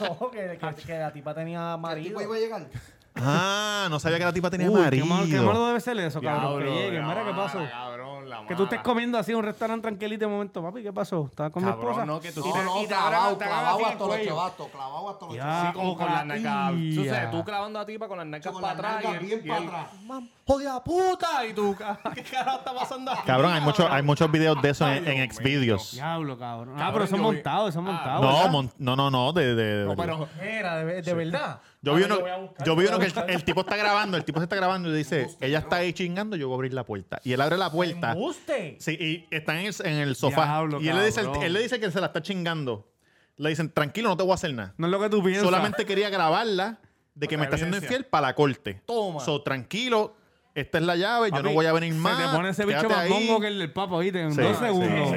No, 0.00 0.30
que, 0.30 0.58
que, 0.58 0.82
que 0.82 0.98
la 0.98 1.10
tipa 1.10 1.34
tenía 1.34 1.72
¿El 1.74 1.80
marido. 1.80 2.08
tipo 2.18 2.22
iba 2.22 2.36
a 2.36 2.38
llegar? 2.38 2.66
Ah, 3.22 3.86
no 3.90 3.98
sabía 4.00 4.18
que 4.18 4.24
la 4.24 4.32
tipa 4.32 4.50
tenía 4.50 4.68
Uy, 4.68 4.74
qué 4.76 4.80
marido. 4.82 5.06
malo, 5.06 5.26
qué 5.26 5.40
malo 5.40 5.66
debe 5.68 5.80
ser 5.80 5.98
eso, 6.00 6.20
cabrón. 6.20 6.58
Diablo, 6.58 6.64
que 6.66 6.70
llegue, 6.82 7.02
mira 7.02 7.24
qué 7.24 7.30
pasó. 7.32 7.58
mala, 7.58 7.70
cabrón, 7.70 8.28
la 8.28 8.46
Que 8.46 8.54
tú 8.54 8.64
estés 8.64 8.80
comiendo 8.80 9.18
así 9.18 9.32
en 9.32 9.38
un 9.38 9.44
restaurante 9.44 9.82
tranquilito 9.82 10.24
de 10.26 10.30
momento, 10.30 10.62
papi, 10.62 10.82
¿qué 10.82 10.92
pasó? 10.92 11.26
¿Estabas 11.30 11.52
con 11.52 11.64
mi 11.64 11.70
Cabrón, 11.70 11.88
esposa? 11.90 12.06
no, 12.06 12.20
que 12.20 12.32
tú 12.32 12.40
No, 12.46 12.62
no, 12.62 12.82
y 12.82 12.86
te 12.86 12.94
agarran- 12.94 13.08
clavado, 13.36 13.38
clavado 13.38 13.86
hasta 13.86 14.06
los 14.06 14.22
chavatos, 14.24 14.68
clavado 14.68 15.10
hasta 15.10 15.26
los 15.26 15.36
chavatos. 15.36 15.66
Sí, 15.68 15.72
como 15.74 15.96
con 15.96 16.06
las 16.12 16.26
nalgas. 16.26 16.70
Tú 16.72 17.04
Ya. 17.04 17.14
sabes, 17.14 17.30
tú 17.30 17.44
clavando 17.44 17.78
a 17.78 17.86
tipa 17.86 18.08
con 18.08 18.18
las 18.30 18.42
para 18.54 18.72
atrás. 18.72 19.20
bien 19.20 19.44
para 19.46 19.60
atrás. 19.62 19.86
¡Jodida 20.46 20.82
puta! 20.84 21.44
Y 21.44 21.52
tú, 21.52 21.76
¿qué 22.14 22.22
carajo 22.22 22.58
está 22.58 22.72
pasando 22.72 23.10
aquí? 23.10 23.22
Cabrón, 23.26 23.52
hay, 23.52 23.60
mucho, 23.60 23.90
hay 23.90 24.02
muchos 24.04 24.30
videos 24.30 24.62
de 24.62 24.70
eso 24.70 24.88
en, 24.88 25.06
en. 25.08 25.28
Xvideos. 25.32 25.92
Diablo, 25.92 26.38
cabrón. 26.38 26.74
Ah, 26.76 26.78
Cabrón, 26.78 26.92
pero 26.94 27.06
son 27.08 27.20
montados, 27.20 27.74
son 27.74 27.84
montados. 27.84 28.22
No, 28.22 28.48
mon- 28.48 28.72
no, 28.78 28.94
no, 28.94 29.10
no, 29.10 29.32
de, 29.32 29.56
de, 29.56 29.64
de 29.64 29.84
No, 29.86 29.96
pero 29.96 30.28
Era, 30.40 30.84
de, 30.84 31.02
de 31.02 31.14
verdad. 31.14 31.60
Yo 31.82 31.94
vi 31.96 32.04
uno, 32.04 32.18
yo 32.64 32.76
vi 32.76 32.86
uno 32.86 32.98
que 33.00 33.12
el, 33.28 33.42
tipo 33.44 33.62
está 33.62 33.76
grabando, 33.76 34.16
el 34.16 34.24
tipo 34.24 34.38
se 34.38 34.44
está 34.44 34.54
grabando 34.54 34.88
y 34.88 34.92
dice, 34.96 35.28
ella 35.40 35.58
está 35.58 35.76
ahí 35.76 35.92
chingando, 35.92 36.36
yo 36.36 36.46
voy 36.46 36.54
a 36.54 36.58
abrir 36.58 36.74
la 36.74 36.84
puerta. 36.84 37.20
Y 37.24 37.32
él 37.32 37.40
abre 37.40 37.56
la 37.56 37.70
puerta. 37.70 38.12
¡Embuste! 38.12 38.76
Sí, 38.78 38.96
y 39.00 39.34
está 39.34 39.60
en 39.60 39.66
el, 39.66 39.74
en 39.84 39.94
el 39.94 40.14
sofá. 40.14 40.44
Diablo, 40.44 40.80
y 40.80 40.88
él 40.88 40.96
le, 40.96 41.06
dice, 41.06 41.22
cabrón. 41.22 41.42
él 41.42 41.52
le 41.54 41.62
dice 41.62 41.80
que 41.80 41.90
se 41.90 42.00
la 42.00 42.06
está 42.06 42.22
chingando. 42.22 42.88
Le 43.36 43.48
dicen, 43.50 43.68
tranquilo, 43.70 44.10
no 44.10 44.16
te 44.16 44.22
voy 44.22 44.30
a 44.32 44.34
hacer 44.36 44.54
nada. 44.54 44.74
No 44.78 44.86
es 44.86 44.92
lo 44.92 45.00
que 45.00 45.10
tú 45.10 45.22
piensas. 45.24 45.44
Solamente 45.44 45.84
quería 45.84 46.08
grabarla 46.08 46.78
de 47.16 47.26
que 47.26 47.36
me 47.36 47.44
está 47.44 47.56
haciendo 47.56 47.76
evidencia. 47.78 47.96
infiel 47.96 48.08
para 48.10 48.28
la 48.28 48.34
corte. 48.34 48.82
Toma. 48.86 49.20
So, 49.20 49.42
tranquilo, 49.42 50.16
esta 50.56 50.78
es 50.78 50.84
la 50.84 50.96
llave, 50.96 51.30
yo 51.30 51.36
no 51.36 51.42
Papi, 51.44 51.54
voy 51.54 51.66
a 51.66 51.72
venir 51.72 51.94
más. 51.94 52.16
Se 52.18 52.24
te 52.24 52.34
pone 52.36 52.48
ese 52.48 52.64
bicho 52.64 52.78
quédate 52.88 52.94
más 52.96 53.04
ahí. 53.04 53.26
mongo 53.28 53.40
que 53.40 53.46
el 53.48 53.58
del 53.58 53.72
papa, 53.72 53.98
¿viste? 53.98 54.20
En 54.22 54.32
Sí, 54.34 54.40
dos 54.42 54.56
sí, 54.58 54.64
segundos. 54.64 55.08
sí. 55.10 55.16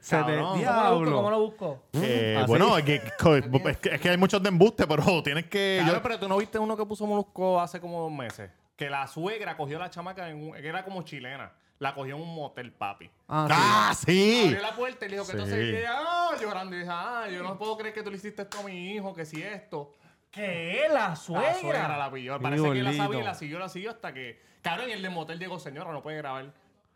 Se 0.00 0.16
te... 0.16 0.22
Cabrón. 0.24 0.34
¿Cómo 0.34 0.50
lo 0.50 0.58
busco? 0.58 0.58
Diablo. 0.58 1.16
¿Cómo 1.16 1.30
lo 1.30 1.40
busco? 1.40 1.82
Eh, 1.92 2.36
¿Así? 2.38 2.46
bueno, 2.48 2.76
es 2.76 2.84
que, 2.84 2.94
es, 2.96 3.76
que, 3.78 3.94
es 3.94 4.00
que 4.00 4.08
hay 4.10 4.16
muchos 4.16 4.42
de 4.42 4.48
embuste, 4.48 4.86
pero 4.86 5.22
tienes 5.22 5.46
que... 5.46 5.78
Claro, 5.82 5.98
yo- 5.98 6.02
pero 6.02 6.18
tú 6.18 6.28
no 6.28 6.36
viste 6.38 6.58
uno 6.58 6.76
que 6.76 6.84
puso 6.84 7.06
Molusco 7.06 7.60
hace 7.60 7.80
como 7.80 8.00
dos 8.02 8.10
meses. 8.12 8.50
Que 8.76 8.90
la 8.90 9.06
suegra 9.06 9.56
cogió 9.56 9.76
a 9.76 9.80
la 9.80 9.90
chamaca, 9.90 10.28
en 10.28 10.48
un- 10.48 10.52
que 10.54 10.66
era 10.66 10.84
como 10.84 11.02
chilena. 11.02 11.52
La 11.78 11.94
cogió 11.94 12.16
en 12.16 12.22
un 12.22 12.34
motel, 12.34 12.72
papi. 12.72 13.10
Ah, 13.28 13.46
sí. 13.48 13.54
¡Ah, 13.56 13.94
sí! 13.94 14.42
Abrió 14.46 14.62
la 14.62 14.74
puerta 14.76 15.06
y 15.06 15.08
le 15.08 15.16
dijo 15.16 15.26
que 15.26 15.32
Sí. 15.32 15.38
entonces 15.38 15.64
y 15.64 15.76
ella 15.76 15.94
ah, 15.98 16.30
llorando. 16.40 16.74
Y 16.76 16.78
dice, 16.80 16.90
ah, 16.92 17.24
yo 17.32 17.42
no 17.42 17.58
puedo 17.58 17.76
creer 17.76 17.94
que 17.94 18.02
tú 18.02 18.10
le 18.10 18.16
hiciste 18.16 18.42
esto 18.42 18.58
a 18.60 18.62
mi 18.64 18.92
hijo, 18.94 19.12
que 19.14 19.24
si 19.24 19.42
esto. 19.42 19.92
¿Qué? 20.32 20.86
¿La 20.88 21.10
La 21.10 21.16
suegra? 21.16 21.54
suegra 21.54 21.96
la 21.98 22.10
pilló. 22.10 22.40
Parece 22.40 22.72
que 22.72 22.82
la 22.82 22.92
sabía 22.94 23.20
y 23.20 23.22
la 23.24 23.34
siguió, 23.34 23.58
la 23.58 23.68
siguió 23.68 23.90
hasta 23.90 24.12
que. 24.12 24.40
Cabrón, 24.62 24.88
y 24.88 24.92
el 24.92 25.02
de 25.02 25.10
motel 25.10 25.38
llegó, 25.38 25.58
señora, 25.58 25.92
no 25.92 26.02
puede 26.02 26.16
grabar. 26.16 26.52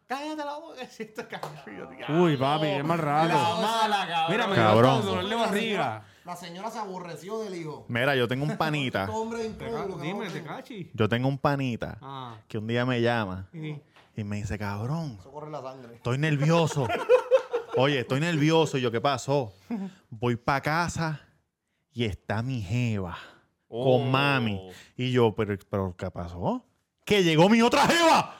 Cállate 0.08 0.36
la 0.44 0.54
boca, 0.56 0.86
si 0.90 1.02
esto 1.02 1.20
es 1.22 1.26
cabrón. 1.26 2.20
Uy, 2.20 2.36
papi, 2.36 2.66
qué 2.66 2.82
mal 2.82 2.98
rato. 2.98 3.28
La 3.28 3.66
mala, 3.66 4.06
cabrón. 4.08 4.30
Mira, 4.30 4.46
me 4.46 4.56
Cabrón. 4.56 5.04
dolor 5.04 5.28
de 5.28 5.34
barriga. 5.34 6.02
La 6.24 6.34
señora 6.34 6.70
se 6.70 6.78
aborreció 6.78 7.38
del 7.40 7.54
hijo. 7.54 7.84
Mira, 7.88 8.16
yo 8.16 8.26
tengo 8.26 8.44
un 8.44 8.56
panita. 8.56 9.08
Este 9.38 9.66
Dime, 10.00 10.30
te 10.30 10.42
cachi. 10.42 10.90
Yo 10.94 11.08
tengo 11.08 11.28
un 11.28 11.38
panita 11.38 11.98
Ah. 12.00 12.36
que 12.48 12.56
un 12.58 12.66
día 12.66 12.84
me 12.86 13.00
llama 13.00 13.48
Sí. 13.52 13.80
y 14.16 14.24
me 14.24 14.36
dice, 14.36 14.58
cabrón, 14.58 15.18
Eso 15.20 15.30
corre 15.30 15.50
la 15.50 15.60
sangre. 15.60 15.94
estoy 15.96 16.18
nervioso. 16.18 16.86
Oye, 17.76 18.00
estoy 18.00 18.20
nervioso. 18.20 18.78
Y 18.78 18.80
yo, 18.80 18.90
¿qué 18.90 19.00
pasó? 19.00 19.52
Voy 20.08 20.36
para 20.36 20.62
casa 20.62 21.20
y 21.96 22.04
está 22.04 22.42
mi 22.42 22.60
jeva 22.60 23.16
Oh. 23.68 23.98
con 23.98 24.10
mami. 24.12 24.60
Y 24.96 25.10
yo, 25.10 25.34
¿pero, 25.34 25.56
pero 25.68 25.96
qué 25.96 26.08
pasó? 26.10 26.64
Que 27.04 27.24
llegó 27.24 27.48
mi 27.48 27.62
otra 27.62 27.86
jeva. 27.88 28.36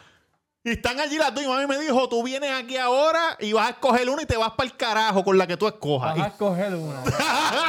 Y 0.62 0.70
están 0.70 1.00
allí 1.00 1.16
las 1.16 1.34
dos. 1.34 1.42
Y 1.42 1.48
mami 1.48 1.66
me 1.66 1.78
dijo, 1.78 2.08
tú 2.08 2.22
vienes 2.22 2.52
aquí 2.52 2.76
ahora 2.76 3.36
y 3.40 3.52
vas 3.52 3.66
a 3.66 3.70
escoger 3.70 4.08
una 4.08 4.22
y 4.22 4.26
te 4.26 4.36
vas 4.36 4.50
para 4.52 4.68
el 4.70 4.76
carajo 4.76 5.24
con 5.24 5.36
la 5.38 5.46
que 5.46 5.56
tú 5.56 5.66
escojas. 5.66 6.16
Vas 6.16 6.26
a 6.26 6.28
escoger 6.28 6.74
una. 6.76 7.02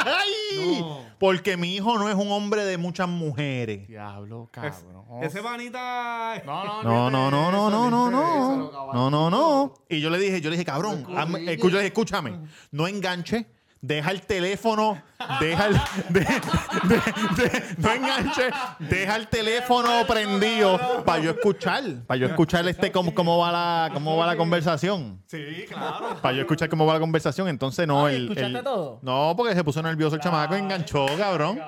¡Ay! 0.06 0.84
Porque 1.18 1.56
mi 1.56 1.74
hijo 1.74 1.98
no 1.98 2.08
es 2.08 2.14
un 2.14 2.30
hombre 2.30 2.64
de 2.64 2.76
muchas 2.78 3.08
mujeres. 3.08 3.88
Diablo, 3.88 4.48
cabrón. 4.52 5.22
Ese 5.22 5.42
panita. 5.42 6.42
No, 6.44 6.82
no, 6.84 7.10
No, 7.10 7.10
no, 7.10 7.30
no, 7.30 7.70
no, 7.70 7.70
no, 7.70 7.90
no, 7.90 8.10
no. 8.10 8.92
No, 8.92 9.10
no, 9.10 9.30
no. 9.30 9.74
Y 9.88 10.00
yo 10.00 10.10
le 10.10 10.18
dije, 10.18 10.40
yo 10.40 10.50
le 10.50 10.56
dije, 10.56 10.64
cabrón, 10.64 11.04
escucha- 11.48 11.82
escúchame, 11.82 12.38
no 12.70 12.86
enganche, 12.86 13.46
deja 13.80 14.10
el 14.10 14.22
teléfono, 14.22 15.00
deja 15.40 15.66
el, 15.66 15.74
de- 16.08 16.20
de- 16.20 17.42
de- 17.42 17.62
no 17.78 17.92
enganche, 17.92 18.50
deja 18.78 19.16
el 19.16 19.28
teléfono 19.28 19.88
prendido 20.06 21.04
para 21.04 21.22
yo 21.22 21.30
escuchar, 21.30 21.82
para 22.06 22.18
yo 22.18 22.26
escuchar 22.26 22.66
este 22.68 22.90
cómo, 22.92 23.14
cómo 23.14 23.38
va 23.38 23.52
la, 23.52 23.90
cómo 23.94 24.16
va 24.16 24.26
la 24.26 24.36
conversación. 24.36 25.22
Sí, 25.26 25.64
claro. 25.68 26.16
Para 26.20 26.34
yo 26.34 26.40
escuchar 26.42 26.68
cómo 26.68 26.86
va 26.86 26.94
la 26.94 27.00
conversación, 27.00 27.48
entonces 27.48 27.86
no 27.86 28.06
Ay, 28.06 28.16
el, 28.16 28.22
¿escuchaste 28.24 28.58
el- 28.58 28.64
todo? 28.64 28.98
No, 29.02 29.34
porque 29.36 29.54
se 29.54 29.62
puso 29.64 29.82
nervioso 29.82 30.16
el 30.16 30.22
chamaco 30.22 30.56
y 30.56 30.60
enganchó, 30.60 31.06
cabrón. 31.16 31.60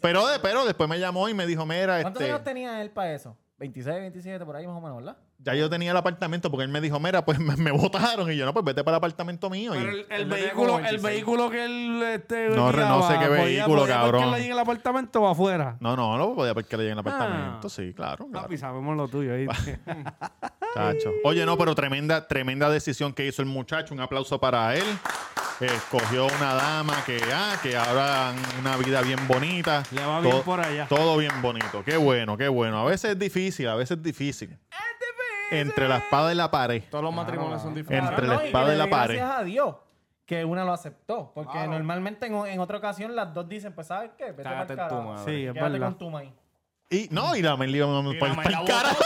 Pero, 0.00 0.26
de, 0.26 0.38
pero 0.38 0.64
después 0.66 0.88
me 0.88 0.98
llamó 0.98 1.28
y 1.30 1.34
me 1.34 1.46
dijo, 1.46 1.64
mira, 1.64 2.02
¿Cuántos 2.02 2.20
este, 2.20 2.32
años 2.32 2.44
tenía 2.44 2.82
él 2.82 2.90
para 2.90 3.14
eso? 3.14 3.36
26, 3.58 3.96
27, 4.00 4.44
por 4.44 4.56
ahí 4.56 4.66
más 4.66 4.76
o 4.76 4.80
menos, 4.80 4.96
¿verdad? 4.98 5.16
Ya 5.44 5.54
yo 5.54 5.68
tenía 5.68 5.90
el 5.90 5.96
apartamento 5.96 6.50
porque 6.50 6.64
él 6.64 6.70
me 6.70 6.80
dijo, 6.80 6.98
mira, 6.98 7.24
pues 7.24 7.38
me, 7.58 7.70
votaron 7.70 8.30
y 8.32 8.36
yo, 8.36 8.46
no, 8.46 8.52
pues 8.52 8.64
vete 8.64 8.82
para 8.82 8.96
el 8.96 8.98
apartamento 8.98 9.50
mío. 9.50 9.72
Pero 9.74 9.96
Y, 9.96 10.06
el, 10.10 10.24
vehículo, 10.26 10.76
el 10.78 10.82
26. 10.84 11.02
vehículo 11.02 11.50
que 11.50 11.64
él 11.64 12.02
este, 12.02 12.48
No, 12.50 12.72
no 12.72 13.08
sé 13.08 13.18
qué 13.18 13.26
podía- 13.26 13.44
vehículo, 13.44 13.82
podía 13.82 13.94
cabrón. 13.96 14.34
en 14.34 14.52
el 14.52 14.58
apartamento 14.58 15.20
o 15.22 15.28
afuera. 15.28 15.76
no, 15.80 15.94
no, 15.96 16.16
no 16.16 16.34
podía 16.34 16.54
porque 16.54 16.76
le 16.76 16.84
en 16.86 16.92
el 16.92 16.98
Ah. 16.98 17.00
apartamento. 17.00 17.68
Sí, 17.68 17.92
claro. 17.94 18.26
claro. 18.26 18.46
Papi, 18.46 18.56
sabemos 18.58 18.96
lo 18.96 19.06
tuyo. 19.08 19.34
¿viste? 19.36 19.78
Chacho. 20.74 21.10
Oye, 21.24 21.46
no, 21.46 21.56
pero 21.56 21.74
tremenda, 21.74 22.26
tremenda 22.26 22.68
decisión 22.70 23.12
que 23.12 23.26
hizo 23.26 23.42
el 23.42 23.46
muchacho. 23.48 23.94
Un 23.94 24.00
aplauso 24.00 24.40
para 24.40 24.74
él. 24.74 24.84
Escogió 25.60 26.26
una 26.26 26.54
dama 26.54 27.04
que, 27.06 27.20
ah, 27.32 27.56
que 27.62 27.76
ahora 27.76 28.32
una 28.60 28.76
vida 28.76 29.02
bien 29.02 29.20
bonita. 29.28 29.84
Le 29.92 30.04
va 30.04 30.20
bien 30.20 30.42
por 30.42 30.60
allá. 30.60 30.86
Todo 30.88 31.16
bien 31.16 31.40
bonito. 31.42 31.84
Qué 31.84 31.96
bueno, 31.96 32.36
qué 32.36 32.48
bueno. 32.48 32.80
A 32.80 32.84
veces 32.90 33.12
es 33.12 33.18
difícil, 33.18 33.68
a 33.68 33.76
veces 33.76 33.98
es 33.98 34.02
difícil. 34.02 34.58
Entre 35.50 35.88
la 35.88 35.98
espada 35.98 36.32
y 36.32 36.36
la 36.36 36.50
pared. 36.50 36.82
Todos 36.90 37.04
los 37.04 37.14
matrimonios 37.14 37.62
son 37.62 37.74
diferentes. 37.74 38.10
Entre 38.10 38.26
la 38.26 38.36
espada 38.44 38.74
y 38.74 38.78
la 38.78 38.88
pared. 38.90 39.16
Gracias 39.16 39.40
a 39.40 39.44
Dios 39.44 39.76
que 40.26 40.44
una 40.44 40.64
lo 40.64 40.72
aceptó. 40.72 41.32
Porque 41.34 41.52
Claro. 41.52 41.72
normalmente 41.72 42.26
en, 42.26 42.34
en 42.34 42.60
otra 42.60 42.78
ocasión 42.78 43.14
las 43.14 43.32
dos 43.34 43.48
dicen, 43.48 43.72
pues, 43.74 43.86
¿sabes 43.88 44.12
qué? 44.16 44.26
Vete 44.32 44.42
Cágate 44.42 44.72
en 44.72 44.78
tu 44.78 44.84
carajo. 44.88 45.02
madre. 45.02 45.24
Sí, 45.24 45.46
es 45.46 45.52
Quédate 45.52 45.70
verdad. 45.72 45.86
con 45.88 45.98
tu 45.98 46.10
maíz. 46.10 46.32
Y 46.90 47.08
no, 47.10 47.34
y 47.34 47.42
la 47.42 47.56
Mel 47.56 47.74
iba 47.74 47.86
la 47.86 48.18
para 48.18 48.32
el 48.60 48.64
carajo. 48.66 49.04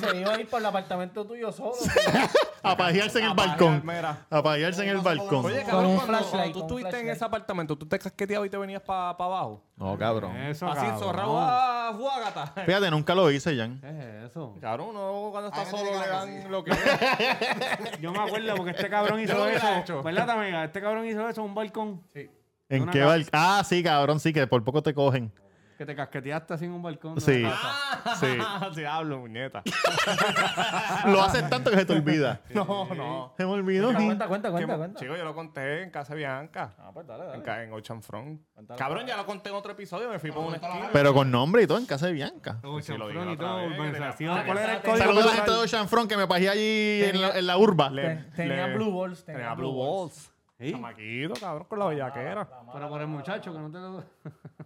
Se 0.00 0.16
iba 0.16 0.34
a 0.34 0.40
ir 0.40 0.48
por 0.48 0.60
el 0.60 0.66
apartamento 0.66 1.24
tuyo 1.24 1.52
solo. 1.52 1.74
A 2.62 2.76
pajearse 2.76 3.18
en 3.18 3.26
el 3.26 3.30
A 3.32 3.34
balcón. 3.34 3.82
A 4.30 4.42
pajearse 4.42 4.82
en 4.82 4.88
el 4.88 4.98
balcón. 4.98 5.44
Oye, 5.44 5.62
Con 5.62 5.66
cabrón, 5.70 5.86
un 5.90 5.96
cuando, 5.96 6.12
flashlight, 6.18 6.32
cuando 6.32 6.52
tú 6.52 6.52
con 6.52 6.62
un 6.62 6.64
estuviste 6.64 6.88
en 6.88 6.92
flashlight. 6.92 7.16
ese 7.16 7.24
apartamento, 7.24 7.78
tú 7.78 7.86
te 7.86 7.98
casqueteabas 7.98 8.46
y 8.46 8.50
te 8.50 8.56
venías 8.56 8.82
para 8.82 9.10
abajo. 9.10 9.62
No, 9.76 9.98
cabrón. 9.98 10.34
Eso, 10.36 10.66
Así 10.66 10.86
zorrado 10.98 11.38
a 11.38 11.94
fuágata. 11.96 12.46
Fíjate, 12.64 12.90
nunca 12.90 13.14
lo 13.14 13.30
hice, 13.30 13.54
Jan. 13.56 13.80
¿Qué 13.80 13.88
es 13.88 14.30
eso? 14.30 14.56
Cabrón, 14.60 14.88
uno 14.96 15.28
cuando 15.30 15.50
está 15.50 15.66
solo 15.66 15.90
le 16.00 16.08
dan 16.08 16.50
lo 16.50 16.64
que 16.64 16.70
es. 16.70 16.78
Yo 18.00 18.12
me 18.12 18.18
acuerdo 18.20 18.54
porque 18.56 18.70
este 18.70 18.88
cabrón 18.88 19.20
hizo 19.20 19.46
eso. 19.46 20.02
¿Verdad, 20.02 20.30
amiga? 20.30 20.64
Este 20.64 20.80
cabrón 20.80 21.06
hizo 21.06 21.28
eso 21.28 21.42
en 21.42 21.46
un 21.48 21.54
balcón. 21.54 22.02
¿En 22.68 22.82
Una 22.82 22.92
qué 22.92 23.00
balcón? 23.02 23.30
Ah, 23.32 23.62
sí, 23.64 23.82
cabrón, 23.82 24.18
sí, 24.18 24.32
que 24.32 24.46
por 24.46 24.64
poco 24.64 24.82
te 24.82 24.94
cogen. 24.94 25.30
Que 25.76 25.84
te 25.84 25.94
casqueteaste 25.96 26.54
así 26.54 26.64
en 26.66 26.72
un 26.72 26.82
balcón. 26.82 27.16
de 27.16 27.20
Sí. 27.20 27.42
la 27.42 27.50
casa. 27.50 28.16
Sí. 28.20 28.38
Sí, 28.74 28.84
hablo, 28.84 29.18
muñeta. 29.18 29.62
Lo 31.06 31.22
haces 31.22 31.48
tanto 31.50 31.70
que 31.70 31.76
se 31.78 31.84
te 31.84 31.92
olvida. 31.92 32.40
No, 32.54 32.64
no. 32.94 33.32
Se 33.36 33.44
me 33.44 33.52
olvidó. 33.52 33.92
Cuenta, 33.92 34.26
cuenta, 34.28 34.50
cuenta, 34.50 34.72
¿Qué- 34.72 34.78
cuenta. 34.78 35.00
Chico, 35.00 35.16
yo 35.16 35.24
lo 35.24 35.34
conté 35.34 35.82
en 35.82 35.90
Casa 35.90 36.14
Bianca. 36.14 36.74
Ah, 36.78 36.90
pues 36.92 37.06
dale, 37.06 37.24
En, 37.24 37.30
dale. 37.30 37.42
ca- 37.42 37.62
en 37.64 37.72
Ocean 37.72 38.02
Front. 38.02 38.40
Cabrón, 38.76 39.06
ya 39.06 39.16
lo 39.16 39.26
conté 39.26 39.50
en 39.50 39.56
otro 39.56 39.72
episodio. 39.72 40.08
Me 40.08 40.18
fui 40.18 40.30
por 40.30 40.44
una 40.44 40.56
esquina. 40.56 40.90
Pero 40.92 41.12
con 41.14 41.30
nombre 41.30 41.62
y 41.62 41.66
todo 41.66 41.78
en 41.78 41.86
casa 41.86 42.06
de 42.06 42.12
Bianca. 42.12 42.60
Sí, 42.82 42.92
lo 42.96 43.08
digo 43.08 43.24
y 43.24 43.28
otra 43.34 43.46
todo, 43.48 43.56
vez, 43.58 43.68
que 43.68 43.80
urbanización. 43.80 44.30
tenía- 44.36 44.46
¿Cuál 44.46 44.58
era 44.58 44.72
el 44.76 44.82
código? 44.82 44.98
Saludos 44.98 45.24
a 45.24 45.26
la 45.28 45.32
gente 45.34 45.50
de 45.50 45.56
Ocean 45.58 45.88
Front 45.88 46.08
que 46.08 46.16
me 46.16 46.26
pajé 46.26 46.48
allí 46.48 47.02
en 47.04 47.20
la, 47.20 47.38
en 47.38 47.46
la 47.46 47.56
urba. 47.58 47.90
Le- 47.90 48.16
Tenía 48.36 48.66
le- 48.68 48.74
Blue 48.76 48.96
Balls. 49.00 49.24
Tenía 49.24 49.54
Blue 49.54 49.74
Balls. 49.76 50.30
Sí. 50.64 50.72
Chamaquito, 50.72 51.34
cabrón, 51.34 51.66
con 51.68 51.78
la 51.78 51.86
bellaquera. 51.86 52.48
Pero 52.72 52.88
por 52.88 53.00
el 53.00 53.06
muchacho 53.06 53.52
que 53.52 53.58
no 53.58 53.70
te 53.70 53.78
lo... 53.78 54.04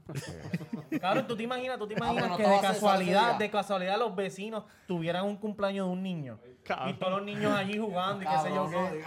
Cabrón, 1.00 1.26
tú 1.26 1.36
te 1.36 1.42
imaginas, 1.42 1.78
tú 1.78 1.86
te 1.86 1.94
pero 1.94 2.06
imaginas 2.06 2.30
no 2.30 2.36
que 2.36 2.42
de 2.48 2.60
casualidad, 2.60 3.36
de 3.36 3.50
casualidad 3.50 3.98
los 3.98 4.14
vecinos 4.16 4.64
tuvieran 4.86 5.24
un 5.26 5.36
cumpleaños 5.36 5.86
de 5.86 5.92
un 5.92 6.02
niño. 6.02 6.38
Y 6.86 6.94
todos 6.94 7.12
los 7.12 7.22
niños 7.22 7.52
allí 7.52 7.78
jugando 7.78 8.22
y 8.22 8.26
qué 8.26 8.38
sé 8.42 8.54
yo 8.54 8.70
qué. 8.70 9.04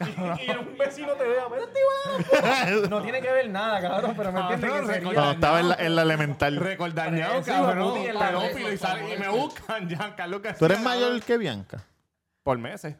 y 0.46 0.50
un 0.50 0.78
vecino 0.78 1.12
te 1.12 1.28
vea, 1.28 1.44
mira, 1.48 1.64
este 1.64 2.88
No 2.88 3.02
tiene 3.02 3.20
que 3.20 3.30
ver 3.30 3.50
nada, 3.50 3.80
cabrón, 3.80 4.14
pero 4.16 4.32
me 4.32 4.40
entiendes 4.40 4.70
que 4.72 4.86
sería- 4.86 5.12
Cuando 5.12 5.30
estaba 5.32 5.60
en 5.60 5.68
la, 5.68 5.74
en 5.76 5.96
la 5.96 6.02
elemental. 6.02 6.56
Récord 6.56 6.92
dañado, 6.94 7.42
Sí, 7.42 7.50
cabrón. 7.50 7.90
puti, 7.90 8.06
en 8.06 8.14
la 8.14 8.28
Pedófilo 8.28 8.72
y, 8.72 9.18
me 9.18 9.28
buscan, 9.28 9.88
Giancarlo 9.88 10.40
García. 10.40 10.58
¿Tú 10.58 10.64
eres 10.66 10.82
mayor 10.82 11.20
que 11.22 11.36
Bianca? 11.36 11.84
Por 12.42 12.58
meses. 12.58 12.96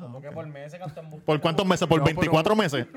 Como 0.00 0.22
que 0.22 0.30
por 0.30 0.46
meses 0.46 0.80
¿Por 1.24 1.40
cuántos 1.40 1.66
meses? 1.66 1.86
¿Por 1.86 1.98
No, 1.98 2.04
pero- 2.04 2.16
24 2.16 2.56
meses? 2.56 2.86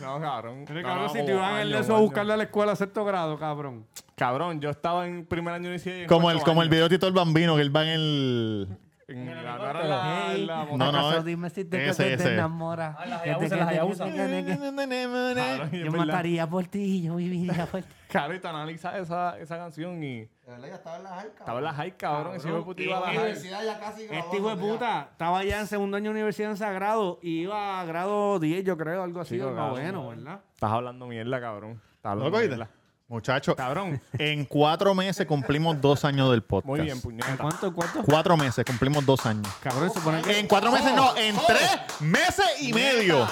No, 0.00 0.20
cabrón. 0.20 0.64
No, 0.68 0.82
cabrón, 0.82 1.02
no, 1.04 1.08
si 1.08 1.24
te 1.24 1.30
iban 1.32 1.44
a 1.44 1.56
año, 1.58 1.78
eso 1.78 1.96
a 1.96 2.00
buscarle 2.00 2.32
a 2.32 2.36
la 2.36 2.42
escuela 2.44 2.72
a 2.72 2.76
sexto 2.76 3.04
grado, 3.04 3.38
cabrón. 3.38 3.86
Cabrón, 4.16 4.60
yo 4.60 4.70
estaba 4.70 5.06
en 5.06 5.24
primer 5.24 5.54
año 5.54 5.64
de 5.64 5.68
universidad. 5.70 5.96
y 5.96 6.00
en 6.02 6.08
Como 6.08 6.30
el, 6.30 6.36
cuarto 6.36 6.50
como 6.50 6.62
el 6.62 6.66
año. 6.68 6.70
video 6.72 6.88
de 6.88 6.96
Tito 6.96 7.06
el 7.06 7.12
Bambino, 7.14 7.54
que 7.56 7.62
él 7.62 7.74
va 7.74 7.82
en 7.84 7.88
el... 7.88 8.68
En 9.06 9.26
la- 9.44 9.56
no 9.58 9.70
era 9.70 9.84
la- 9.84 10.26
Hey, 10.32 10.46
la- 10.46 10.64
No, 10.64 10.76
no, 10.78 10.84
¿acaso 10.86 11.18
eh, 11.18 11.22
dime 11.24 11.50
si 11.50 11.64
te, 11.66 11.88
ese, 11.88 12.02
que 12.04 12.16
te 12.16 12.22
ese. 12.22 12.34
enamoras? 12.34 12.96
Ah, 12.98 13.02
Que 13.04 13.08
te- 13.08 13.14
Hayabusa, 13.14 13.48
que 13.48 13.56
las 13.56 13.68
te- 13.68 13.74
Hayabusa. 13.74 14.04
que 14.06 14.10
te- 14.12 14.16
que 14.44 14.56
te- 14.56 14.58
Cabrón, 14.58 15.68
y 15.72 15.76
es 15.76 15.84
Yo 15.84 15.90
verdad. 15.92 16.06
mataría 16.06 16.46
por 16.46 16.66
ti, 16.66 17.02
yo 17.02 17.16
viviría 17.16 17.66
por 17.66 17.82
ti. 17.82 17.88
Claro, 18.14 18.32
y 18.34 18.38
tú 18.38 18.46
analizas 18.46 18.94
esa, 18.94 19.36
esa 19.40 19.56
canción 19.58 20.02
y 20.04 20.20
De 20.20 20.30
verdad, 20.46 20.68
ya 20.68 20.74
estaba 20.76 20.96
en 20.98 21.02
la 21.02 21.08
high, 21.10 21.16
cabrón. 21.24 21.38
estaba 21.40 21.58
en 21.58 21.64
la 21.64 21.72
high, 21.74 21.96
cabrón. 21.96 22.36
Ese 22.36 22.48
hijo 22.48 22.56
de 22.58 22.62
puta 22.64 22.82
iba 22.82 22.96
a 22.96 23.00
la 23.00 23.06
La 23.06 23.12
high. 23.12 23.18
universidad 23.18 23.64
ya 23.64 23.80
casi 23.80 24.02
Este 24.02 24.06
graduándose 24.14 24.36
hijo 24.38 24.48
de 24.50 24.54
ya. 24.56 24.62
puta 24.72 25.08
estaba 25.12 25.44
ya 25.44 25.60
en 25.60 25.66
segundo 25.66 25.96
año 25.96 26.04
de 26.04 26.10
universidad 26.10 26.50
en 26.52 26.56
Sagrado 26.56 27.18
y 27.22 27.40
iba 27.40 27.80
a 27.80 27.84
grado 27.84 28.38
10, 28.38 28.64
yo 28.64 28.76
creo, 28.78 29.02
algo 29.02 29.20
así, 29.20 29.34
Chico, 29.34 29.48
algo 29.48 29.56
cabrón. 29.58 29.80
bueno, 29.82 30.08
¿verdad? 30.08 30.40
Estás 30.54 30.70
hablando 30.70 31.06
mierda, 31.08 31.40
cabrón. 31.40 31.72
Estás 31.72 32.04
¿No 32.04 32.10
hablando 32.10 32.30
cogiste? 32.30 32.56
mierda. 32.56 32.70
Muchachos, 33.06 33.54
Cabrón. 33.54 34.00
en 34.18 34.46
cuatro 34.46 34.94
meses 34.94 35.26
cumplimos 35.26 35.78
dos 35.80 36.04
años 36.06 36.30
del 36.30 36.42
podcast. 36.42 36.66
Muy 36.68 36.80
bien, 36.80 37.00
puñeta. 37.00 37.36
¿Cuánto, 37.36 37.72
cuánto? 37.74 38.02
Cuatro 38.02 38.36
meses 38.36 38.64
cumplimos 38.64 39.04
dos 39.04 39.26
años. 39.26 39.46
Cabrón, 39.62 39.90
se 39.90 39.98
supone 39.98 40.22
que... 40.22 40.38
En 40.40 40.46
cuatro 40.48 40.72
meses 40.72 40.94
no, 40.94 41.14
en 41.16 41.36
tres 41.46 41.70
meses 42.00 42.46
y 42.62 42.72
medio. 42.72 43.26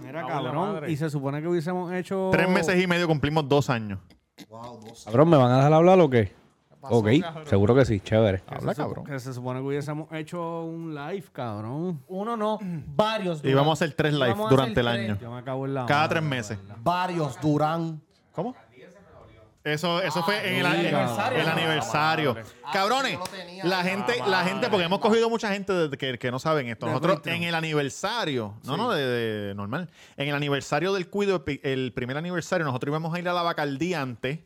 Mira, 0.00 0.24
cabrón, 0.26 0.88
y 0.88 0.96
se 0.96 1.10
supone 1.10 1.40
que 1.42 1.48
hubiésemos 1.48 1.92
hecho... 1.92 2.28
Tres 2.30 2.48
meses 2.48 2.80
y 2.80 2.86
medio 2.86 3.08
cumplimos 3.08 3.48
dos 3.48 3.68
años. 3.70 3.98
Wow, 4.48 4.80
dos 4.80 5.04
Cabrón, 5.04 5.28
¿me 5.30 5.36
van 5.36 5.50
a 5.50 5.56
dejar 5.56 5.72
hablar 5.72 5.98
o 6.00 6.08
qué? 6.08 6.32
Ok, 6.82 7.08
seguro 7.44 7.74
que 7.74 7.84
sí, 7.84 8.00
chévere. 8.00 8.42
Habla, 8.46 8.72
Se 8.74 8.80
cabrón. 8.82 9.04
Que 9.04 9.18
se 9.18 9.34
supone 9.34 9.60
que 9.60 9.66
hubiésemos 9.66 10.10
hecho 10.12 10.62
un 10.62 10.94
live, 10.94 11.24
cabrón. 11.32 12.02
Uno 12.06 12.36
no, 12.38 12.58
varios. 12.62 13.44
Y 13.44 13.52
vamos 13.52 13.72
a 13.80 13.84
hacer 13.84 13.94
tres 13.94 14.14
live 14.14 14.30
Vamos 14.30 14.46
a 14.46 14.50
durante 14.50 14.80
el 14.80 14.86
tres. 14.86 14.98
año. 15.10 15.18
Yo 15.20 15.30
me 15.30 15.38
acabo 15.40 15.66
en 15.66 15.74
la 15.74 15.84
Cada 15.86 16.02
madre, 16.02 16.14
tres 16.20 16.22
meses. 16.30 16.58
Varios, 16.82 17.38
Durán. 17.40 18.00
¿Cómo? 18.32 18.54
Eso, 19.62 20.00
eso 20.00 20.22
fue 20.22 20.38
en 20.48 20.60
el, 20.60 20.66
aniversario. 20.66 22.34
Cabrones, 22.72 23.12
yo 23.12 23.18
lo 23.18 23.24
tenía 23.26 23.64
la 23.64 23.82
gente, 23.84 24.14
la 24.26 24.42
gente, 24.42 24.70
porque 24.70 24.84
hemos 24.86 25.00
cogido 25.00 25.28
mucha 25.28 25.52
gente 25.52 25.72
de- 25.74 25.98
que, 25.98 26.18
que 26.18 26.30
no 26.30 26.38
saben 26.38 26.68
esto. 26.68 26.86
Nosotros 26.86 27.20
en 27.26 27.42
el 27.42 27.54
aniversario, 27.54 28.54
no, 28.64 28.78
no, 28.78 28.90
de, 28.90 29.04
de- 29.04 29.54
normal. 29.54 29.90
En 30.16 30.28
el 30.28 30.34
aniversario 30.34 30.94
del 30.94 31.10
cuido, 31.10 31.44
el, 31.62 31.92
primer 31.92 32.16
aniversario, 32.16 32.64
nosotros 32.64 32.90
íbamos 32.90 33.14
a 33.14 33.18
ir 33.18 33.28
a 33.28 33.34
la 33.34 33.42
Bacardí 33.42 33.92
antes, 33.92 34.38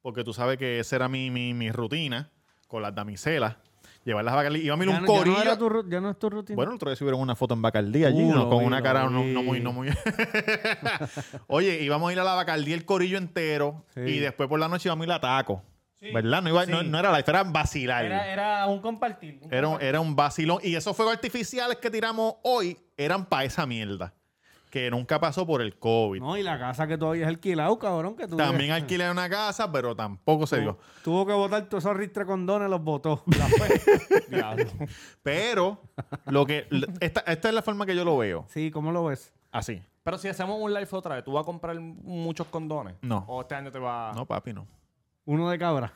porque 0.00 0.24
tú 0.24 0.32
sabes 0.32 0.56
que 0.56 0.80
esa 0.80 0.96
era 0.96 1.08
mi, 1.08 1.30
mi, 1.30 1.52
mi 1.52 1.70
rutina, 1.70 2.30
con 2.66 2.80
las 2.80 2.94
damiselas. 2.94 3.56
Llevar 4.04 4.24
las 4.24 4.34
Bacardí. 4.34 4.60
Íbamos 4.60 4.80
a 4.80 4.84
ir 4.84 4.90
Ya 4.92 4.98
un 4.98 5.02
no- 5.04 5.06
ya 5.08 5.12
no 5.14 5.18
corillo. 5.18 5.42
era 5.42 5.58
tu 5.58 5.68
ru- 5.70 5.88
ya 5.90 6.00
no 6.00 6.10
es 6.10 6.18
tu 6.18 6.28
rutina. 6.30 6.56
Bueno, 6.56 6.72
el 6.72 6.76
otro 6.76 6.90
día 6.90 6.96
subieron 6.96 7.20
una 7.20 7.36
foto 7.36 7.54
en 7.54 7.62
Bacardí 7.62 8.04
allí, 8.04 8.22
Uh, 8.24 8.34
¿no? 8.34 8.48
con 8.48 8.58
vi, 8.60 8.64
una 8.66 8.82
cara 8.82 9.04
no, 9.04 9.22
muy, 9.22 9.60
no 9.60 9.72
muy. 9.72 9.88
Oye, 11.46 11.80
íbamos 11.82 12.10
a 12.10 12.12
ir 12.12 12.20
a 12.20 12.24
la 12.24 12.34
Bacardí 12.34 12.72
el 12.72 12.84
corillo 12.84 13.18
entero 13.18 13.84
Sí. 13.94 14.00
y 14.00 14.18
después 14.18 14.48
por 14.48 14.58
la 14.58 14.68
noche 14.68 14.88
íbamos 14.88 15.04
a 15.04 15.06
ir 15.06 15.12
a 15.12 15.20
Taco. 15.20 15.62
¿Verdad? 16.00 16.42
No, 16.42 16.48
iba, 16.48 16.66
no, 16.66 16.82
no 16.82 16.98
era 16.98 17.10
live, 17.12 17.24
era 17.28 17.44
vacilar. 17.44 18.04
Era, 18.04 18.26
era 18.32 18.66
un 18.66 18.80
compartir. 18.80 19.38
un 19.40 19.52
Era, 19.54 19.68
un- 19.68 19.74
compartir. 19.74 19.88
era 19.88 20.00
un 20.00 20.16
vacilón. 20.16 20.58
Y 20.64 20.74
esos 20.74 20.96
fuegos 20.96 21.14
artificiales 21.14 21.76
que 21.76 21.90
tiramos 21.92 22.34
hoy 22.42 22.76
eran 22.96 23.24
para 23.24 23.44
esa 23.44 23.66
mierda. 23.66 24.12
Que 24.72 24.90
nunca 24.90 25.20
pasó 25.20 25.46
por 25.46 25.60
el 25.60 25.78
COVID. 25.78 26.18
No, 26.20 26.34
y 26.38 26.42
la 26.42 26.58
casa 26.58 26.86
que 26.86 26.96
todavía 26.96 27.24
es 27.24 27.28
alquilado, 27.28 27.78
cabrón, 27.78 28.16
que 28.16 28.26
tú 28.26 28.38
También 28.38 28.70
alquilé 28.70 29.10
una 29.10 29.28
casa, 29.28 29.70
pero 29.70 29.94
tampoco 29.94 30.46
se 30.46 30.62
dio. 30.62 30.78
Tuvo 31.04 31.26
que 31.26 31.34
botar 31.34 31.68
todos 31.68 31.84
esos 31.84 31.94
ristres 31.94 32.26
condones, 32.26 32.70
los 32.70 32.82
botó. 32.82 33.22
Pero 35.22 35.78
lo 36.24 36.46
que 36.46 36.66
esta, 37.00 37.20
esta 37.20 37.48
es 37.50 37.54
la 37.54 37.60
forma 37.60 37.84
que 37.84 37.94
yo 37.94 38.02
lo 38.02 38.16
veo. 38.16 38.46
sí, 38.48 38.70
¿cómo 38.70 38.92
lo 38.92 39.04
ves? 39.04 39.34
Así. 39.50 39.82
Pero 40.04 40.16
si 40.16 40.28
hacemos 40.28 40.58
un 40.58 40.72
live 40.72 40.88
otra 40.92 41.16
vez, 41.16 41.24
¿tú 41.24 41.32
vas 41.32 41.42
a 41.42 41.44
comprar 41.44 41.78
muchos 41.78 42.46
condones? 42.46 42.94
No. 43.02 43.26
¿O 43.28 43.42
este 43.42 43.54
año 43.54 43.70
te 43.70 43.78
va 43.78 44.12
No, 44.14 44.24
papi, 44.24 44.54
no. 44.54 44.66
Uno 45.26 45.50
de 45.50 45.58
cabra. 45.58 45.92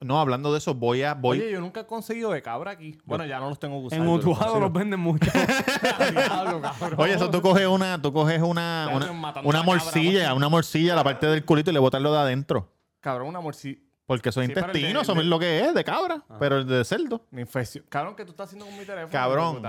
No, 0.00 0.20
hablando 0.20 0.52
de 0.52 0.58
eso, 0.58 0.74
voy 0.74 1.02
a. 1.02 1.14
Voy, 1.14 1.40
Oye, 1.40 1.50
yo 1.50 1.60
nunca 1.60 1.80
he 1.80 1.86
conseguido 1.86 2.30
de 2.30 2.40
cabra 2.40 2.70
aquí. 2.70 2.96
Bueno, 3.04 3.26
ya 3.26 3.40
no 3.40 3.48
los 3.48 3.58
tengo 3.58 3.80
que 3.80 3.86
usar. 3.86 3.98
En 3.98 4.06
Utuado 4.06 4.60
los 4.60 4.72
venden 4.72 5.00
mucho. 5.00 5.28
Diablo, 6.12 6.60
cabrón. 6.60 7.00
Oye, 7.00 7.14
eso 7.14 7.28
tú 7.30 7.42
coges 7.42 7.66
una, 7.66 8.00
tú 8.00 8.12
coges 8.12 8.40
una, 8.40 8.88
una, 8.92 9.10
una 9.10 9.12
una 9.12 9.32
cabra, 9.32 9.62
morcilla, 9.64 10.20
guacho. 10.20 10.36
una 10.36 10.48
morcilla 10.48 10.92
a 10.92 10.96
la 10.96 11.04
parte 11.04 11.26
del 11.26 11.44
culito 11.44 11.70
y 11.70 11.74
le 11.74 11.80
botas 11.80 12.00
lo 12.00 12.12
de 12.12 12.18
adentro. 12.18 12.72
Cabrón, 13.00 13.28
una 13.28 13.40
morcilla. 13.40 13.80
Porque 14.06 14.30
eso 14.30 14.40
es 14.40 14.46
Sí, 14.46 14.52
intestino, 14.56 15.02
eso 15.02 15.12
es 15.12 15.26
lo 15.26 15.38
que 15.38 15.60
es, 15.60 15.74
de 15.74 15.84
cabra, 15.84 16.22
pero 16.38 16.58
el 16.58 16.66
de 16.66 16.82
cerdo. 16.84 17.26
Una 17.30 17.42
infección. 17.42 17.84
Cabrón, 17.90 18.14
¿qué 18.16 18.24
tú 18.24 18.30
estás 18.30 18.46
haciendo 18.46 18.64
con 18.64 18.78
mi 18.78 18.84
teléfono? 18.84 19.10
Cabrón. 19.10 19.62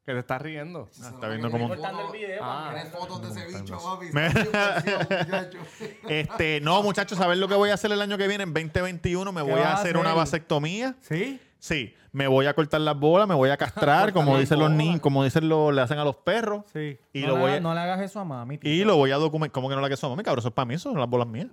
De? 0.00 0.06
Que 0.06 0.12
te 0.14 0.18
estás 0.20 0.42
riendo. 0.42 0.88
Ah, 1.02 1.10
está 1.14 1.28
viendo 1.28 1.50
como 1.50 1.64
un- 1.64 1.70
Cortando 1.70 2.06
el 2.06 2.12
video. 2.12 2.40
Ah. 2.42 2.70
Tienes 2.74 2.92
fotos 2.92 3.22
de 3.34 3.40
ese 3.40 3.58
bicho, 3.58 3.78
papi. 3.78 4.06
Me- 4.12 4.28
muchacho. 5.24 5.58
Este, 6.08 6.60
no, 6.60 6.82
muchachos, 6.82 7.18
¿saber 7.18 7.38
lo 7.38 7.48
que 7.48 7.54
voy 7.54 7.70
a 7.70 7.74
hacer 7.74 7.92
el 7.92 8.00
año 8.00 8.16
que 8.18 8.26
viene? 8.28 8.44
En 8.44 8.52
2021 8.54 9.32
me 9.32 9.44
¿Qué 9.44 9.50
voy 9.50 9.60
a 9.60 9.70
a 9.70 9.74
hacer 9.74 9.96
una 9.96 10.14
vasectomía. 10.14 10.96
¿Sí? 11.00 11.40
Sí, 11.58 11.94
me 12.12 12.26
voy 12.26 12.46
a 12.46 12.54
cortar 12.54 12.80
las 12.80 12.98
bolas, 12.98 13.28
me 13.28 13.34
voy 13.34 13.50
a 13.50 13.56
castrar, 13.58 14.12
como 14.14 14.38
dicen 14.38 14.58
los 14.58 14.70
niños, 14.70 15.00
como 15.00 15.22
dicen 15.22 15.46
los, 15.48 15.74
le 15.74 15.82
hacen 15.82 15.98
a 15.98 16.04
los 16.04 16.16
perros. 16.16 16.64
Sí. 16.72 16.98
Y 17.12 17.20
no, 17.20 17.26
lo 17.28 17.34
le 17.34 17.40
voy 17.40 17.50
hagas- 17.50 17.58
a, 17.58 17.60
no 17.60 17.74
le 17.74 17.80
hagas 17.80 18.00
eso 18.00 18.20
a 18.20 18.24
mami. 18.24 18.56
tío. 18.58 18.72
y 18.72 18.82
lo 18.84 18.96
voy 18.96 19.10
a 19.10 19.16
documentar. 19.16 19.52
¿Cómo 19.52 19.68
que 19.68 19.74
no 19.74 19.80
la 19.82 19.88
que 19.90 19.96
son 19.98 20.10
mami? 20.10 20.22
Cabrón, 20.22 20.38
eso 20.40 20.48
es 20.48 20.54
para 20.54 20.64
mí, 20.66 20.74
eso 20.74 20.90
son 20.90 20.98
las 20.98 21.08
bolas 21.08 21.28
mías. 21.28 21.48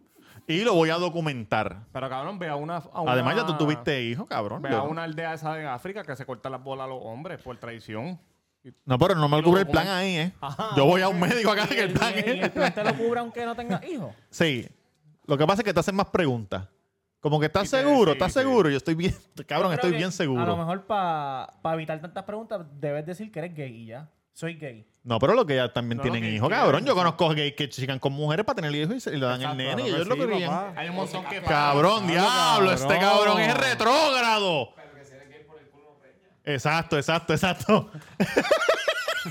Y 0.49 0.63
lo 0.63 0.73
voy 0.75 0.89
a 0.91 0.95
documentar. 0.95 1.81
Pero 1.91 2.09
cabrón, 2.09 2.39
ve 2.39 2.47
a 2.47 2.55
una. 2.55 2.77
a 2.77 3.01
una- 3.01 3.11
Además, 3.11 3.35
ya 3.35 3.45
tú 3.45 3.57
tuviste 3.57 4.01
hijo, 4.03 4.25
cabrón. 4.25 4.61
Ve 4.61 4.69
Yo 4.71 4.77
a 4.77 4.83
una 4.83 5.03
aldea 5.03 5.33
esa 5.33 5.59
en 5.59 5.67
África 5.67 6.03
que 6.03 6.15
se 6.15 6.25
corta 6.25 6.49
las 6.49 6.63
bolas 6.63 6.85
a 6.85 6.87
los 6.87 6.99
hombres 7.03 7.41
por 7.41 7.57
traición. 7.57 8.17
No, 8.85 8.97
pero 8.97 9.15
no 9.15 9.29
me 9.29 9.37
lo 9.37 9.43
cubre 9.43 9.61
el 9.61 9.67
plan 9.67 9.87
ahí, 9.87 10.15
¿eh? 10.17 10.33
Yo 10.75 10.85
voy 10.85 11.01
a 11.01 11.07
un 11.07 11.19
médico 11.19 11.51
acá 11.51 11.67
que 11.67 11.83
el 11.83 11.93
plan 11.93 12.13
y 12.15 12.19
y 12.19 12.31
el 12.31 12.43
es... 12.43 12.49
plan 12.49 12.73
te 12.73 12.83
lo 12.83 12.93
cubre 12.95 13.19
aunque 13.19 13.45
no 13.45 13.55
tengas 13.55 13.83
hijos. 13.85 14.13
Sí. 14.29 14.67
Lo 15.25 15.37
que 15.37 15.45
pasa 15.45 15.61
es 15.61 15.65
que 15.65 15.73
te 15.73 15.79
hacen 15.79 15.95
más 15.95 16.07
preguntas. 16.07 16.67
Como 17.19 17.39
que 17.39 17.47
estás 17.47 17.69
seguro, 17.69 18.11
estás 18.13 18.31
sí. 18.33 18.39
seguro. 18.39 18.69
Yo 18.69 18.77
estoy 18.77 18.95
bien, 18.95 19.15
cabrón, 19.47 19.73
estoy 19.73 19.91
bien 19.91 20.03
A 20.03 20.05
lo 20.07 20.11
seguro. 20.11 20.57
mejor 20.57 20.85
para 20.85 21.47
evitar 21.73 21.99
tantas 21.99 22.23
preguntas 22.23 22.61
debes 22.79 23.05
decir 23.05 23.31
que 23.31 23.39
eres 23.39 23.55
gay 23.55 23.73
y 23.73 23.85
ya. 23.87 24.09
Soy 24.33 24.53
gay. 24.55 24.87
No, 25.03 25.17
pero 25.19 25.33
lo 25.33 25.45
que 25.45 25.55
ya 25.55 25.73
también 25.73 25.97
No, 25.97 26.03
tienen 26.03 26.23
hijos, 26.25 26.47
cabrón. 26.49 26.85
Yo 26.85 26.93
conozco 26.93 27.29
gays 27.29 27.53
que 27.55 27.69
chican 27.69 27.97
con 27.97 28.13
mujeres 28.13 28.45
para 28.45 28.57
tener 28.57 28.75
hijos 28.75 28.95
y, 28.95 28.99
se, 28.99 29.09
y 29.09 29.17
le 29.17 29.25
dan 29.25 29.41
Exacto, 29.41 29.59
el 29.61 29.67
nene 29.67 29.81
y 29.89 29.93
ellos 29.93 30.07
lo 30.07 30.15
querían. 30.15 30.73
Hay 30.77 30.89
un 30.89 30.95
montón 30.95 31.25
que. 31.25 31.41
Cabrón, 31.41 32.05
diablo, 32.07 32.71
este 32.71 32.87
cabrón. 32.99 33.25
cabrón 33.25 33.39
es 33.41 33.57
retrógrado. 33.57 34.73
Exacto, 36.47 36.97
exacto, 36.97 37.33
exacto. 37.33 37.91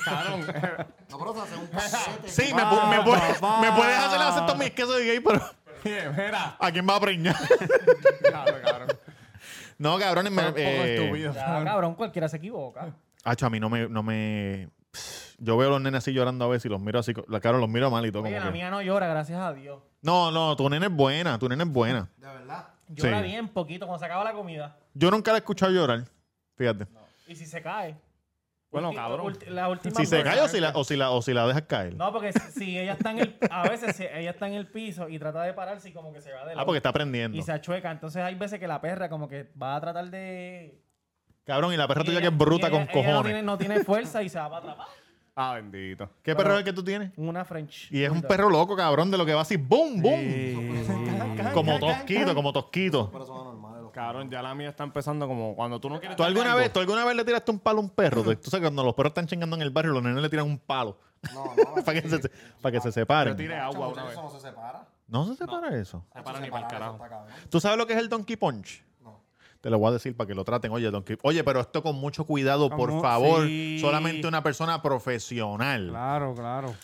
Cabrón. 0.04 0.46
No, 1.08 1.18
pero 1.18 1.32
se 1.34 1.40
hace 1.40 1.56
un 1.56 1.66
paquete. 1.68 2.28
Sí, 2.28 2.52
me, 2.54 2.62
pu- 2.62 2.88
me 2.90 2.98
pu- 2.98 3.34
papá. 3.40 3.60
me 3.62 3.72
puedes 3.72 3.96
hacer 3.96 4.18
la 4.18 4.24
vasectomía, 4.26 4.66
es 4.66 4.72
que 4.74 4.82
soy 4.84 5.06
gay, 5.06 5.20
pero 5.20 5.40
Mira. 6.12 6.56
¿a 6.60 6.70
quién 6.72 6.86
va 6.86 6.96
a 6.96 7.00
preñar? 7.00 7.36
Cabrón, 8.30 8.60
cabrón. 8.62 8.88
no, 9.78 9.98
cabrones, 9.98 10.32
me, 10.32 10.42
Un 10.42 10.48
poco 10.48 10.58
eh, 10.60 10.96
estúpido. 10.96 11.32
Ya, 11.32 11.64
cabrón, 11.64 11.94
cualquiera 11.94 12.28
se 12.28 12.36
equivoca. 12.36 12.92
Acho, 13.24 13.46
a 13.46 13.50
mí 13.50 13.58
no 13.60 13.70
me, 13.70 13.88
no 13.88 14.02
me. 14.02 14.68
Yo 15.38 15.56
veo 15.56 15.68
a 15.68 15.72
los 15.72 15.80
nenes 15.80 15.98
así 15.98 16.12
llorando 16.12 16.44
a 16.44 16.48
veces 16.48 16.66
y 16.66 16.68
los 16.68 16.80
miro 16.80 16.98
así. 16.98 17.14
La 17.28 17.40
cara 17.40 17.56
los 17.56 17.68
miro 17.68 17.90
mal 17.90 18.04
y 18.04 18.10
todo. 18.12 18.24
Oye, 18.24 18.32
Como 18.32 18.44
la 18.44 18.52
que- 18.52 18.58
mía 18.58 18.68
no 18.70 18.82
llora, 18.82 19.06
gracias 19.06 19.38
a 19.40 19.54
Dios. 19.54 19.80
No, 20.02 20.30
no, 20.30 20.54
tu 20.56 20.68
nene 20.68 20.86
es 20.86 20.92
buena, 20.92 21.38
tu 21.38 21.48
nene 21.48 21.64
es 21.64 21.70
buena. 21.70 22.10
De 22.18 22.26
verdad. 22.26 22.68
Llora 22.88 23.20
Sí. 23.20 23.26
bien 23.28 23.48
poquito 23.48 23.86
cuando 23.86 24.00
se 24.00 24.04
acaba 24.06 24.24
la 24.24 24.32
comida. 24.32 24.76
Yo 24.92 25.10
nunca 25.10 25.30
la 25.30 25.38
he 25.38 25.40
escuchado 25.40 25.72
llorar. 25.72 26.04
Fíjate. 26.56 26.86
Y 27.26 27.34
si 27.36 27.46
se 27.46 27.60
cae. 27.62 27.96
Bueno, 28.70 28.90
Ulti- 28.90 28.96
cabrón. 28.96 29.26
ulti- 29.26 29.46
la 29.48 29.68
última 29.68 29.94
Si 29.94 30.06
se 30.06 30.22
cae 30.22 30.40
o 30.40 30.48
si 30.48 30.60
la, 30.60 30.70
o 30.74 30.84
si 30.84 30.96
la, 30.96 31.10
o 31.10 31.22
si 31.22 31.32
la 31.32 31.46
dejas 31.46 31.62
caer. 31.62 31.94
No, 31.94 32.12
porque 32.12 32.32
si, 32.32 32.78
ella 32.78 32.92
está 32.94 33.12
en 33.12 33.20
el... 33.20 33.36
A 33.50 33.68
veces 33.68 33.96
si 33.96 34.02
ella 34.04 34.30
está 34.30 34.48
en 34.48 34.54
el 34.54 34.66
piso 34.66 35.08
y 35.08 35.18
trata 35.18 35.42
de 35.44 35.52
pararse 35.54 35.88
y 35.88 35.92
como 35.92 36.12
que 36.12 36.20
se 36.20 36.32
va 36.32 36.40
de 36.40 36.46
lado. 36.48 36.60
ah, 36.60 36.64
porque 36.66 36.78
está 36.78 36.88
aprendiendo. 36.90 37.38
Y 37.38 37.42
se 37.42 37.52
achueca. 37.52 37.90
Entonces 37.90 38.22
hay 38.22 38.34
veces 38.34 38.58
que 38.58 38.66
la 38.66 38.80
perra 38.80 39.08
como 39.08 39.28
que 39.28 39.50
va 39.60 39.76
a 39.76 39.80
tratar 39.80 40.10
de... 40.10 40.82
Cabrón, 41.44 41.72
y 41.72 41.76
la 41.76 41.86
perra 41.86 42.02
y 42.02 42.06
tuya 42.06 42.18
ella- 42.18 42.28
que 42.28 42.34
es 42.34 42.38
bruta 42.38 42.70
con 42.70 42.86
cojones. 42.86 43.14
no 43.14 43.22
tiene, 43.22 43.42
no 43.42 43.56
tiene 43.58 43.84
fuerza 43.84 44.22
y 44.22 44.28
se 44.28 44.38
va 44.38 44.48
para 44.50 44.58
atrapar. 44.72 44.86
Ah, 45.36 45.52
bendito. 45.54 46.10
¿Qué 46.22 46.34
perro 46.34 46.54
es 46.54 46.58
el 46.60 46.64
que 46.64 46.72
tú 46.72 46.82
tienes? 46.82 47.12
Una 47.16 47.44
French. 47.44 47.92
Y 47.92 48.02
es 48.02 48.10
un 48.10 48.22
perro 48.22 48.48
loco, 48.50 48.74
cabrón, 48.74 49.10
de 49.10 49.18
lo 49.18 49.24
que 49.26 49.34
va 49.34 49.42
así, 49.42 49.56
¡boom, 49.56 50.00
boom! 50.02 50.20
Sí. 50.20 50.76
Como 51.52 51.78
tosquito, 51.78 52.34
como 52.34 52.52
tosquito. 52.54 53.10
Cabrón, 53.96 54.30
ya 54.30 54.42
la 54.42 54.54
mía 54.54 54.68
está 54.68 54.84
empezando 54.84 55.26
como 55.26 55.56
cuando 55.56 55.80
tú 55.80 55.88
no 55.88 55.98
quieres. 55.98 56.18
¿Tú 56.18 56.22
alguna, 56.22 56.54
vez. 56.54 56.70
¿Tú 56.70 56.80
alguna 56.80 57.02
vez 57.06 57.16
le 57.16 57.24
tiraste 57.24 57.50
un 57.50 57.58
palo 57.58 57.78
a 57.78 57.82
un 57.82 57.88
perro? 57.88 58.22
Tú 58.22 58.34
tú 58.36 58.50
sabes 58.50 58.64
cuando 58.66 58.84
los 58.84 58.94
perros 58.94 59.10
están 59.12 59.26
chingando 59.26 59.56
en 59.56 59.62
el 59.62 59.70
barrio, 59.70 59.92
los 59.92 60.02
nenes 60.02 60.20
le 60.22 60.28
tiran 60.28 60.44
un 60.44 60.58
palo 60.58 60.98
No, 61.32 61.44
no. 61.76 61.82
para 61.82 62.02
que, 62.02 62.06
se, 62.06 62.18
para 62.60 62.72
que 62.72 62.80
se 62.82 62.88
Yo 62.88 62.92
separen. 62.92 63.34
tiré 63.38 63.56
agua 63.56 63.88
una 63.88 64.02
vez. 64.04 64.12
eso 64.12 64.22
no 64.22 64.28
se 64.30 64.38
separa. 64.40 64.86
No 65.08 65.24
se 65.26 65.34
separa 65.36 65.74
eso. 65.78 66.04
Se 66.14 66.22
para 66.22 66.40
ni 66.40 66.50
para 66.50 66.66
el 66.66 66.70
carajo. 66.70 66.98
¿Tú 67.48 67.58
sabes 67.58 67.78
lo 67.78 67.86
que 67.86 67.94
es 67.94 67.98
el 67.98 68.10
Donkey 68.10 68.36
Punch? 68.36 68.84
No. 69.02 69.22
Te 69.62 69.70
lo 69.70 69.78
voy 69.78 69.88
a 69.88 69.92
decir 69.92 70.14
para 70.14 70.28
que 70.28 70.34
lo 70.34 70.44
traten. 70.44 70.70
Oye, 70.72 70.90
Donkey. 70.90 71.16
Oye, 71.22 71.42
pero 71.42 71.60
esto 71.60 71.82
con 71.82 71.96
mucho 71.96 72.24
cuidado, 72.26 72.68
por 72.68 72.90
Como- 72.90 73.00
favor. 73.00 73.46
sí. 73.46 73.78
Solamente 73.80 74.28
una 74.28 74.42
persona 74.42 74.82
profesional. 74.82 75.88
Claro, 75.88 76.34
claro, 76.34 76.74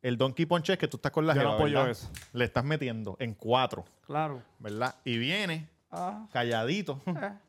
El 0.00 0.16
Donkey 0.16 0.46
Punch 0.46 0.70
es 0.70 0.78
que 0.78 0.88
tú 0.88 0.96
estás 0.96 1.12
con 1.12 1.26
la 1.26 1.34
Yo 1.34 1.42
no 1.42 1.48
jeva, 1.48 1.54
apoyo 1.56 1.74
¿verdad? 1.76 1.90
eso. 1.90 2.08
Le 2.32 2.44
estás 2.46 2.64
metiendo 2.64 3.16
en 3.20 3.34
cuatro, 3.34 3.84
claro. 4.06 4.42
¿verdad? 4.58 4.94
Y 5.04 5.18
viene 5.18 5.68
Ah, 5.92 6.26
calladito, 6.32 7.00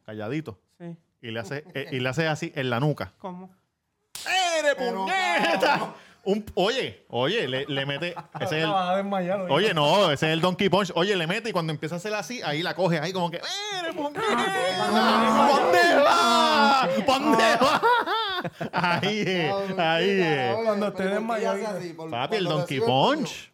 calladito. 0.06 0.60
sí. 0.78 0.98
Y 1.22 1.32
le 1.32 1.40
hace, 1.40 1.64
eh, 1.74 1.88
y 1.94 2.00
le 2.02 2.10
hace 2.10 2.28
así 2.28 2.52
en 2.54 2.70
la 2.70 2.82
nuca. 2.82 3.14
¿Cómo? 3.18 3.50
¡Eres 4.60 4.76
puñeta! 4.76 5.94
Un, 6.26 6.46
oye, 6.56 7.06
oye, 7.10 7.48
le, 7.48 7.66
le 7.66 7.86
mete. 7.86 8.16
Ese 8.42 8.58
es 8.60 8.64
el, 8.66 8.70
vas 8.70 8.90
a 8.90 8.96
desmayar, 8.98 9.42
oye. 9.50 9.74
no, 9.74 10.12
ese 10.12 10.28
es 10.28 10.34
el 10.34 10.42
Donkey 10.42 10.70
Punch. 10.70 10.92
Oye, 10.96 11.16
le 11.16 11.28
mete 11.28 11.50
y 11.50 11.52
cuando 11.54 11.72
empieza 11.74 11.96
a 11.96 11.98
hacer 11.98 12.14
así, 12.14 12.42
ahí 12.44 12.62
la 12.62 12.76
coge, 12.76 13.00
ahí 13.00 13.12
como 13.14 13.30
que. 13.32 13.42
¡Eres 13.80 13.94
puñeta! 13.96 14.26
¿Dónde 15.50 15.96
va? 16.04 16.90
¿Dónde 17.08 17.56
va? 17.62 17.82
Ahí 18.74 19.24
es, 19.26 19.80
ahí 19.80 20.10
es. 20.22 20.56
Cuando 20.56 20.88
esté 20.90 21.04
desmayado, 21.04 21.60
Papi, 22.10 22.36
el 22.38 22.46
Donkey 22.46 22.80
Punch. 22.82 23.53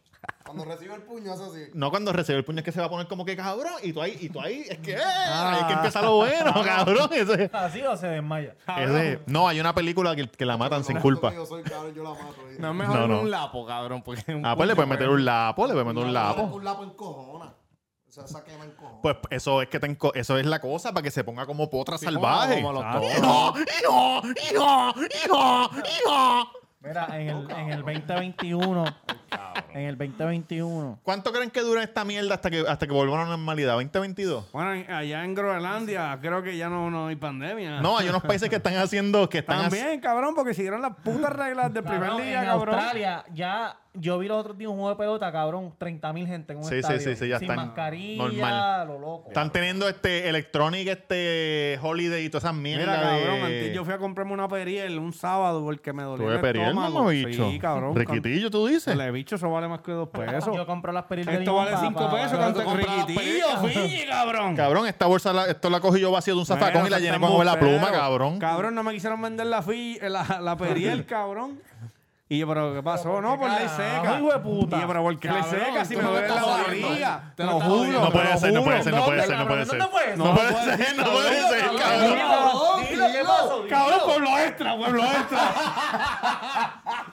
Cuando 0.50 0.66
recibe 0.66 0.96
el 0.96 1.02
puño 1.04 1.32
hace 1.32 1.44
así. 1.44 1.72
No 1.76 1.92
cuando 1.92 2.12
recibe 2.12 2.40
el 2.40 2.44
puño 2.44 2.58
es 2.60 2.66
que 2.66 2.72
se 2.72 2.80
va 2.80 2.88
a 2.88 2.90
poner 2.90 3.08
como 3.08 3.24
que 3.24 3.36
cabrón. 3.36 3.74
Y 3.84 3.94
tú 3.94 4.02
ahí, 4.02 4.18
y 4.20 4.30
tú 4.30 4.42
ahí, 4.42 4.66
es 4.68 4.80
que, 4.80 4.94
eh, 4.94 4.98
ahí 5.00 5.60
es 5.60 5.66
que 5.66 5.74
empieza 5.74 6.02
lo 6.02 6.16
bueno, 6.16 6.54
cabrón. 6.66 7.10
Ese, 7.14 7.50
¿Así 7.54 7.82
o 7.84 7.96
se 7.96 8.08
desmaya? 8.08 8.56
ese- 8.78 9.20
no, 9.28 9.48
hay 9.48 9.60
una 9.60 9.76
película 9.76 10.16
que, 10.16 10.28
que 10.28 10.46
la 10.46 10.58
matan 10.58 10.84
sin 10.84 11.00
culpa. 11.00 11.32
Yo 11.34 11.46
soy 11.46 11.62
cabrón, 11.62 11.94
yo 11.94 12.04
la 12.04 12.10
mato. 12.10 12.42
¿eh? 12.50 12.56
No 12.58 12.70
es 12.70 12.76
mejor 12.76 12.98
No, 13.00 13.08
no. 13.08 13.22
un 13.22 13.30
lapo, 13.32 13.66
cabrón. 13.68 14.02
Porque 14.02 14.34
un 14.34 14.44
Ah, 14.46 14.56
pues 14.56 14.68
le 14.68 14.76
puedes 14.76 14.90
meter 14.90 15.08
un 15.10 15.24
lapo, 15.24 15.68
le 15.68 15.74
puedes 15.74 15.88
meter 15.88 16.04
un 16.04 16.14
lapo. 16.14 16.42
Un 16.42 16.64
lapo 16.66 16.84
en 16.84 16.90
cojona. 16.92 17.54
O 18.08 18.12
sea, 18.12 18.26
esa 18.26 18.44
quema 18.44 18.66
en 18.66 18.72
cojona. 18.72 19.02
Pues 19.04 19.18
eso 19.30 19.62
es 19.62 19.70
que 19.70 19.80
te 19.80 19.88
enco- 19.88 20.12
eso 20.16 20.36
es 20.40 20.46
la 20.48 20.60
cosa 20.60 20.92
para 20.94 21.04
que 21.04 21.12
se 21.12 21.24
ponga 21.24 21.46
como 21.46 21.70
potra 21.70 22.00
Sí, 22.00 22.06
salvaje. 22.06 22.62
como- 22.64 22.80
como 22.82 22.82
los 23.04 23.14
Hijo, 23.14 23.54
hijo, 23.72 24.22
hijo, 24.52 24.94
hijo, 25.26 25.70
hijo. 25.86 26.52
Mira, 26.82 27.08
en 27.20 27.28
el, 27.28 27.52
en 27.52 27.70
el 27.72 27.82
2021, 27.84 28.86
en 29.74 29.82
el 29.82 29.98
2021, 29.98 31.00
¿Cuánto 31.04 31.34
creen 31.34 31.52
que 31.52 31.60
dura 31.60 31.84
esta 31.84 32.06
mierda 32.06 32.36
hasta 32.36 32.50
que 32.50 32.62
hasta 32.66 32.88
que 32.88 32.94
vuelva 32.94 33.20
a 33.20 33.24
la 33.26 33.30
normalidad? 33.32 33.78
¿2022? 33.78 34.46
Bueno, 34.54 34.74
en- 34.74 34.90
allá 34.90 35.26
en 35.26 35.36
Groenlandia 35.36 36.18
creo 36.22 36.42
que 36.42 36.56
ya 36.56 36.70
no, 36.70 36.90
no 36.90 37.08
hay 37.08 37.18
pandemia. 37.18 37.82
No, 37.82 37.98
hay 37.98 38.08
unos 38.08 38.24
países 38.24 38.50
que 38.50 38.56
están 38.56 38.76
haciendo 38.78 39.28
que 39.28 39.40
están 39.40 39.64
También, 39.64 40.00
cabrón, 40.00 40.34
porque 40.36 40.54
siguieron 40.54 40.82
las 40.82 40.96
putas 41.04 41.34
reglas 41.34 41.74
del 41.74 41.84
primer 41.84 42.02
Cabrón, 42.12 42.22
día, 42.26 42.40
en 42.40 42.46
cabrón. 42.46 42.76
Australia 42.76 43.26
ya 43.34 43.78
yo 44.00 44.18
vi 44.18 44.28
los 44.28 44.38
otros 44.40 44.58
días 44.58 44.70
un 44.72 44.78
juego 44.78 44.90
de 44.90 44.96
pelota, 44.96 45.32
cabrón, 45.32 45.74
30 45.78 46.14
mil 46.14 46.26
gente 46.28 46.54
en 46.54 46.60
un 46.60 46.64
Sí, 46.66 46.70
sí, 46.72 46.76
estadio. 46.80 47.00
sí, 47.02 47.16
sí, 47.16 47.28
ya 47.28 47.40
sin 47.40 47.50
están 47.50 47.68
mascarilla, 47.68 48.24
normal. 48.24 48.88
lo 48.88 49.00
loco. 49.00 49.24
están 49.28 49.52
teniendo 49.52 49.88
este 49.90 50.30
electronic 50.30 50.88
este 50.88 51.78
holiday 51.82 52.26
y 52.26 52.30
todas 52.30 52.44
esas 52.46 52.56
mierdas 52.56 52.88
Mira, 52.98 53.02
cabrón, 53.10 53.36
de 53.40 53.46
antes 53.46 53.74
yo 53.74 53.86
fui 53.86 53.94
a 53.94 53.98
comprarme 53.98 54.34
una 54.34 54.48
periel 54.48 54.98
un 55.00 55.14
sábado 55.14 55.64
porque 55.64 55.94
me 55.94 56.04
dolía 56.04 56.26
Tuve 56.26 56.36
el 56.36 56.42
periel, 56.42 56.68
estómago. 56.70 56.94
mamá 57.00 57.10
bicho. 57.12 57.50
Sí, 57.52 57.60
cabrón. 57.60 57.96
Riquitillo, 57.96 58.50
tú 58.50 58.68
dices. 58.68 58.88
El 58.98 59.12
bicho, 59.12 59.36
eso 59.36 59.50
vale 59.52 59.68
más 59.68 59.82
que 59.82 59.92
dos 59.92 60.10
pesos. 60.10 60.56
Yo 60.56 60.66
compro 60.66 60.92
las 60.92 61.04
perillas 61.04 61.34
de 61.34 61.40
Esto 61.40 61.54
vale 61.56 61.72
cinco 61.78 62.10
pesos. 62.10 62.32
pa- 62.32 62.38
¿Cuánto 62.38 62.60
tú 62.62 62.66
compras 62.66 62.88
las 62.98 63.08
riquitillo, 63.08 63.58
Fiji, 63.68 64.06
cabrón? 64.08 64.56
Cabrón, 64.56 64.88
esta 64.88 65.06
bolsa 65.06 65.34
la- 65.34 65.46
esto 65.46 65.70
la 65.70 65.80
cogí 65.80 66.00
yo 66.00 66.12
vacío 66.12 66.34
de 66.36 66.40
un 66.40 66.46
zafacón 66.46 66.88
y 66.88 66.90
la 66.90 67.00
llené 67.00 67.20
con 67.20 67.46
la 67.46 67.60
pluma, 67.60 67.92
cabrón. 67.92 68.40
Cabrón, 68.40 68.76
no 68.76 68.84
me 68.84 68.94
quisieron 68.94 69.22
vender 69.22 69.48
la, 69.48 69.62
la 70.42 70.58
periel, 70.58 71.06
cabrón. 71.06 71.60
Y 72.32 72.38
yo, 72.38 72.48
pero 72.48 72.76
¿qué 72.76 72.84
pasó? 72.84 73.20
No, 73.22 73.40
por 73.40 73.50
ley 73.50 73.68
seca. 73.68 74.20
hijo 74.20 74.32
de 74.32 74.40
puta? 74.40 74.78
Y 74.78 74.82
yo, 74.82 74.88
pero 74.88 75.02
¿por 75.02 75.18
qué 75.18 75.32
ley 75.32 75.42
seca 75.50 75.84
si 75.84 75.96
me 75.96 76.04
no 76.04 76.12
duele 76.12 76.28
la 76.28 76.44
barriga? 76.44 77.34
Te 77.36 77.44
no 77.44 77.54
lo 77.54 77.60
juro. 77.60 78.02
No 78.02 78.12
puede 78.12 78.28
te 78.28 78.34
lo 78.34 78.40
ser, 78.40 78.54
no 78.54 78.64
puede 78.64 78.84
ser, 78.84 78.94
no 78.94 79.06
puede 79.06 79.26
ser, 79.26 79.38
no 79.40 79.48
puede 79.48 79.66
ser. 79.66 79.80
¿Dónde 79.80 79.92
fue 79.92 80.14
eso? 80.14 80.24
No 80.24 80.36
puede 80.36 80.54
ser, 80.78 80.96
no 80.96 81.04
puede 81.06 81.50
ser, 81.50 81.66
cabrón. 81.80 83.68
Cabrón, 83.68 84.00
pueblo 84.06 84.38
extra, 84.38 84.78
pueblo 84.78 85.04
extra. 85.06 85.40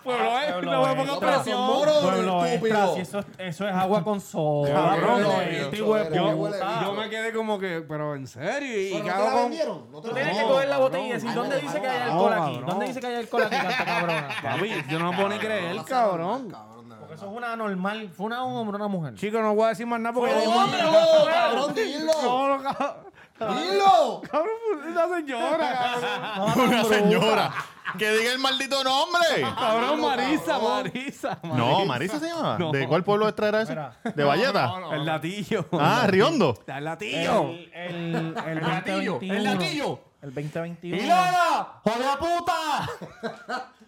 Pueblo 0.07 0.39
extra, 0.41 0.61
no 0.63 0.83
me 0.87 0.95
pongas 0.95 1.09
extra. 1.17 1.35
presión. 1.35 1.61
Moro, 1.67 1.93
Pueblo 2.01 2.45
estúpido. 2.47 2.77
extra, 2.79 2.95
si 2.95 3.01
eso, 3.01 3.19
es- 3.19 3.27
eso 3.39 3.69
es 3.69 3.75
agua 3.75 4.03
con 4.05 4.21
soda. 4.21 4.73
Cabrón, 4.73 5.01
pueblo 5.01 5.29
no, 5.29 5.41
extra, 5.43 5.71
yo- 5.71 5.85
hijo 5.85 5.95
de 5.97 6.17
yo- 6.17 6.37
puta. 6.37 6.81
Yo 6.83 6.93
me 6.95 7.11
quedé 7.11 7.33
como 7.35 7.59
que, 7.59 7.85
pero 7.87 8.15
en 8.15 8.27
serio, 8.27 8.81
y, 8.81 8.93
¿Pero 8.93 9.05
¿qué 9.05 9.11
no 9.11 9.17
te 9.17 9.21
hago 9.21 9.25
la 9.27 9.33
con...? 9.33 9.43
vendieron? 9.43 9.91
¿No 9.93 10.01
te 10.01 10.09
Tú 10.09 10.09
la 10.09 10.15
tienes 10.15 10.15
que 10.15 10.25
vendieron? 10.29 10.53
coger 10.53 10.69
la 10.69 10.79
botella 10.79 11.05
y 11.07 11.13
decir, 11.13 11.35
¿dónde 11.35 11.57
no, 11.57 11.61
dice 11.63 11.81
que 11.81 11.87
hay 11.89 11.99
no, 11.99 12.05
alcohol 12.05 12.31
no, 12.37 12.43
aquí? 12.45 12.53
cabrón. 12.55 12.71
¿Dónde 12.71 12.87
dice 12.87 13.01
que 13.01 13.07
hay 13.07 13.15
alcohol 13.17 13.43
aquí, 13.43 13.57
canta 13.57 13.85
cabrona? 13.85 14.29
Papi, 14.43 14.85
yo 14.89 14.99
no 14.99 15.11
me 15.11 15.17
puedo 15.17 15.29
ni 15.29 15.39
creer, 15.39 15.77
cabrón. 15.85 16.51
Cabrón, 16.51 16.89
de 16.89 16.95
verdad. 16.95 16.99
Porque 17.01 17.15
eso 17.15 17.27
es 17.27 17.33
una 17.37 17.57
normal. 17.57 18.11
¿Fue 18.17 18.27
una 18.27 18.45
hombre 18.45 18.75
o 18.75 18.77
una 18.77 18.89
mujer? 18.89 19.15
Chico, 19.15 19.41
no 19.41 19.55
voy 19.55 19.65
a 19.65 19.69
decir 19.69 19.87
más 19.87 20.01
nada 20.01 20.15
porque... 20.15 20.35
Mismo- 20.35 20.57
hombre, 20.57 20.83
¡No, 20.83 20.91
cabrón, 21.33 21.75
dilo! 21.75 22.13
No, 22.23 22.57
no, 22.59 22.63
cabrón. 22.63 22.97
¡Dilo! 23.39 24.23
Cabrón, 24.31 24.55
una 24.89 25.09
señora, 25.17 25.99
cabrón. 26.39 26.69
Una 26.69 26.85
señora. 26.85 27.53
Que 27.99 28.11
diga 28.11 28.33
el 28.33 28.39
maldito 28.39 28.83
nombre. 28.83 29.43
Cabrón, 29.59 30.01
Marisa, 30.01 30.59
Marisa. 30.59 31.39
No, 31.43 31.85
Marisa 31.87 32.19
se 32.19 32.27
llamaba. 32.29 32.59
No. 32.59 32.73
¿De 32.73 32.87
cuál 32.89 33.05
pueblo 33.05 33.27
extra 33.29 33.49
era 33.49 33.63
ese? 33.63 33.73
Mira. 33.73 33.97
¿De 34.15 34.25
Valleta? 34.25 34.75
El 34.93 35.07
latillo. 35.07 35.67
Ah, 35.73 36.05
Riondo. 36.09 36.59
El 36.67 36.85
latillo. 36.85 37.43
El, 37.51 37.71
el, 37.75 38.37
el, 38.47 38.61
latillo, 38.61 39.13
2021. 39.15 39.35
el 39.35 39.45
latillo. 39.45 40.01
El 40.23 40.35
2021. 40.35 41.03
¡Hilada! 41.03 41.81
¡Joder 41.85 42.19
puta! 42.19 42.89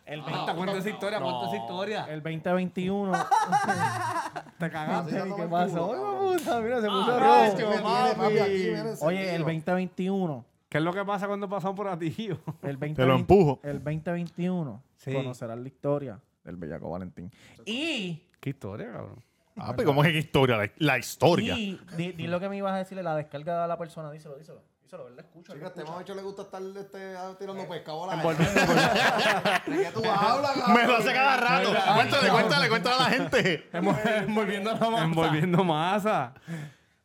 El, 0.07 0.23
Cuenta, 0.23 0.55
cuenta 0.55 0.79
esa 0.79 0.89
historia, 0.91 1.21
cuenta 1.21 1.47
esa 1.49 1.57
historia. 1.57 2.07
el 2.09 2.23
2021. 2.23 3.13
Te 4.59 4.71
cagaste. 4.71 5.23
¿Qué 5.37 5.43
pasó? 5.51 5.93
De 5.93 6.39
puta, 6.39 6.61
Mira, 6.61 6.81
se 6.81 6.87
puso 6.89 7.19
Ay, 7.21 7.51
rojo. 7.51 9.07
Oye, 9.07 9.35
el 9.35 9.43
encendido. 9.43 9.45
2021. 9.45 10.45
¿Qué 10.69 10.79
es 10.79 10.85
lo 10.85 10.93
que 10.93 11.05
pasa 11.05 11.27
cuando 11.27 11.49
pasamos 11.49 11.77
por 11.77 11.87
latillo? 11.87 12.39
El 12.63 12.77
20, 12.79 13.01
Te 13.03 13.07
lo 13.09 13.15
empujo. 13.15 13.61
El 13.63 13.83
2021. 13.83 14.83
Sí. 14.97 15.13
Conocerás 15.13 15.59
la 15.59 15.67
historia 15.69 16.21
del 16.45 16.57
Bellaco 16.57 16.91
Valentín. 16.91 17.31
Y, 17.65 18.23
¿Qué 18.41 18.51
historia, 18.51 18.93
cabrón? 18.93 19.23
Ah, 19.57 19.73
pero 19.77 19.89
¿cómo 19.89 20.05
es 20.05 20.13
que 20.13 20.19
historia? 20.19 20.57
La, 20.57 20.71
la 20.77 20.99
historia. 20.99 21.57
y 21.59 21.81
di, 21.97 22.13
di 22.13 22.27
lo 22.29 22.39
que 22.39 22.49
me 22.49 22.57
ibas 22.57 22.75
a 22.75 22.79
decirle, 22.79 23.03
la 23.03 23.17
descarga 23.17 23.63
de 23.63 23.69
la 23.69 23.77
persona. 23.77 24.11
Díselo, 24.13 24.37
díselo. 24.37 24.63
Díselo, 24.83 25.05
¿verdad? 25.07 25.25
Escucha. 25.25 25.53
Chica, 25.55 25.67
este 25.67 25.85
macho 25.85 26.15
le 26.15 26.23
gusta 26.23 26.43
estar 26.43 26.63
este, 26.63 27.15
tirando 27.39 27.69
pescado 27.69 28.09
a 28.11 28.17
la 28.17 28.23
gente. 28.23 28.45
¿De 29.71 29.83
qué 29.83 29.91
tú 29.93 30.03
hablas, 30.05 30.53
cabrón? 30.53 30.75
Me 30.77 30.87
lo 30.87 30.97
hace 30.97 31.13
cada 31.13 31.37
rato. 31.39 31.71
Cuéntale, 31.95 32.31
cuéntale, 32.31 32.69
cuéntale 32.69 32.95
a 32.95 32.99
la 32.99 33.11
gente. 33.11 33.69
Envolviendo 33.73 34.73
la 34.73 34.91
masa. 34.91 35.05
Envolviendo 35.05 35.65
masa. 35.65 36.35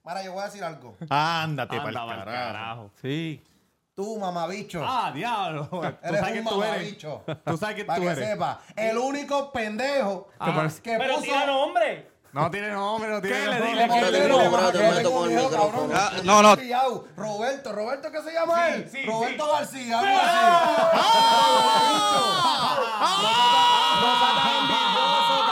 Mira, 0.06 0.24
yo 0.24 0.34
voy 0.34 0.42
a 0.42 0.46
decir 0.46 0.64
algo. 0.64 0.96
Ándate 1.10 1.76
Anda, 1.78 1.84
para 1.84 1.90
el 1.90 1.96
carajo. 1.96 2.26
carajo. 2.26 2.92
Sí. 3.02 3.42
Tú, 3.96 4.18
mamabicho. 4.18 4.84
Ah, 4.84 5.12
diablo. 5.14 5.68
Tú 5.70 5.84
Eres 5.84 6.20
sabes 6.20 6.38
un 6.40 6.44
que 6.44 6.50
tú 6.50 6.64
eres. 6.64 6.98
Tú 7.46 7.58
sabes 7.58 7.76
que 7.76 7.86
Para 7.86 8.00
tú 8.00 8.06
que 8.06 8.12
eres. 8.12 8.28
sepa, 8.30 8.60
el 8.76 8.98
único 8.98 9.52
pendejo 9.52 10.30
que 10.82 10.98
Pero 10.98 11.14
puso... 11.16 11.22
tira 11.26 11.46
nombre. 11.46 12.12
No 12.32 12.50
tiene 12.50 12.70
nombre, 12.72 13.10
no 13.12 13.22
tiene 13.22 13.38
que. 13.38 13.44
Ah, 15.94 16.12
no, 16.24 16.42
no. 16.42 16.56
Roberto, 17.16 17.72
Roberto, 17.72 18.12
¿qué 18.12 18.22
se 18.24 18.34
llama 18.34 18.70
él? 18.70 18.90
Roberto 19.06 19.52
García, 19.52 20.00
algo 20.00 20.20
así. 20.20 21.94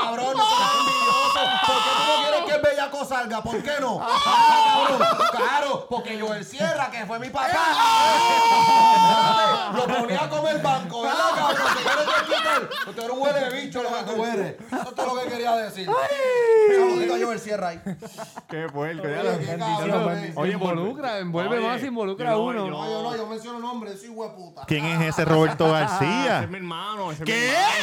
Cabrón, 0.02 0.38
no 0.38 0.44
seas 0.50 0.72
envidioso. 0.80 1.42
¿Por 1.68 1.76
qué 1.76 1.89
tú 1.96 2.04
no 2.08 2.16
quieres 2.24 2.42
que 2.46 2.56
el 2.56 2.62
bellaco 2.62 3.01
salga? 3.12 3.41
¿Por 3.43 3.62
qué 3.62 3.72
no? 3.82 3.99
Ah, 4.01 4.88
cabrón. 4.88 5.07
Claro, 5.32 5.88
porque 5.89 6.20
Joel 6.20 6.45
Sierra, 6.45 6.89
que 6.89 7.05
fue 7.05 7.20
mi 7.20 7.30
papá, 7.30 7.49
lo 9.76 9.86
ponía 9.88 10.24
a 10.24 10.30
comer 10.30 10.62
banco, 10.62 11.01
¿verdad, 11.01 11.18
cabrón? 11.36 11.57
¿Te? 12.86 12.91
Tú 12.93 12.99
eres 13.01 13.12
un 13.12 13.22
huele 13.22 13.39
de 13.39 13.62
bicho 13.62 13.84
lo 13.84 13.89
que 13.89 14.03
tú 14.14 14.26
eres. 14.26 14.55
Eso 14.72 14.93
es 14.97 15.05
lo 15.14 15.22
que 15.22 15.28
quería 15.30 15.55
decir. 15.57 15.89
Saludito 16.70 17.16
a 17.16 17.18
Joel 17.26 17.39
Sierra 17.39 17.68
ahí. 17.70 17.82
Qué 18.49 18.68
puerco. 18.72 19.03
ya 19.07 19.22
Oye, 19.22 19.57
lo- 19.57 19.93
cabrón, 19.93 20.18
eh. 20.24 20.34
Oye, 20.36 20.53
involucra, 20.53 21.20
envuelve 21.20 21.57
Oye, 21.57 21.68
más, 21.68 21.84
involucra 21.84 22.30
a 22.32 22.34
yo- 22.34 22.41
uno. 22.43 22.66
yo- 22.66 22.72
No, 22.72 22.89
yo 22.89 23.01
no, 23.03 23.16
yo 23.16 23.28
menciono 23.28 23.59
nombres, 23.59 23.99
soy 23.99 24.09
hueputa. 24.09 24.64
¿Quién 24.68 24.86
es 24.86 25.01
ese 25.09 25.26
Roberto 25.26 25.66
Ese 25.66 25.74
García? 25.74 26.43
es 26.43 26.49
mi 26.49 26.57
hermano. 26.57 27.12
ese 27.12 27.24
es 27.24 27.26
¿Qué? 27.30 27.34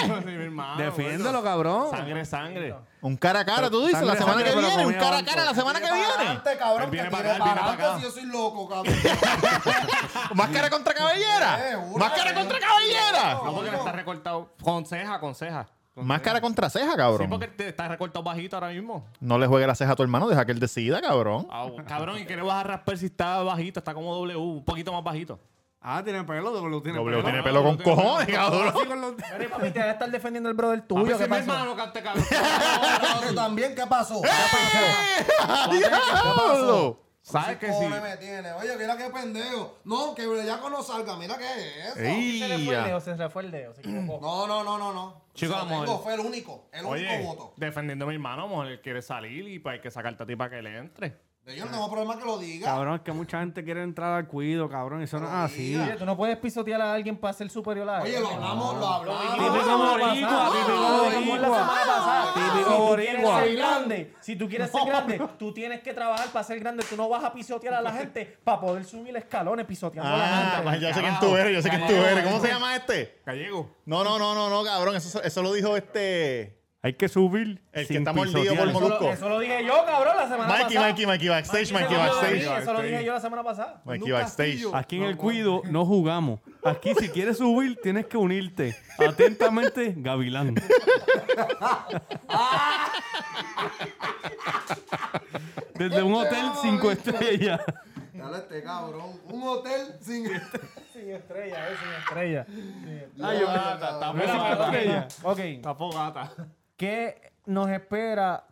mi 0.06 0.12
hermano, 0.12 0.20
ese 0.20 0.30
es 0.32 0.38
mi 0.38 0.44
hermano. 0.44 0.82
Defiéndelo, 0.82 1.42
cabrón. 1.42 1.90
Sangre, 1.90 2.24
sangre. 2.24 2.74
Un 3.00 3.16
cara 3.16 3.40
a 3.40 3.44
cara, 3.44 3.70
tú 3.70 3.86
dices, 3.86 4.02
la 4.02 4.16
semana 4.16 4.42
que 4.42 4.54
viene. 4.56 4.86
Un 4.86 4.92
cara 4.94 5.18
a 5.18 5.24
cara 5.24 5.44
la 5.44 5.54
semana 5.54 5.80
que 5.80 5.86
viene. 5.92 6.08
Él 6.18 6.90
viene 6.90 7.08
que 7.08 7.10
para 7.10 7.22
tire 7.22 7.30
acá, 7.30 7.34
él 7.34 7.40
para 7.40 7.46
viene 7.46 7.50
para 7.50 7.52
adelante 7.54 7.82
acá. 7.82 7.96
si 7.98 8.02
yo 8.02 8.10
soy 8.10 8.26
loco, 8.26 8.68
cabrón. 8.68 8.94
¿Máscara 10.34 10.70
contra 10.70 10.94
cabellera? 10.94 11.58
¿Máscara 11.96 12.34
contra 12.34 12.58
cabellera? 12.58 13.34
No, 13.44 13.54
porque 13.54 13.70
le 13.70 13.76
está 13.76 13.92
recortado 13.92 14.52
con 14.62 14.86
ceja, 14.86 15.20
con 15.20 15.34
ceja. 15.34 15.66
Con 15.94 16.06
Máscara 16.06 16.40
contra 16.40 16.70
ceja, 16.70 16.92
Sí, 16.92 16.96
cabrón. 16.96 17.28
porque 17.30 17.48
te 17.48 17.68
está 17.68 17.88
recortado 17.88 18.22
bajito 18.22 18.56
ahora 18.56 18.68
mismo. 18.68 19.04
No 19.20 19.38
le 19.38 19.46
juegue 19.46 19.66
la 19.66 19.74
ceja 19.74 19.92
a 19.92 19.96
tu 19.96 20.02
hermano, 20.02 20.28
deja 20.28 20.44
que 20.44 20.52
él 20.52 20.60
decida, 20.60 21.00
cabrón. 21.00 21.48
Ah, 21.50 21.66
cabrón, 21.86 22.18
¿y 22.18 22.24
qué 22.26 22.36
le 22.36 22.42
vas 22.42 22.60
a 22.60 22.62
raspar 22.62 22.98
si 22.98 23.06
está 23.06 23.42
bajito? 23.42 23.80
Está 23.80 23.94
como 23.94 24.14
W, 24.14 24.36
un 24.36 24.64
poquito 24.64 24.92
más 24.92 25.02
bajito. 25.02 25.40
Ah, 25.80 26.02
tiene 26.02 26.24
pelo, 26.24 26.50
W 26.50 26.80
tiene 26.82 26.98
W 26.98 27.16
pelo. 27.16 27.22
tiene 27.22 27.38
no, 27.38 27.44
pelo 27.44 27.62
con 27.62 27.76
cojones, 27.78 28.26
cabrón. 28.28 28.68
Así 28.68 28.86
con 28.86 29.00
los- 29.00 29.14
Pero 29.14 29.50
papi, 29.50 29.70
te 29.70 29.78
vas 29.78 29.88
a 29.88 29.92
estar 29.92 30.10
defendiendo 30.10 30.48
el 30.48 30.54
brother 30.56 30.82
tuyo. 30.82 31.16
¿Qué 31.16 31.26
pasó? 31.26 31.40
hermano, 31.42 31.76
cante 31.76 32.02
cabrón. 32.02 32.24
Pero 32.28 33.20
tú 33.28 33.34
también, 33.34 33.74
¿qué 33.76 33.86
pasó? 33.86 34.20
¿Sabes 37.22 37.58
que 37.58 37.66
sí? 37.70 37.84
me 38.02 38.16
tiene? 38.16 38.52
Oye, 38.52 38.76
mira 38.78 38.96
qué 38.96 39.10
pendejo. 39.10 39.78
No, 39.84 40.14
que 40.14 40.26
Bellaco 40.26 40.70
no 40.70 40.82
salga. 40.82 41.14
Mira 41.16 41.36
qué 41.36 41.44
es 41.44 41.86
eso. 41.88 42.00
Ey, 42.00 42.38
Se 42.40 42.48
le 42.48 42.58
fue 42.64 42.74
el 42.74 42.84
dedo, 42.84 43.00
se 43.00 43.16
le 43.16 43.28
fue 43.28 43.42
el 43.42 43.50
dedo, 43.50 43.74
se 43.74 43.80
equivocó. 43.82 44.20
No, 44.26 44.46
no, 44.46 44.64
no, 44.64 44.78
no, 44.78 44.92
no. 44.94 45.22
Chico, 45.34 45.54
tengo, 45.68 45.98
fue 46.02 46.14
el 46.14 46.20
único. 46.20 46.68
El 46.72 46.86
único 46.86 47.18
voto. 47.22 47.52
defendiendo 47.56 48.06
a 48.06 48.08
mi 48.08 48.14
hermano, 48.14 48.64
él 48.64 48.80
quiere 48.80 49.02
salir 49.02 49.46
y 49.46 49.58
pues 49.58 49.74
hay 49.74 49.80
que 49.80 49.90
sacarte 49.90 50.22
a 50.22 50.26
ti 50.26 50.36
para 50.36 50.50
que 50.50 50.62
le 50.62 50.78
entre. 50.78 51.27
Yo 51.56 51.64
no 51.64 51.70
tengo 51.70 51.90
problema 51.90 52.18
que 52.18 52.24
lo 52.24 52.38
diga. 52.38 52.66
Cabrón, 52.66 52.94
es 52.96 53.00
que 53.00 53.12
mucha 53.12 53.40
gente 53.40 53.64
quiere 53.64 53.82
entrar 53.82 54.12
al 54.12 54.26
cuido, 54.26 54.68
cabrón. 54.68 55.02
Eso 55.02 55.18
no 55.18 55.26
es 55.26 55.32
así. 55.32 55.76
Oye, 55.76 55.94
tú 55.94 56.04
no 56.04 56.16
puedes 56.16 56.36
pisotear 56.36 56.80
a 56.80 56.92
alguien 56.92 57.16
para 57.16 57.32
ser 57.32 57.48
superior 57.50 57.88
a 57.88 57.98
él. 57.98 58.02
Oye, 58.04 58.20
lo 58.20 58.28
hablamos, 58.28 58.76
lo 58.78 58.86
hablamos. 58.86 59.34
Típico 59.34 59.78
boricua, 59.78 60.50
típico 62.34 62.78
boricua. 62.78 63.42
Si 63.44 63.46
tú 63.46 63.48
quieres 63.48 63.48
ser 63.48 63.56
grande, 63.56 64.14
si 64.20 64.36
tú 64.36 64.48
quieres 64.48 64.70
ser 64.70 64.84
grande, 64.86 65.20
tú 65.38 65.52
tienes 65.54 65.80
que 65.80 65.94
trabajar 65.94 66.28
para 66.28 66.44
ser 66.44 66.60
grande. 66.60 66.84
Tú 66.88 66.96
no 66.96 67.08
vas 67.08 67.24
a 67.24 67.32
pisotear 67.32 67.74
a 67.74 67.80
la 67.82 67.92
gente 67.92 68.38
para 68.44 68.60
poder 68.60 68.84
subir 68.84 69.16
escalones 69.16 69.66
pisoteando 69.66 70.10
a 70.12 70.16
la 70.16 70.24
Ah, 70.24 70.50
gente. 70.56 70.62
pues 70.64 70.80
yo 70.80 70.92
sé 70.94 71.00
quién 71.00 71.20
tú 71.20 71.36
eres, 71.36 71.54
yo 71.54 71.62
sé 71.62 71.68
quién 71.70 71.86
tú 71.86 71.94
eres. 71.94 72.24
¿Cómo 72.24 72.40
se 72.40 72.48
llama 72.48 72.76
este? 72.76 73.20
Gallego. 73.24 73.70
No, 73.86 74.04
no, 74.04 74.18
no, 74.18 74.34
no, 74.34 74.50
no, 74.50 74.64
cabrón. 74.64 74.96
Eso, 74.96 75.22
eso 75.22 75.42
lo 75.42 75.52
dijo 75.52 75.76
este. 75.76 76.57
Hay 76.80 76.92
que 76.94 77.08
subir. 77.08 77.60
El 77.72 77.82
que 77.82 77.94
sin 77.94 77.96
está 77.98 78.12
mordido 78.12 78.40
pisotear. 78.40 78.58
por 78.58 78.68
Eso 78.70 78.80
lo, 78.80 78.86
Molusco. 78.88 79.12
eso 79.12 79.28
lo 79.28 79.38
dije 79.40 79.64
yo, 79.66 79.84
cabrón, 79.84 80.16
la 80.16 80.28
semana 80.28 80.46
Mikey, 80.48 80.64
pasada. 80.64 80.86
Mikey, 80.88 81.06
Mikey 81.06 81.28
backstage, 81.28 81.72
Mikey 81.72 81.84
eso 81.86 81.94
lo 81.94 81.98
backstage. 81.98 82.62
Eso 82.62 82.72
lo 82.72 82.82
dije 82.82 83.04
yo 83.04 83.12
la 83.14 83.20
semana 83.20 83.42
pasada. 83.42 83.82
Mikey 83.84 84.10
backstage. 84.12 84.64
Aquí 84.74 84.96
en 84.98 85.02
el 85.02 85.16
cuido 85.16 85.62
no 85.70 85.84
jugamos. 85.84 86.40
Aquí 86.64 86.94
si 86.94 87.08
quieres 87.08 87.38
subir 87.38 87.78
tienes 87.82 88.06
que 88.06 88.16
unirte. 88.16 88.76
Atentamente, 88.98 89.92
Gavilán. 89.96 90.54
Desde 95.74 96.02
un 96.02 96.14
hotel 96.14 96.46
cinco 96.62 96.90
estrellas. 96.90 97.60
Dale 98.12 98.38
este 98.38 98.62
cabrón. 98.62 99.20
Un 99.26 99.42
hotel 99.42 99.94
sin. 100.00 100.26
Sin 100.92 101.10
estrella, 101.10 101.68
eh, 101.70 101.76
sin 101.80 101.92
estrella. 101.92 102.46
Ay, 103.22 103.38
yo- 103.40 103.48
Está 103.48 104.64
estrellas. 104.64 105.18
Ok, 105.22 105.38
Está 105.38 105.74
fogata. 105.74 106.32
¿Qué 106.78 107.32
nos 107.44 107.68
espera 107.68 108.46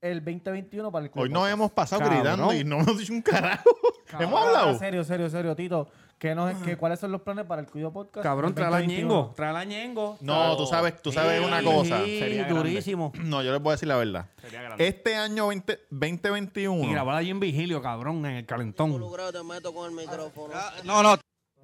el 0.00 0.24
2021 0.24 0.90
para 0.90 1.04
el 1.04 1.10
club? 1.10 1.24
Hoy 1.24 1.28
nos 1.28 1.48
hemos 1.50 1.70
pasado 1.72 2.00
Cabrón. 2.00 2.20
gritando 2.20 2.52
y 2.54 2.64
no 2.64 2.80
hemos 2.80 2.96
dicho 2.96 3.12
un 3.12 3.20
carajo. 3.22 3.68
Hemos 4.20 4.40
hablado. 4.40 4.78
Serio, 4.78 5.02
serio, 5.02 5.28
serio, 5.28 5.56
Tito. 5.56 5.88
¿Qué 6.16 6.32
nos, 6.32 6.54
qué, 6.62 6.76
¿Cuáles 6.76 7.00
son 7.00 7.10
los 7.10 7.22
planes 7.22 7.44
para 7.44 7.60
el 7.60 7.66
Cuido 7.66 7.92
Podcast? 7.92 8.22
Cabrón, 8.22 8.50
el 8.50 8.54
trae 8.54 8.70
la 8.70 8.76
2021? 8.78 9.08
ñengo. 9.14 9.34
Trae 9.34 9.52
la 9.52 9.64
ñengo. 9.64 10.16
No, 10.20 10.56
tú 10.56 10.64
sabes, 10.64 11.02
tú 11.02 11.10
sabes 11.10 11.44
una 11.44 11.60
cosa. 11.62 12.04
Sí, 12.04 12.20
Sería 12.20 12.44
grande. 12.44 12.54
durísimo. 12.54 13.12
No, 13.24 13.42
yo 13.42 13.52
les 13.52 13.60
voy 13.60 13.72
a 13.72 13.74
decir 13.74 13.88
la 13.88 13.96
verdad. 13.96 14.26
Sería 14.40 14.62
grande. 14.62 14.86
Este 14.86 15.16
año 15.16 15.48
20, 15.48 15.72
Y 15.72 15.94
2021. 15.94 16.90
grabar 16.92 17.16
allí 17.16 17.30
en 17.30 17.40
vigilio, 17.40 17.82
cabrón, 17.82 18.24
en 18.24 18.36
el 18.36 18.46
calentón. 18.46 18.92
te 19.32 19.42
meto 19.42 19.74
con 19.74 19.90
el 19.90 19.96
micrófono. 19.96 20.54
No, 20.84 21.02
no, 21.02 21.16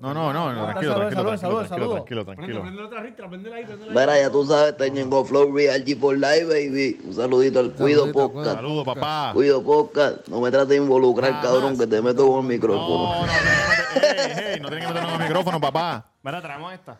no, 0.03 0.33
no, 0.33 0.65
tranquilo, 0.65 0.93
Saludos, 0.93 1.11
tranquilo, 1.13 1.39
saludos, 1.39 1.39
tranquilo, 1.39 1.67
saludos. 1.69 1.95
tranquilo, 2.25 2.25
tranquilo, 2.61 2.87
otra 2.87 3.01
ristra, 3.03 3.29
prendela 3.29 3.57
ahí, 3.57 3.65
prendela 3.65 3.93
Mira, 4.01 4.19
ya 4.21 4.31
tú 4.31 4.45
sabes, 4.45 4.77
Teñengo 4.77 5.25
Flow 5.25 5.55
Real 5.55 5.85
G 5.85 5.99
por 6.01 6.15
Live, 6.17 6.45
baby. 6.45 7.01
Un 7.05 7.15
saludito 7.15 7.61
al 7.61 7.73
Cuido 7.73 8.11
Podcast. 8.11 8.57
Saludos, 8.57 8.85
papá. 8.85 9.31
Cuido 9.33 9.63
Podcast. 9.63 10.27
No 10.29 10.41
me 10.41 10.51
trates 10.51 10.71
de 10.71 10.77
involucrar, 10.77 11.41
cabrón, 11.41 11.79
que 11.79 11.87
te 11.87 12.03
meto 12.03 12.27
con 12.27 12.41
el 12.41 12.47
micrófono. 12.49 13.15
No, 13.15 13.21
no, 13.21 13.27
no, 13.27 13.33
ey, 14.03 14.55
ey, 14.55 14.61
no 14.61 14.69
tienen 14.69 14.89
que 14.89 14.95
meternos 14.95 15.15
en 15.15 15.21
el 15.21 15.29
micrófono, 15.29 15.61
papá. 15.61 16.07
Mira, 16.23 16.41
traemos 16.43 16.73
esta. 16.73 16.99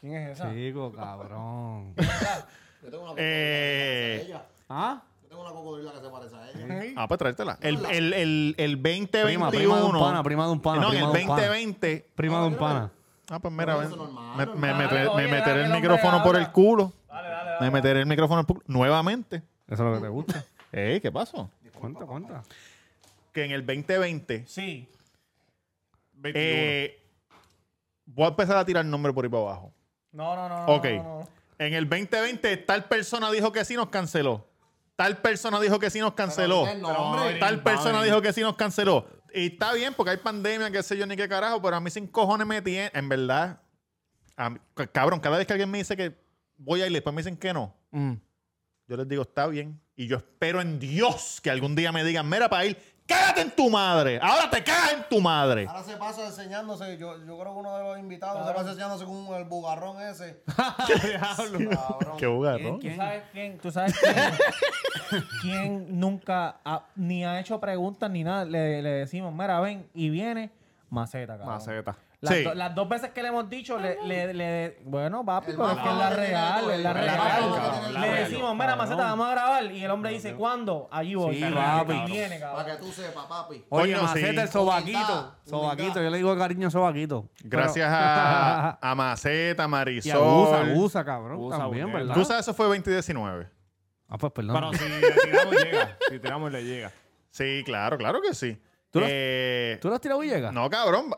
¿Quién 0.00 0.14
es 0.16 0.30
esa? 0.38 0.52
Chico, 0.52 0.92
cabrón. 0.92 1.94
Yo 2.82 2.90
tengo 2.90 3.04
una 3.04 3.14
Eh. 3.16 4.34
¿Ah? 4.68 5.02
Tengo 5.30 5.42
una 5.42 5.52
cocodrila 5.52 5.92
que 5.92 6.00
se 6.00 6.10
parece 6.10 6.34
a 6.36 6.50
ella. 6.50 6.92
ah, 6.96 7.06
pues 7.08 7.18
tráetela. 7.18 7.56
El, 7.62 7.76
el, 7.86 8.12
el, 8.12 8.54
el 8.58 8.74
2021. 8.82 9.24
Prima, 9.26 9.50
prima 9.50 9.76
de 9.78 9.84
un 9.84 9.92
pana, 10.00 10.22
prima 10.24 10.44
de 10.46 10.50
un 10.52 10.60
pana, 10.60 10.80
No, 10.82 10.92
en 10.92 10.92
prima 10.92 11.06
el 11.06 11.12
de 11.12 11.20
un 11.22 11.28
pana. 11.28 11.42
2020. 11.46 12.06
Prima 12.16 12.40
de 12.42 12.46
un 12.48 12.54
pana. 12.56 12.90
Ah, 13.30 13.38
pues 13.38 13.54
mira, 13.54 13.76
ven. 13.76 13.90
me, 14.36 14.46
me, 14.46 14.74
me, 14.74 14.88
me 14.88 15.06
Oye, 15.08 15.28
meteré 15.28 15.60
dale, 15.60 15.64
el 15.66 15.70
micrófono 15.80 16.20
por 16.24 16.36
el 16.36 16.50
culo. 16.50 16.92
Dale, 17.08 17.28
dale, 17.28 17.50
dale. 17.52 17.60
Me 17.64 17.70
meteré 17.70 18.00
el 18.00 18.06
micrófono 18.06 18.44
por 18.44 18.56
el 18.56 18.62
culo. 18.64 18.78
nuevamente. 18.78 19.36
Eso 19.68 19.74
es 19.74 19.80
lo 19.80 19.94
que 19.94 20.00
te 20.00 20.08
gusta. 20.08 20.44
Ey, 20.72 21.00
¿qué 21.00 21.12
pasó? 21.12 21.48
Cuenta, 21.78 22.04
cuenta. 22.04 22.42
Que 23.32 23.44
en 23.44 23.52
el 23.52 23.64
2020 23.64 24.44
Sí. 24.48 24.88
21. 26.14 26.44
eh, 26.44 27.00
voy 28.04 28.24
a 28.24 28.28
empezar 28.28 28.56
a 28.56 28.64
tirar 28.64 28.84
nombres 28.84 29.14
por 29.14 29.24
ahí 29.24 29.30
para 29.30 29.42
abajo. 29.44 29.72
No, 30.12 30.34
no, 30.34 30.48
no. 30.48 30.66
Ok. 30.74 30.84
No, 30.86 31.02
no, 31.04 31.18
no. 31.20 31.28
En 31.58 31.74
el 31.74 31.88
2020 31.88 32.56
tal 32.58 32.84
persona 32.86 33.30
dijo 33.30 33.52
que 33.52 33.64
sí 33.64 33.76
nos 33.76 33.90
canceló. 33.90 34.44
Tal 35.00 35.16
persona 35.22 35.58
dijo 35.60 35.78
que 35.78 35.88
sí 35.88 35.98
nos 35.98 36.12
canceló. 36.12 36.64
Pero. 36.66 37.38
Tal 37.40 37.62
persona 37.62 38.02
dijo 38.02 38.20
que 38.20 38.34
sí 38.34 38.42
nos 38.42 38.54
canceló. 38.56 39.06
Y 39.32 39.46
está 39.46 39.72
bien 39.72 39.94
porque 39.94 40.10
hay 40.10 40.16
pandemia, 40.18 40.70
qué 40.70 40.82
sé 40.82 40.94
yo, 40.98 41.06
ni 41.06 41.16
qué 41.16 41.26
carajo, 41.26 41.62
pero 41.62 41.76
a 41.76 41.80
mí 41.80 41.88
sin 41.88 42.06
cojones 42.06 42.46
me 42.46 42.60
tiene. 42.60 42.90
En 42.92 43.08
verdad, 43.08 43.62
a 44.36 44.50
mí- 44.50 44.58
c- 44.76 44.88
cabrón, 44.88 45.18
cada 45.20 45.38
vez 45.38 45.46
que 45.46 45.54
alguien 45.54 45.70
me 45.70 45.78
dice 45.78 45.96
que 45.96 46.14
voy 46.58 46.82
a 46.82 46.86
ir 46.86 46.92
después 46.92 47.14
me 47.14 47.20
dicen 47.22 47.38
que 47.38 47.54
no, 47.54 47.74
Mm. 47.92 48.12
yo 48.88 48.96
les 48.98 49.08
digo, 49.08 49.22
está 49.22 49.46
bien. 49.46 49.80
Y 49.96 50.06
yo 50.06 50.18
espero 50.18 50.60
en 50.60 50.78
Dios 50.78 51.40
que 51.42 51.48
algún 51.50 51.74
día 51.74 51.92
me 51.92 52.04
digan, 52.04 52.28
mira, 52.28 52.50
para 52.50 52.66
ir, 52.66 52.76
cágate 53.06 53.40
en 53.42 53.50
tu 53.50 53.68
madre. 53.70 54.18
Ahora 54.22 54.48
te 54.50 54.62
cagas 54.62 54.92
en 54.92 55.04
tu 55.08 55.20
madre. 55.20 55.66
Ahora 55.66 55.82
se 55.82 55.96
pasa 55.96 56.26
enseñándose. 56.26 56.96
Yo, 56.98 57.16
yo 57.24 57.38
creo 57.38 57.52
que 57.54 57.58
uno 57.60 57.76
de 57.76 57.82
los 57.84 57.98
invitados 57.98 58.46
se 58.46 58.52
pasa 58.54 58.68
enseñándose 58.70 59.04
con 59.04 59.34
el 59.36 59.44
bugarrón 59.44 60.00
ese. 60.00 60.42
Cabrón. 60.56 62.16
Qué 62.18 62.26
jugar, 62.26 62.60
¿no? 62.60 62.78
¿Tú 62.78 62.88
sabes 62.96 63.22
quién? 63.32 63.58
¿Tú 63.58 63.70
sabes 63.70 63.98
quién? 64.00 65.20
quién 65.42 66.00
nunca 66.00 66.56
ha- 66.64 66.84
ni 66.94 67.24
ha 67.24 67.40
hecho 67.40 67.58
preguntas 67.60 68.10
ni 68.10 68.22
nada? 68.24 68.44
Le, 68.44 68.82
le 68.82 68.90
decimos, 68.90 69.32
mira, 69.34 69.60
ven, 69.60 69.88
y 69.94 70.10
viene 70.10 70.50
Maceta, 70.88 71.36
cabrón. 71.38 71.54
Maceta. 71.54 71.96
Las, 72.22 72.34
Sí. 72.34 72.44
do- 72.44 72.54
las 72.54 72.74
dos 72.74 72.86
veces 72.86 73.10
que 73.12 73.22
le 73.22 73.28
hemos 73.28 73.48
dicho, 73.48 73.78
le, 73.78 73.96
le, 74.04 74.34
le- 74.34 74.78
bueno, 74.84 75.24
papi, 75.24 75.52
pero 75.52 75.70
es 75.70 75.78
que 75.78 75.88
es 75.88 75.94
la 75.94 76.10
real, 76.10 76.70
es 76.70 76.80
la 76.80 76.92
real. 76.92 77.94
Le 77.98 78.08
decimos, 78.24 78.52
mira, 78.54 78.76
Maceta, 78.76 79.04
vamos 79.04 79.26
a 79.26 79.30
grabar. 79.30 79.64
Y 79.72 79.82
el 79.82 79.90
hombre 79.90 80.10
dice, 80.10 80.34
¿cuándo? 80.34 80.86
Allí 80.92 81.14
voy. 81.14 81.36
Sí, 81.36 81.44
Y 81.46 81.50
papi. 81.50 82.02
viene, 82.06 82.38
cabrón. 82.38 82.62
Para 82.62 82.76
que 82.76 82.82
tú 82.82 82.92
sepas, 82.92 83.24
papi. 83.24 83.64
Oye, 83.70 83.94
Coño, 83.94 83.98
sí. 84.08 84.20
Maceta, 84.20 84.42
el 84.42 84.48
sobaquito. 84.50 85.34
Sobaquito, 85.46 86.02
yo 86.02 86.10
le 86.10 86.16
digo 86.18 86.36
cariño 86.36 86.70
sobaquito. 86.70 87.30
Gracias 87.42 87.86
Pero- 87.88 88.06
a, 88.06 88.78
a 88.90 88.94
Maceta, 88.94 89.64
Y 89.64 89.68
Marisol. 89.68 90.12
abusa, 90.22 90.60
abusa, 90.60 91.04
cabrón. 91.06 91.38
Usa, 91.40 91.56
también, 91.58 91.84
Uriel. 91.86 92.00
¿verdad? 92.00 92.14
Tú 92.14 92.24
sabes, 92.26 92.42
eso 92.42 92.52
fue 92.52 92.66
2019. 92.66 93.48
Ah, 94.08 94.18
pues 94.18 94.30
perdón. 94.32 94.56
Pero 94.56 94.72
si 94.74 94.88
le 94.90 95.10
tiramos, 95.24 95.54
llega. 95.64 95.96
Si 96.10 96.18
tiramos, 96.18 96.52
le 96.52 96.64
llega. 96.64 96.92
Sí, 97.30 97.62
claro, 97.64 97.96
claro 97.96 98.20
que 98.20 98.34
sí. 98.34 98.60
¿Tú 98.90 99.00
lo- 99.00 99.06
Eh, 99.08 99.78
¿Tú 99.80 99.88
lo 99.88 99.94
has 99.94 100.00
tirado 100.02 100.20
Villegas? 100.20 100.52
No, 100.52 100.68
cabrón. 100.68 101.14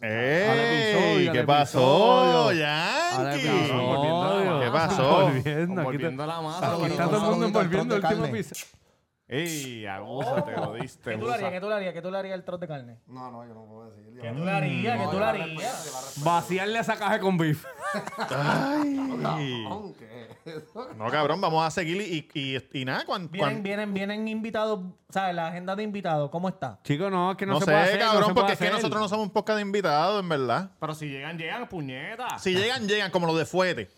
¡Ey! 0.00 1.30
¿Qué 1.32 1.42
pasó, 1.44 2.52
Yankee? 2.52 3.42
¿Qué 3.42 4.70
pasó? 4.72 5.28
Envolviendo, 5.28 5.80
aquí 5.80 5.90
te- 5.90 5.94
Volviendo 5.94 6.22
a 6.22 6.26
la 6.26 6.40
masa. 6.40 6.74
Aquí 6.74 6.84
está 6.86 7.04
todo 7.08 7.16
el 7.16 7.30
mundo 7.30 7.46
envolviendo 7.46 7.96
el 7.96 8.02
último 8.04 8.22
carne. 8.22 8.44
Ey, 9.30 9.84
abúsate, 9.84 10.52
lo 10.52 10.72
diste. 10.72 11.10
¿Qué 11.10 11.18
tú 11.18 11.26
le 11.26 11.34
harías? 11.34 11.52
¿Qué 11.52 11.60
tú 11.60 11.68
le 11.68 11.74
harías? 11.74 11.92
¿Qué 11.94 12.02
tú 12.02 12.10
le 12.10 12.18
harías 12.18 12.34
al 12.34 12.44
trozo 12.44 12.58
de 12.60 12.68
carne? 12.68 12.98
No, 13.06 13.30
no, 13.30 13.46
yo 13.46 13.52
no 13.52 13.66
puedo 13.66 13.90
decir. 13.90 14.18
¿Qué 14.20 14.30
tú 14.32 14.44
le 14.44 14.50
harías? 14.50 14.98
¿Qué 14.98 15.06
tú 15.10 15.18
le 15.18 15.24
harías? 15.24 16.14
Vaciarle 16.24 16.78
esa 16.78 16.96
caja 16.96 17.20
con 17.20 17.36
beef. 17.36 17.64
Ay. 18.30 19.66
No, 20.96 21.10
cabrón, 21.10 21.42
vamos 21.42 21.62
a 21.62 21.70
seguir 21.70 22.00
y, 22.00 22.26
y, 22.32 22.80
y 22.80 22.84
nada, 22.86 23.04
cuando... 23.04 23.28
Vienen, 23.30 23.62
vienen, 23.62 23.92
vienen 23.92 24.28
invitados, 24.28 24.80
¿sabes? 25.10 25.34
La 25.34 25.48
agenda 25.48 25.76
de 25.76 25.82
invitados, 25.82 26.30
¿cómo 26.30 26.48
está? 26.48 26.80
Chicos, 26.84 27.10
no, 27.10 27.32
es 27.32 27.36
que 27.36 27.44
no, 27.44 27.54
No, 27.54 27.58
se 27.60 27.66
sé, 27.66 27.70
puede 27.72 27.84
hacer. 27.84 28.20
no 28.20 28.26
se 28.28 28.32
porque 28.34 28.52
es 28.54 28.58
que 28.58 28.70
nosotros 28.70 28.98
no 28.98 29.08
somos 29.08 29.26
un 29.26 29.32
podcast 29.32 29.56
de 29.56 29.62
invitados, 29.62 30.22
en 30.22 30.28
verdad. 30.30 30.70
Pero 30.80 30.94
si 30.94 31.06
llegan, 31.08 31.36
llegan, 31.36 31.68
puñetas. 31.68 32.42
Si 32.42 32.54
llegan, 32.54 32.88
llegan, 32.88 33.10
como 33.10 33.26
los 33.26 33.36
de 33.36 33.44
Fuete. 33.44 33.90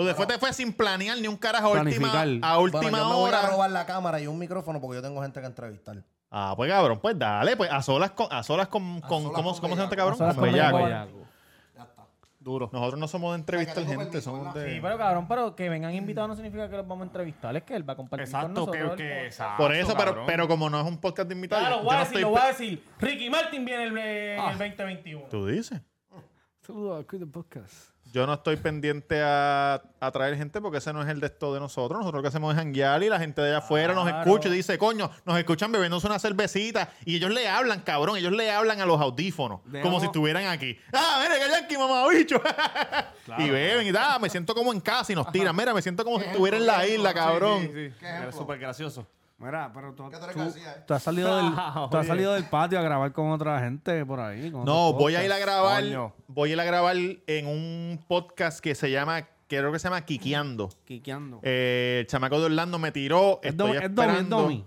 Los 0.00 0.06
de 0.08 0.14
Fuete 0.14 0.38
fue 0.38 0.52
sin 0.52 0.72
planear 0.72 1.18
ni 1.18 1.28
un 1.28 1.36
carajo 1.36 1.66
a 1.76 1.82
última, 1.82 2.10
Planificar. 2.10 2.50
a 2.50 2.58
última 2.58 2.80
Bueno, 2.82 2.96
yo 2.98 3.04
me 3.08 3.14
voy 3.14 3.32
a 3.32 3.38
hora. 3.40 3.46
robar 3.50 3.70
la 3.70 3.84
cámara 3.86 4.20
y 4.20 4.26
un 4.26 4.38
micrófono 4.38 4.80
porque 4.80 4.96
yo 4.96 5.02
tengo 5.02 5.20
gente 5.22 5.40
que 5.40 5.46
entrevistar. 5.46 6.02
Ah, 6.30 6.54
pues 6.56 6.70
cabrón, 6.70 7.00
pues 7.00 7.18
dale, 7.18 7.56
pues 7.56 7.70
a 7.70 7.82
solas 7.82 8.12
con, 8.12 8.26
a 8.32 8.42
solas 8.42 8.68
con, 8.68 9.00
con- 9.02 9.22
solas 9.24 9.32
¿cómo, 9.34 9.50
con 9.52 9.60
¿cómo 9.60 9.74
se 9.74 9.76
llama 9.76 9.84
este 9.84 9.96
cabrón? 9.96 10.16
Con 10.18 10.42
Bellaco. 10.42 10.76
Bellaco. 10.84 11.26
Ya 11.76 11.82
está. 11.82 12.06
Duro. 12.38 12.70
Nosotros 12.72 12.98
no 13.00 13.08
somos 13.08 13.32
de 13.32 13.40
entrevistar 13.40 13.84
gente, 13.84 13.96
permiso, 13.98 14.20
somos 14.22 14.54
de... 14.54 14.74
Sí, 14.74 14.78
pero 14.80 14.96
cabrón, 14.96 15.26
pero 15.28 15.54
que 15.56 15.68
vengan 15.68 15.92
invitados 15.94 16.28
no 16.30 16.34
significa 16.36 16.70
que 16.70 16.76
los 16.76 16.86
vamos 16.88 17.02
a 17.02 17.06
entrevistar, 17.06 17.54
es 17.56 17.64
que 17.64 17.74
él 17.76 17.86
va 17.86 17.92
a 17.92 17.96
compartir 17.96 18.30
con 18.32 18.40
Exacto, 18.40 18.60
nosotros. 18.60 18.96
que, 18.96 19.02
el 19.02 19.08
que 19.20 19.26
exacto, 19.26 19.62
Por 19.62 19.74
eso, 19.74 19.88
pero, 19.96 20.04
cabrón. 20.12 20.24
pero 20.26 20.48
como 20.48 20.70
no 20.70 20.80
es 20.80 20.86
un 20.86 20.98
podcast 20.98 21.28
de 21.28 21.34
invitados, 21.34 21.66
Claro, 21.66 21.76
yo 21.78 21.82
lo 21.82 21.88
voy 21.88 21.94
a 21.94 21.98
no 21.98 22.04
decir, 22.04 22.16
estoy 22.16 22.22
lo 22.22 22.30
voy 22.30 22.40
a 22.40 22.46
decir. 22.46 22.84
Ricky 23.00 23.28
Martin 23.30 23.64
viene 23.66 23.82
el, 23.84 23.98
eh, 23.98 24.36
el 24.36 24.56
2021. 24.58 25.24
Tú 25.28 25.46
dices. 25.46 25.80
Saludos 26.62 27.02
a 27.04 27.06
Cuido 27.06 27.26
Podcast. 27.28 27.90
Yo 28.12 28.26
no 28.26 28.34
estoy 28.34 28.56
pendiente 28.56 29.22
a, 29.22 29.80
a 30.00 30.10
traer 30.10 30.36
gente 30.36 30.60
porque 30.60 30.78
ese 30.78 30.92
no 30.92 31.00
es 31.02 31.08
el 31.08 31.20
de 31.20 31.26
esto 31.26 31.54
de 31.54 31.60
nosotros. 31.60 31.98
Nosotros 32.00 32.18
lo 32.18 32.22
que 32.22 32.28
hacemos 32.28 32.52
es 32.54 32.60
hanguear 32.60 33.00
y 33.04 33.08
la 33.08 33.20
gente 33.20 33.40
de 33.40 33.50
allá 33.50 33.58
afuera 33.58 33.94
nos 33.94 34.08
escucha 34.08 34.48
y 34.48 34.52
dice, 34.52 34.76
coño, 34.78 35.10
nos 35.24 35.38
escuchan 35.38 35.70
bebiéndose 35.70 36.08
una 36.08 36.18
cervecita 36.18 36.90
y 37.04 37.16
ellos 37.16 37.30
le 37.30 37.48
hablan, 37.48 37.80
cabrón, 37.80 38.16
ellos 38.16 38.32
le 38.32 38.50
hablan 38.50 38.80
a 38.80 38.86
los 38.86 39.00
audífonos 39.00 39.60
Dejamos- 39.66 39.82
como 39.82 40.00
si 40.00 40.06
estuvieran 40.06 40.46
aquí. 40.46 40.76
Ah, 40.92 41.20
mira, 41.22 41.38
que 41.38 41.50
Yankee, 41.52 41.78
mamá, 41.78 42.08
bicho. 42.08 42.40
y 43.38 43.48
beben 43.48 43.86
y 43.86 43.92
da, 43.92 44.18
me 44.18 44.28
siento 44.28 44.54
como 44.54 44.72
en 44.72 44.80
casa 44.80 45.12
y 45.12 45.14
nos 45.14 45.30
tiran. 45.30 45.54
Mira, 45.54 45.72
me 45.72 45.80
siento 45.82 46.04
como 46.04 46.18
si 46.18 46.24
estuviera 46.26 46.56
en 46.56 46.66
la 46.66 46.86
isla, 46.86 47.14
cabrón. 47.14 47.60
Sí, 47.62 47.70
sí, 47.72 47.90
sí. 48.00 48.06
Era 48.06 48.32
súper 48.32 48.58
gracioso. 48.58 49.06
Mira, 49.40 49.70
pero 49.74 49.94
tú, 49.94 50.10
¿Qué 50.10 50.18
tú 50.18 50.40
eh? 50.40 50.84
tú 50.86 50.92
has 50.94 51.02
salido 51.02 51.34
del, 51.36 51.52
tú 51.90 51.96
has 51.96 52.06
salido 52.06 52.34
del 52.34 52.44
patio 52.44 52.78
a 52.78 52.82
grabar 52.82 53.12
con 53.12 53.30
otra 53.30 53.58
gente 53.60 54.04
por 54.04 54.20
ahí. 54.20 54.50
con 54.52 54.64
No, 54.66 54.92
voy 54.92 55.14
a 55.14 55.24
ir 55.24 55.32
a 55.32 55.38
grabar. 55.38 55.82
Coño. 55.82 56.12
Voy 56.28 56.50
a 56.50 56.52
ir 56.52 56.60
a 56.60 56.64
grabar 56.64 56.94
en 56.96 57.46
un 57.46 58.04
podcast 58.06 58.60
que 58.60 58.74
se 58.74 58.90
llama, 58.90 59.26
creo 59.48 59.72
que 59.72 59.78
se 59.78 59.84
llama 59.88 60.02
Kikiando. 60.04 60.68
Quiqueando. 60.84 61.40
Eh, 61.42 61.98
el 62.02 62.06
chamaco 62.06 62.38
de 62.38 62.46
Orlando 62.46 62.78
me 62.78 62.92
tiró. 62.92 63.40
¿Es, 63.42 63.50
Estoy 63.52 63.72
Domi- 63.72 63.76
es 63.84 63.94
Domi, 63.94 64.08
es 64.08 64.12
esperando. 64.12 64.36
Domi? 64.42 64.64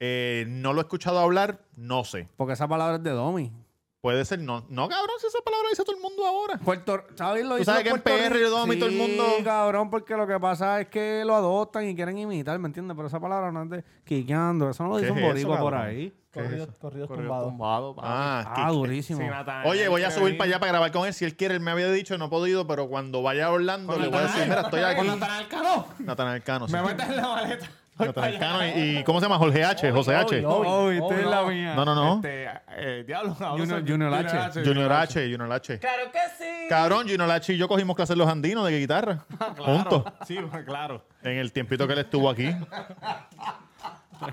Eh, 0.00 0.44
no 0.48 0.72
lo 0.72 0.80
he 0.80 0.82
escuchado 0.82 1.20
hablar, 1.20 1.60
no 1.76 2.02
sé. 2.04 2.28
Porque 2.36 2.54
esa 2.54 2.66
palabra 2.66 2.96
es 2.96 3.02
de 3.04 3.10
Domi. 3.10 3.52
Puede 4.00 4.24
ser, 4.24 4.38
no. 4.38 4.64
No, 4.68 4.88
cabrón, 4.88 5.16
si 5.20 5.26
esa 5.26 5.40
palabra 5.44 5.68
dice 5.70 5.82
todo 5.82 5.96
el 5.96 6.00
mundo 6.02 6.24
ahora. 6.24 6.56
Puerto, 6.58 7.02
¿sabes? 7.16 7.44
Lo 7.44 7.56
Tú 7.56 7.64
sabes 7.64 7.82
que 7.82 7.88
en 7.90 8.00
puertorriqueños. 8.00 8.30
PR 8.38 8.46
y 8.46 8.50
Domi 8.50 8.76
todo 8.76 8.88
el 8.88 8.94
mundo- 8.96 9.26
Sí, 9.38 9.42
cabrón, 9.42 9.90
porque 9.90 10.16
lo 10.16 10.24
que 10.26 10.38
pasa 10.38 10.80
es 10.80 10.88
que 10.88 11.24
lo 11.26 11.34
adoptan 11.34 11.84
y 11.88 11.96
quieren 11.96 12.16
imitar, 12.16 12.56
¿me 12.60 12.68
entiendes? 12.68 12.94
Pero 12.96 13.08
esa 13.08 13.18
palabra 13.18 13.50
no 13.50 13.64
es 13.64 13.70
de 13.70 13.84
quiqueando. 14.04 14.70
Eso 14.70 14.84
no 14.84 14.90
lo 14.90 14.94
¿Qué 14.96 15.00
dice 15.02 15.12
un 15.12 15.18
es 15.18 15.24
boricua 15.26 15.58
por 15.58 15.74
ahí. 15.74 16.14
Corridos, 16.32 16.68
corridos 16.78 17.08
Corrido 17.08 17.28
tumbados. 17.28 17.48
tumbado. 17.48 17.96
Ah, 17.98 18.44
Ah, 18.54 18.70
durísimo. 18.70 19.18
Sí, 19.20 19.26
Oye, 19.64 19.88
voy 19.88 20.04
a 20.04 20.10
subir 20.12 20.38
para 20.38 20.48
allá 20.50 20.60
para 20.60 20.72
grabar 20.72 20.92
con 20.92 21.04
él. 21.06 21.12
Si 21.12 21.24
él 21.24 21.36
quiere, 21.36 21.54
él 21.54 21.60
me 21.60 21.72
había 21.72 21.90
dicho, 21.90 22.16
no 22.18 22.26
he 22.26 22.28
podido, 22.28 22.68
pero 22.68 22.88
cuando 22.88 23.22
vaya 23.22 23.46
a 23.46 23.50
Orlando 23.50 23.98
le 23.98 24.06
voy 24.06 24.18
a 24.18 24.22
decir, 24.22 24.42
mira, 24.44 24.60
estoy 24.60 24.80
aquí. 24.82 24.96
Con 24.98 25.06
Natanael 25.08 25.48
Cano. 25.48 25.86
Natanael 25.98 26.42
Cano. 26.44 26.66
sí. 26.68 26.72
Me 26.74 26.82
metes 26.82 27.08
en 27.08 27.16
la 27.16 27.22
maleta. 27.28 27.68
Voy 27.98 28.06
Natanael 28.06 28.38
para 28.38 28.38
Cano 28.52 28.58
allá. 28.60 28.76
y, 28.76 28.98
y- 28.98 29.04
¿cómo 29.04 29.18
se 29.20 29.26
llama? 29.26 29.38
Jorge 29.38 29.64
H, 29.64 29.90
José 29.92 30.14
H. 30.14 30.44
Obi, 30.46 30.98
Oh, 31.02 31.12
la 31.12 31.42
no. 31.42 31.46
mía. 31.48 31.74
No, 31.74 31.84
no, 31.84 31.94
no. 31.94 32.14
Este, 32.16 32.48
eh, 32.76 33.04
diablo. 33.06 33.34
Junior- 33.34 33.84
Junior 33.86 34.14
H. 34.14 34.62
Junior 34.64 34.92
H, 34.92 35.20
Junior 35.30 35.52
H. 35.52 35.78
Claro 35.78 36.12
que 36.12 36.18
sí. 36.38 36.68
Cabrón, 36.68 37.08
Junior 37.08 37.30
H 37.30 37.52
y 37.52 37.56
yo 37.56 37.66
cogimos 37.68 37.96
clases 37.96 38.16
los 38.16 38.28
andinos 38.28 38.64
de 38.66 38.78
guitarra. 38.78 39.24
Juntos. 39.58 40.04
Sí, 40.26 40.38
claro. 40.64 41.04
En 41.22 41.38
el 41.38 41.52
tiempito 41.52 41.86
que 41.86 41.92
él 41.94 41.98
estuvo 42.00 42.30
aquí. 42.30 42.50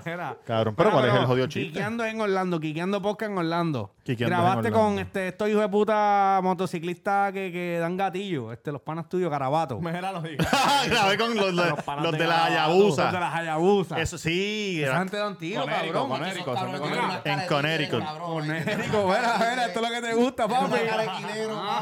Mira. 0.04 0.36
Cabrón, 0.46 0.74
pero 0.76 0.90
¿cuál 0.90 1.04
es 1.08 1.14
el 1.14 1.26
jodido 1.26 1.46
chiste? 1.46 1.68
Quiqueando 1.72 2.04
en 2.04 2.20
Orlando, 2.20 2.60
quiqueando 2.60 3.00
podcast 3.02 3.30
en 3.32 3.38
Orlando. 3.38 3.92
Quiqueando 4.02 4.36
en 4.36 4.40
Grabaste 4.42 4.68
Orlando. 4.68 4.80
con 4.88 4.98
este, 4.98 5.28
estos 5.28 5.48
hijos 5.48 5.60
de 5.62 5.68
puta 5.68 6.40
motociclistas 6.42 7.32
que, 7.32 7.50
que 7.52 7.78
dan 7.80 7.96
gatillo, 7.96 8.52
este, 8.52 8.70
los 8.72 8.80
panas 8.82 9.08
tuyos, 9.08 9.30
Carabato. 9.30 9.78
Mira, 9.80 10.12
lo 10.12 10.22
digo. 10.22 10.44
Grabé 10.88 11.18
con 11.18 11.34
los, 11.36 11.52
los, 11.54 11.66
Los 11.70 12.02
los 12.02 12.12
de 12.12 12.18
de 12.18 12.26
la 12.26 12.48
Garabato. 12.48 12.78
Los 12.78 12.96
de 12.96 13.02
Hayabusa. 13.02 13.12
las 13.20 13.34
Hayabusa. 13.34 14.00
Eso 14.00 14.18
sí. 14.18 14.78
Esa 14.82 14.90
era- 14.90 14.98
gente 15.00 15.16
da 15.16 15.28
un 15.28 15.36
tiro, 15.36 15.66
cabrón. 15.66 16.08
con 16.08 16.24
Érico, 16.24 16.50
Esos 16.54 16.60
son 16.60 16.72
de 16.72 16.78
cabrones 16.78 16.78
Connecticut. 16.78 16.92
tienen 16.92 17.04
una 17.04 17.16
En 17.16 17.22
cara 17.22 17.42
de 17.42 17.48
Connecticut. 17.48 17.90
tigre, 18.00 18.06
cabrón, 18.06 18.30
Con 18.32 18.50
ahí. 18.50 18.62
Érico, 18.66 19.04
mira, 19.06 19.36
mira, 19.38 19.66
esto 19.66 19.80
es 19.80 19.88
lo 19.88 19.94
que 19.94 20.02
te 20.06 20.14
gusta, 20.14 20.48
papi. 20.48 20.72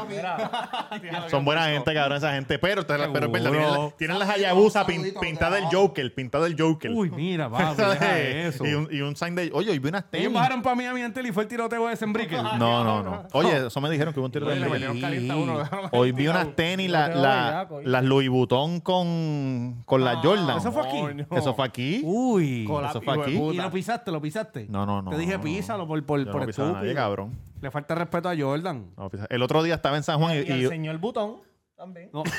Papi. 0.09 1.29
Son 1.29 1.45
buena 1.45 1.65
gente, 1.67 1.93
cabrón, 1.93 2.17
esa 2.17 2.31
gente. 2.33 2.59
Pero, 2.59 2.85
pero 2.85 3.03
es 3.05 3.13
verdad, 3.13 3.93
tienen, 3.97 4.19
la- 4.19 4.25
las 4.25 4.29
Hayabusa 4.35 4.85
pintadas 4.85 5.53
del. 5.55 5.65
Joker, 5.71 6.13
pintada 6.13 6.43
del 6.45 6.55
Joker. 6.59 6.91
Uy, 6.91 7.09
mira, 7.11 7.49
papi, 7.49 7.81
deja 7.99 8.19
eso. 8.47 8.65
y, 8.65 8.73
un, 8.73 8.87
y 8.91 9.01
un 9.01 9.15
sign 9.15 9.35
de. 9.35 9.49
Oye, 9.53 9.73
y 9.73 9.79
vi 9.79 9.89
unas 9.89 10.03
Ellos 10.11 10.11
tenis. 10.11 10.33
bajaron 10.33 10.61
para 10.61 10.75
Miami 10.75 11.01
antes 11.01 11.25
y 11.25 11.31
fue 11.31 11.43
el 11.43 11.49
tiroteo 11.49 11.87
de 11.87 11.95
Sembrique. 11.95 12.35
No, 12.35 12.57
no, 12.83 13.03
no. 13.03 13.23
Oye, 13.33 13.67
eso 13.67 13.81
me 13.81 13.89
dijeron 13.89 14.13
que 14.13 14.19
hubo 14.19 14.25
un 14.27 14.31
tiro 14.31 14.47
Oye, 14.47 14.59
de 14.59 14.69
dejaron 14.69 15.89
Hoy 15.91 16.11
vi 16.11 16.27
unas 16.27 16.55
tenis, 16.55 16.89
la, 16.89 17.05
Tiroteo 17.07 17.21
la- 17.23 17.67
las 17.83 18.03
Louis 18.03 18.29
Vuitton 18.29 18.79
con, 18.81 19.83
con 19.85 20.03
las 20.03 20.17
Jordan. 20.17 20.57
¿Eso 20.57 20.71
fue 20.71 20.83
aquí? 20.87 21.25
Eso 21.31 21.53
fue 21.53 21.65
aquí. 21.65 22.01
Uy. 22.03 22.63
Eso 22.89 23.01
fue 23.01 23.21
aquí. 23.21 23.31
¿Y 23.37 23.57
lo 23.57 23.71
pisaste? 23.71 24.11
¿Lo 24.11 24.21
pisaste? 24.21 24.67
No, 24.69 24.85
no, 24.85 25.01
no. 25.01 25.11
Te 25.11 25.17
dije 25.17 25.39
písalo 25.39 25.87
por, 25.87 26.03
por, 26.05 26.29
por 26.31 26.49
estúpido. 26.49 26.73
nadie, 26.73 26.93
cabrón. 26.93 27.37
Le 27.61 27.71
falta 27.71 27.95
respeto 27.95 28.29
a 28.29 28.35
Jordan. 28.37 28.91
El 29.29 29.41
otro 29.41 29.63
día 29.63 29.75
estaba 29.75 29.97
en 29.97 30.03
San 30.03 30.19
Juan 30.19 30.35
y, 30.35 30.39
Y 30.41 30.63
el 30.63 30.69
señor 30.69 30.97
Butón 30.99 31.37
también. 31.75 32.09
No. 32.13 32.23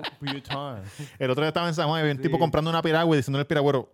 El 1.18 1.30
otro 1.30 1.42
día 1.42 1.48
estaba 1.48 1.68
en 1.68 1.74
San 1.74 1.86
Juan 1.88 1.98
y 1.98 2.00
había 2.02 2.12
un 2.14 2.20
tipo 2.22 2.38
comprando 2.38 2.70
una 2.70 2.82
piragua 2.82 3.14
y 3.14 3.18
diciéndole 3.18 3.42
al 3.42 3.46
piragüero, 3.46 3.88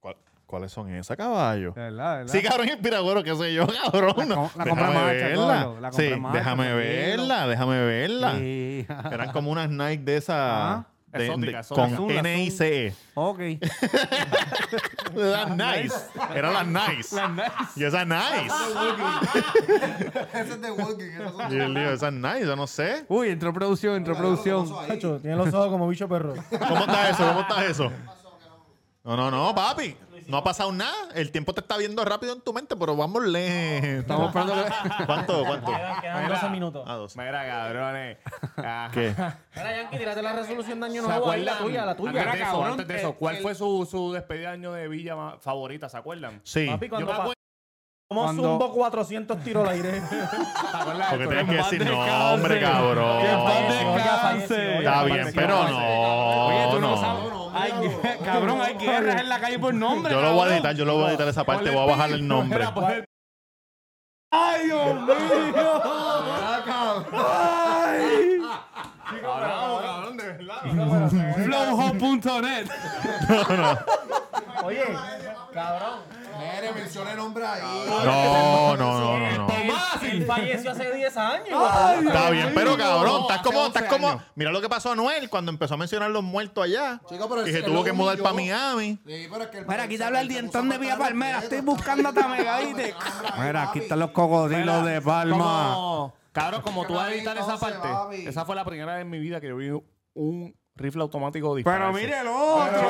"¿Cuál- 0.00 0.16
¿cuáles 0.46 0.72
son 0.72 0.90
esas, 0.90 1.16
caballo? 1.16 1.72
De 1.72 1.80
verdad, 1.82 2.12
de 2.12 2.18
verdad. 2.24 2.32
Sí, 2.32 2.42
cabrón, 2.42 2.68
el 2.68 2.78
piragüero, 2.78 3.22
qué 3.22 3.34
sé 3.36 3.54
yo, 3.54 3.66
cabrón. 3.92 4.28
La 4.28 4.34
com- 4.34 4.48
la 4.56 4.64
Déjame 4.64 4.82
marcha, 4.94 5.26
verla. 5.26 5.74
la 5.80 5.92
sí, 5.92 6.10
marcha, 6.16 6.38
déjame 6.38 6.74
verla, 6.74 7.46
déjame 7.46 7.84
verla. 7.84 8.32
Eran 9.12 9.32
como 9.32 9.50
unas 9.50 9.70
Nike 9.70 10.02
de 10.04 10.16
esas. 10.16 10.84
De- 11.18 11.24
de- 11.24 11.26
Exótica, 11.26 11.62
con 11.74 11.94
Azul, 11.94 12.10
N-I-C-E. 12.12 12.94
ok. 13.14 13.38
Las 15.14 15.50
nice. 15.50 15.94
Eran 16.34 16.52
las 16.54 16.66
nice. 16.66 17.16
Y 17.76 17.84
esas 17.84 18.06
nice. 18.06 18.54
Ese 20.32 20.52
es 20.52 20.60
de 20.60 20.70
Walking. 20.70 21.04
esos 21.04 21.32
son- 21.36 21.52
Y 21.52 21.56
él 21.60 21.74
dijo, 21.74 21.90
esas 21.90 22.12
nice, 22.12 22.46
yo 22.46 22.56
no 22.56 22.66
sé. 22.66 23.04
Uy, 23.08 23.28
entró 23.30 23.52
producción, 23.52 23.96
entró 23.96 24.16
producción. 24.16 24.68
Chacho, 24.86 25.18
tiene 25.20 25.36
los 25.36 25.52
ojos 25.52 25.68
como 25.70 25.88
bicho 25.88 26.08
perro. 26.08 26.34
¿Cómo 26.50 26.80
está 26.80 27.10
eso? 27.10 27.26
¿Cómo 27.28 27.40
está 27.40 27.64
eso? 27.64 27.92
No, 29.04 29.16
no, 29.16 29.30
no, 29.30 29.54
papi. 29.54 29.96
No 30.28 30.36
ha 30.38 30.44
pasado 30.44 30.72
nada. 30.72 30.92
El 31.14 31.30
tiempo 31.30 31.52
te 31.54 31.60
está 31.60 31.76
viendo 31.76 32.04
rápido 32.04 32.32
en 32.32 32.40
tu 32.40 32.52
mente, 32.52 32.74
pero 32.76 32.96
vamos 32.96 33.22
lento. 33.24 34.00
Estamos 34.00 34.26
esperando 34.28 34.54
que... 34.64 35.04
¿Cuánto? 35.06 35.44
¿Cuánto? 35.44 35.66
Quedan, 35.72 36.00
quedan 36.00 36.28
12 36.28 36.48
minutos. 36.50 36.84
Ah, 36.86 36.94
12. 36.94 37.18
Mira, 37.20 37.46
cabrones. 37.46 38.18
Ajá. 38.56 38.90
¿Qué? 38.92 39.14
Mira, 39.56 39.76
Yankee, 39.76 39.98
tírate 39.98 40.22
la 40.22 40.32
resolución 40.32 40.80
de 40.80 40.86
año 40.86 41.02
¿Se 41.02 41.08
nuevo 41.08 41.30
ahí, 41.30 41.42
la 41.44 41.58
tuya, 41.58 41.84
la 41.84 41.94
tuya. 41.96 42.20
Antes 42.22 42.32
de 42.38 42.42
eso, 42.44 42.64
antes 42.64 42.88
de 42.88 42.96
eso, 42.96 43.12
¿cuál 43.14 43.36
el- 43.36 43.42
fue 43.42 43.54
su, 43.54 43.86
su 43.90 44.12
despedida 44.12 44.48
de 44.48 44.54
año 44.54 44.72
de 44.72 44.88
Villa 44.88 45.14
más 45.16 45.34
favorita? 45.40 45.88
¿Se 45.88 45.96
acuerdan? 45.96 46.40
Sí. 46.44 46.66
Papi, 46.66 46.86
Yo 46.86 46.90
cuando 46.90 47.12
acuerdo. 47.12 47.32
como 48.08 48.22
Cuando- 48.24 48.42
zumbo 48.42 48.72
400 48.72 49.38
tiros 49.44 49.66
al 49.68 49.74
aire. 49.74 50.02
Porque 51.10 51.26
tienes 51.26 51.46
que 51.48 51.56
decir 51.56 51.84
descanse. 51.84 52.10
nombre, 52.36 52.60
cabrón. 52.60 53.22
Que 53.22 53.28
paz 53.28 53.68
descanse. 53.68 54.78
Está 54.78 55.04
bien, 55.04 55.32
pero 55.34 55.60
Oye, 55.60 56.66
tú 56.72 56.80
no, 56.80 56.90
no. 56.90 56.96
sabes. 57.00 57.35
Hay, 57.56 57.72
cabrón, 58.24 58.60
hay 58.60 58.74
guerras 58.74 59.20
en 59.20 59.28
la 59.28 59.40
calle 59.40 59.58
por 59.58 59.72
nombre. 59.74 60.12
Yo 60.12 60.20
lo 60.20 60.34
voy 60.34 60.50
a 60.50 60.54
editar, 60.54 60.74
yo 60.74 60.84
lo 60.84 60.94
voy 60.94 61.06
a 61.06 61.08
editar 61.10 61.28
esa 61.28 61.44
parte, 61.44 61.70
voy 61.70 61.82
a 61.82 61.86
bajar 61.86 62.10
el 62.10 62.26
nombre. 62.26 62.64
¡Ay, 64.30 64.66
Dios 64.66 65.00
mío! 65.02 65.82
¡Ay! 67.12 68.40
Cabrón, 69.22 69.82
cabrón, 69.82 70.16
de 70.16 70.24
verdad. 70.24 70.62
Flowhub.net 71.44 72.66
Oye, 74.64 74.84
cabrón. 75.54 76.00
Mire, 76.38 76.72
menciona 76.72 77.10
el 77.12 77.16
nombre 77.16 77.46
ahí. 77.46 77.62
No, 77.88 78.04
falleció 80.26 80.70
hace 80.72 80.92
10 80.94 81.16
años. 81.16 81.48
Está 82.06 82.30
bien, 82.30 82.52
pero 82.54 82.76
cabrón, 82.76 83.22
estás 83.22 83.40
como, 83.42 83.66
estás 83.66 83.82
11 83.84 83.94
como. 83.94 84.08
años. 84.10 84.22
Mira 84.34 84.50
lo 84.50 84.60
que 84.60 84.68
pasó 84.68 84.92
a 84.92 84.96
Noel 84.96 85.28
cuando 85.30 85.50
empezó 85.50 85.74
a 85.74 85.76
mencionar 85.76 86.10
los 86.10 86.22
muertos 86.22 86.64
allá. 86.64 87.00
Chico, 87.08 87.28
pero 87.28 87.46
y 87.46 87.52
se 87.52 87.58
el 87.58 87.64
tuvo 87.64 87.82
que 87.84 87.92
mudar 87.92 88.14
humilló. 88.14 88.22
para 88.24 88.34
Miami. 88.34 88.98
Sí, 89.06 89.28
pero 89.30 89.44
es 89.44 89.50
que 89.50 89.58
el- 89.58 89.66
Mira, 89.66 89.82
aquí 89.84 89.96
te 89.98 90.04
habla 90.04 90.20
el 90.20 90.28
dientón 90.28 90.68
de 90.68 90.78
Villa 90.78 90.96
Palmera. 90.98 91.38
Estoy 91.38 91.60
buscando 91.60 92.08
a 92.08 92.12
Tamega, 92.12 92.58
¿viste? 92.58 92.94
Mira, 93.38 93.62
aquí 93.62 93.78
están 93.80 93.98
los 94.00 94.10
cocodrilos 94.10 94.84
de 94.84 95.00
Palma. 95.00 96.12
Cabrón, 96.32 96.60
como 96.62 96.84
tú 96.86 96.94
vas 96.94 97.08
a 97.08 97.12
editar 97.14 97.36
esa 97.38 97.56
parte, 97.58 98.28
esa 98.28 98.44
fue 98.44 98.54
la 98.56 98.64
primera 98.64 98.94
vez 98.94 99.02
en 99.02 99.10
mi 99.10 99.18
vida 99.18 99.40
que 99.40 99.48
yo 99.48 99.56
vi 99.56 99.70
un 100.14 100.54
rifle 100.74 101.00
automático 101.02 101.54
dispararse. 101.54 101.92
Pero 101.92 102.06
mire 102.06 102.20
el 102.20 102.26
otro. 102.28 102.88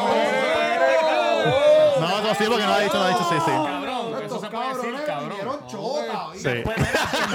No, 2.01 2.21
no, 2.23 2.35
sí, 2.35 2.45
porque 2.49 2.65
no 2.65 2.73
ha 2.75 2.81
dicho, 2.81 2.95
no 2.99 3.05
ha 3.05 3.09
dicho, 3.09 3.25
sí, 3.29 3.37
sí. 3.45 3.51
Cabrón, 3.51 4.25
eso 4.25 4.41
se 4.41 4.49
puede 4.49 4.69
decir, 4.75 4.95
cabrón. 5.07 5.29
vinieron 5.31 5.67
chota, 5.67 6.27
Sí. 6.35 6.49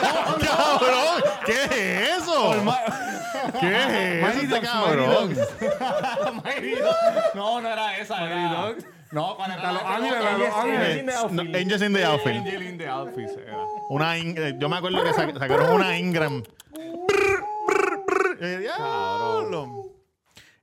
¡Cabrón! 0.41 1.23
¿Qué 1.45 1.51
es 1.53 2.17
eso? 2.17 2.53
¿Qué 3.59 3.67
es 3.67 4.35
eso, 4.35 4.41
este 4.41 4.61
cabrón? 4.61 5.35
No, 7.33 7.61
no 7.61 7.67
era 7.69 7.97
esa, 7.97 8.23
era... 8.25 8.75
No, 9.11 9.35
cuando 9.35 9.57
era 9.57 9.73
Los. 9.73 9.83
No, 11.33 11.41
Angels 11.57 11.81
in 11.81 11.93
the 11.93 12.05
outfield. 12.05 12.45
Angel 12.47 12.61
in 12.61 12.77
the 12.77 12.87
outfit, 12.87 13.29
era. 13.45 13.57
Una 13.89 14.17
In- 14.17 14.35
eh, 14.37 14.53
yo 14.57 14.69
me 14.69 14.77
acuerdo 14.77 15.03
que 15.03 15.11
sa- 15.13 15.27
sacaron 15.37 15.73
una 15.73 15.97
Ingram. 15.97 16.41
Brr, 16.71 17.43
brr, 17.67 18.05
brr. 18.05 18.37
Eh, 18.41 18.57
diablo. 18.59 19.87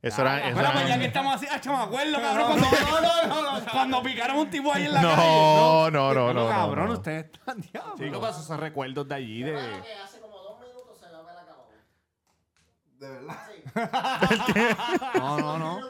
Eso 0.01 0.23
era. 0.23 0.49
Eso 0.49 0.57
Mira, 0.57 0.73
pues 0.73 0.87
ya 0.89 0.95
que 0.95 0.95
era 0.95 1.07
estamos 1.07 1.35
así, 1.35 1.47
ah, 1.51 1.61
me 1.67 1.83
acuerdo, 1.83 2.21
cabrón. 2.21 2.61
Cuando, 2.89 3.71
cuando 3.73 4.03
picaron 4.03 4.37
un 4.39 4.51
tipo 4.51 4.73
ahí 4.73 4.85
en 4.87 4.95
la 4.95 5.01
calle. 5.03 5.17
no, 5.17 5.91
no, 5.91 6.15
no, 6.15 6.33
no. 6.33 6.49
Cabrón, 6.49 6.87
no. 6.87 6.93
ustedes 6.95 7.25
están 7.33 7.61
diablos. 7.61 7.95
Chico, 7.99 8.21
pero 8.21 8.31
esos 8.31 8.61
recuerdos 8.61 9.09
de 9.09 9.15
allí, 9.15 9.43
de... 9.43 9.53
De 12.99 13.09
verdad. 13.09 13.37
No, 15.15 15.39
no, 15.39 15.59
no. 15.59 15.81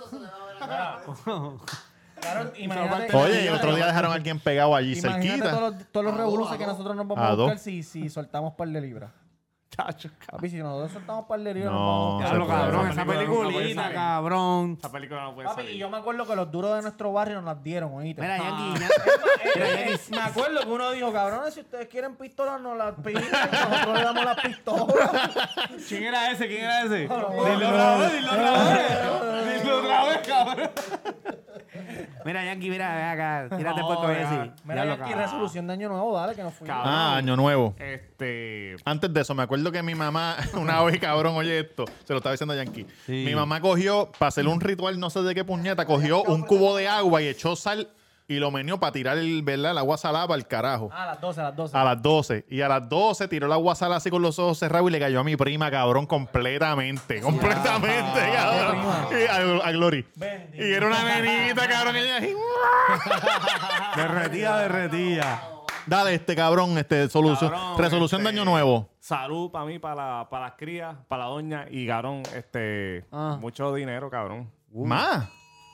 Cabrón, 2.20 2.52
imagínate, 2.56 3.16
Oye, 3.16 3.44
y 3.44 3.46
el 3.46 3.54
otro 3.54 3.74
día 3.76 3.86
dejaron 3.86 4.10
a 4.10 4.14
alguien 4.14 4.40
pegado 4.40 4.74
allí 4.74 4.98
imagínate 4.98 5.28
cerquita. 5.28 5.50
todos 5.50 5.74
los, 5.74 5.86
todos 5.92 6.06
los 6.06 6.16
revoluces 6.16 6.56
que 6.58 6.66
nosotros 6.66 6.96
nos 6.96 7.06
vamos 7.06 7.24
A 7.24 7.30
dos. 7.30 7.38
buscar 7.46 7.58
si, 7.58 7.82
si 7.84 8.08
soltamos 8.10 8.54
par 8.54 8.68
de 8.68 8.80
libras. 8.80 9.10
Chacho, 9.78 10.10
Papi, 10.28 10.50
si 10.50 10.56
nosotros 10.56 10.90
soltamos 10.90 11.26
par 11.26 11.38
de 11.38 11.54
libras, 11.54 11.72
No, 11.72 12.18
nos 12.20 12.22
vamos 12.22 12.24
a 12.24 12.28
puede. 12.34 12.48
cabrón, 12.48 12.80
Esa 12.80 12.90
esa 12.90 13.04
película 13.04 13.26
puede 13.28 13.46
peliculita, 13.46 13.82
salir. 13.82 13.94
cabrón. 13.96 14.76
esa 14.80 14.90
película 14.92 15.22
no 15.22 15.34
puede 15.36 15.48
Papi, 15.48 15.60
salir. 15.62 15.76
y 15.76 15.78
yo 15.78 15.88
me 15.90 15.96
acuerdo 15.98 16.26
que 16.26 16.34
los 16.36 16.50
duros 16.50 16.74
de 16.76 16.82
nuestro 16.82 17.12
barrio 17.12 17.36
nos 17.36 17.44
las 17.44 17.62
dieron, 17.62 17.94
oíste. 17.94 18.20
Mira, 18.22 18.38
Ah. 18.40 18.74
Yankee, 18.74 18.84
Eh, 19.54 19.92
eh, 19.94 19.98
me 20.10 20.20
acuerdo 20.20 20.60
que 20.62 20.66
uno 20.68 20.90
dijo, 20.90 21.12
cabrones, 21.12 21.54
si 21.54 21.60
ustedes 21.60 21.86
quieren 21.86 22.16
pistolas, 22.16 22.60
nos 22.60 22.76
las 22.76 22.94
piden 22.96 23.22
nosotros 23.30 23.96
le 23.98 24.04
damos 24.04 24.24
las 24.24 24.40
pistolas. 24.40 25.10
¿Quién 25.88 26.02
era 26.04 26.30
ese? 26.32 26.48
¿Quién 26.48 26.64
era 26.64 26.82
ese? 26.82 26.98
Dilo 27.02 27.14
otra 27.68 27.96
vez, 27.98 28.12
dilo 28.14 28.32
otra 28.32 28.64
vez. 29.44 29.62
Dilo 29.62 29.78
otra 29.78 30.04
vez, 30.06 30.26
cabrón. 30.28 30.70
Mira, 32.28 32.44
Yankee, 32.44 32.68
mira, 32.68 33.10
acá. 33.10 33.48
Tírate 33.56 33.80
por 33.80 34.10
ese. 34.10 34.50
Mira, 34.64 34.84
Ya 34.84 34.92
aquí 34.92 34.98
lo 34.98 34.98
cabrón. 34.98 35.18
resolución 35.18 35.66
de 35.66 35.72
año 35.72 35.88
nuevo, 35.88 36.14
dale, 36.14 36.34
que 36.34 36.42
nos 36.42 36.52
fuimos. 36.52 36.76
Ah, 36.78 37.16
año 37.16 37.36
nuevo. 37.36 37.74
Este. 37.78 38.76
Antes 38.84 39.14
de 39.14 39.22
eso, 39.22 39.34
me 39.34 39.44
acuerdo 39.44 39.72
que 39.72 39.82
mi 39.82 39.94
mamá, 39.94 40.36
una 40.52 40.82
vez, 40.82 40.98
cabrón, 41.00 41.36
oye 41.36 41.60
esto, 41.60 41.86
se 42.04 42.12
lo 42.12 42.18
estaba 42.18 42.32
diciendo 42.32 42.52
a 42.52 42.56
Yankee. 42.58 42.86
Sí. 43.06 43.22
Mi 43.24 43.34
mamá 43.34 43.62
cogió, 43.62 44.12
para 44.18 44.28
hacer 44.28 44.46
un 44.46 44.60
ritual, 44.60 45.00
no 45.00 45.08
sé 45.08 45.22
de 45.22 45.34
qué 45.34 45.42
puñeta, 45.42 45.86
cogió 45.86 46.22
un 46.24 46.42
cubo 46.42 46.76
de 46.76 46.86
agua 46.86 47.22
y 47.22 47.28
echó 47.28 47.56
sal 47.56 47.88
y 48.30 48.38
lo 48.38 48.50
menió 48.50 48.78
para 48.78 48.92
tirar 48.92 49.16
el, 49.18 49.42
¿verdad? 49.42 49.70
el 49.72 49.78
agua 49.78 49.96
salada 49.96 50.28
para 50.28 50.36
el 50.38 50.46
carajo. 50.46 50.90
Ah, 50.92 51.04
a 51.04 51.06
las 51.06 51.20
12, 51.20 51.40
a 51.40 51.44
las 51.44 51.56
12. 51.56 51.76
A 51.78 51.84
las 51.84 52.02
12. 52.02 52.44
Y 52.50 52.60
a 52.60 52.68
las 52.68 52.88
12 52.88 53.26
tiró 53.28 53.46
el 53.46 53.52
agua 53.52 53.74
salada 53.74 53.96
así 53.96 54.10
con 54.10 54.20
los 54.20 54.38
ojos 54.38 54.58
cerrados 54.58 54.88
y 54.88 54.92
le 54.92 55.00
cayó 55.00 55.20
a 55.20 55.24
mi 55.24 55.34
prima, 55.34 55.70
cabrón, 55.70 56.04
completamente. 56.06 57.20
Completamente, 57.22 58.20
cabrón. 58.34 58.84
Y 59.10 59.26
a, 59.26 59.66
a 59.66 59.72
Glory. 59.72 60.06
Bendito. 60.14 60.62
Y 60.64 60.72
era 60.72 60.86
una 60.86 61.02
nenita, 61.20 61.66
cabrón. 61.68 61.96
y 61.96 61.98
ella 62.00 62.16
así, 62.18 62.34
Derretida, 63.96 64.58
derretida. 64.60 65.42
Dale, 65.86 66.14
este 66.14 66.36
cabrón, 66.36 66.76
este 66.76 67.08
solución, 67.08 67.50
Cabrón, 67.50 67.78
resolución 67.78 68.22
de 68.22 68.28
este, 68.28 68.40
año 68.40 68.50
nuevo. 68.50 68.90
Salud 69.00 69.50
para 69.50 69.64
mí, 69.64 69.78
para, 69.78 69.94
la- 69.94 70.28
para 70.28 70.44
las 70.46 70.54
crías, 70.58 70.94
para 71.08 71.24
la 71.24 71.30
doña 71.30 71.64
y 71.70 71.86
cabrón, 71.86 72.22
este. 72.36 73.06
Ah. 73.10 73.38
Mucho 73.40 73.72
dinero, 73.72 74.10
cabrón. 74.10 74.50
Más. 74.70 75.30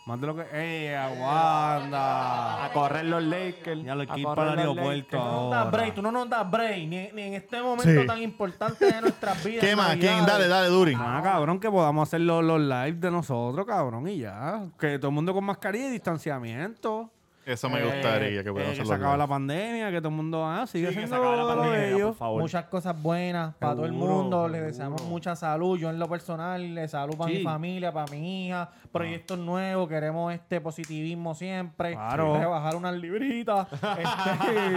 Más 0.07 0.21
de 0.21 0.27
lo 0.27 0.37
que. 0.37 0.43
¡Ey, 0.53 0.95
aguanta! 0.95 2.65
A 2.67 2.73
correr 2.73 3.07
los 3.07 3.23
Lakers. 3.23 3.83
Ya 3.85 3.95
lo 3.95 4.03
a 4.03 4.07
que 4.07 4.21
ir 4.21 4.27
para 4.27 4.53
el 4.53 4.59
aeropuerto. 4.59 5.17
Tú 5.17 5.23
no 5.25 5.41
nos 5.41 5.51
das 5.51 5.71
break, 5.71 5.95
tú 5.95 6.03
no 6.03 6.13
nos 6.13 6.29
das 6.29 6.51
break, 6.51 6.79
ni, 6.89 7.09
ni 7.13 7.23
en 7.23 7.35
este 7.35 7.63
momento 7.63 8.01
Sí. 8.03 8.07
tan 8.07 8.21
importante 8.23 8.85
de 8.85 9.01
nuestras 9.01 9.43
vidas. 9.43 9.65
¿Qué 9.65 9.75
más? 9.75 9.97
¿Quién? 9.97 10.27
Dale, 10.27 10.47
dale, 10.49 10.69
Duri. 10.69 10.95
Ah, 10.99 11.21
cabrón, 11.23 11.59
que 11.59 11.71
podamos 11.71 12.07
hacer 12.09 12.21
los, 12.21 12.45
los 12.45 12.61
lives 12.61 13.01
de 13.01 13.11
nosotros, 13.11 13.67
cabrón, 13.67 14.07
y 14.09 14.19
ya. 14.19 14.67
Que 14.79 14.99
todo 14.99 15.09
el 15.09 15.15
mundo 15.15 15.33
con 15.33 15.45
mascarilla 15.45 15.87
y 15.89 15.91
distanciamiento. 15.93 17.11
Eso 17.47 17.69
me 17.69 17.81
Eh, 17.81 17.85
gustaría 17.85 18.43
que 18.43 18.49
eh, 18.51 18.75
que 18.77 18.87
se 18.87 18.95
acaba 18.95 19.17
la 19.17 19.27
pandemia, 19.27 19.91
que 19.91 19.99
todo 19.99 20.09
el 20.09 20.15
mundo 20.15 20.47
ah, 20.47 20.67
sigue 20.67 20.89
Sí, 20.89 20.97
que 20.97 21.07
se 21.07 21.15
acabe 21.15 21.37
la 21.37 21.47
pandemia, 21.47 21.89
ellos. 21.89 22.09
por 22.11 22.17
favor. 22.17 22.41
Muchas 22.43 22.65
cosas 22.67 23.01
buenas 23.03 23.55
para 23.57 23.75
todo 23.75 23.85
el 23.85 23.93
Seguro, 23.93 24.13
mundo. 24.15 24.49
Les 24.49 24.63
deseamos 24.63 25.03
mucha 25.05 25.37
salud. 25.37 25.79
Yo 25.79 25.91
en 25.91 25.99
lo 25.99 26.09
personal, 26.09 26.75
le 26.75 26.89
salud 26.89 27.17
para 27.17 27.31
Sí. 27.31 27.39
mi 27.39 27.45
familia, 27.45 27.93
para 27.93 28.11
mi 28.11 28.47
hija. 28.47 28.71
Proyectos 28.91 29.39
nuevos. 29.39 29.89
Queremos 29.89 30.33
este 30.33 30.61
positivismo 30.61 31.35
siempre. 31.35 31.93
Claro. 31.93 32.39
Rebajar 32.39 32.77
unas 32.77 32.95
libritas. 32.95 33.67
este, 33.73 34.03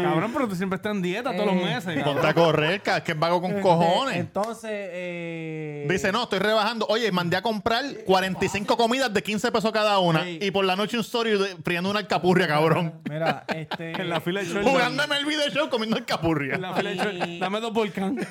Cabrón, 0.04 0.32
pero 0.34 0.48
tú 0.50 0.56
siempre 0.56 0.76
estás 0.76 0.94
en 0.94 1.02
dieta 1.02 1.32
todos 1.32 1.46
los 1.46 1.56
Eh, 1.56 1.64
meses. 1.66 2.04
Ponte 2.04 2.28
a 2.28 2.34
correr, 2.34 2.82
que 2.82 3.12
es 3.14 3.20
vago 3.20 3.42
con 3.42 3.52
este, 3.52 3.62
cojones. 3.62 4.16
Entonces, 4.18 4.72
eh, 4.74 5.88
Dice, 5.90 6.12
no, 6.12 6.24
estoy 6.24 6.40
rebajando. 6.40 6.86
Oye, 6.90 7.12
mandé 7.12 7.38
a 7.38 7.42
comprar 7.42 7.84
45 8.06 8.76
comidas 8.76 9.14
de 9.14 9.24
15 9.24 9.52
pesos 9.52 9.72
cada 9.72 10.00
una. 10.00 10.30
Y 10.30 10.52
por 10.52 10.66
la 10.66 10.76
noche 10.76 10.98
un 10.98 11.02
story 11.02 11.38
de- 11.38 11.56
friendo 11.64 11.90
una 11.90 12.00
alcapurria, 12.00 12.46
cabrón. 12.46 12.57
Mira, 13.10 13.44
este. 13.48 13.92
En 14.02 14.10
la 14.10 14.22
fila 14.22 14.42
de 14.42 14.48
short. 14.54 14.66
Jugándome 14.68 15.18
el 15.18 15.26
video 15.26 15.50
show 15.50 15.70
comiendo 15.70 15.98
alcapurria. 15.98 16.56
En 16.56 16.62
la 16.62 16.74
fila 16.74 16.90
de 16.92 17.38
Dame 17.40 17.60
dos 17.60 17.74
volcán. 17.74 18.18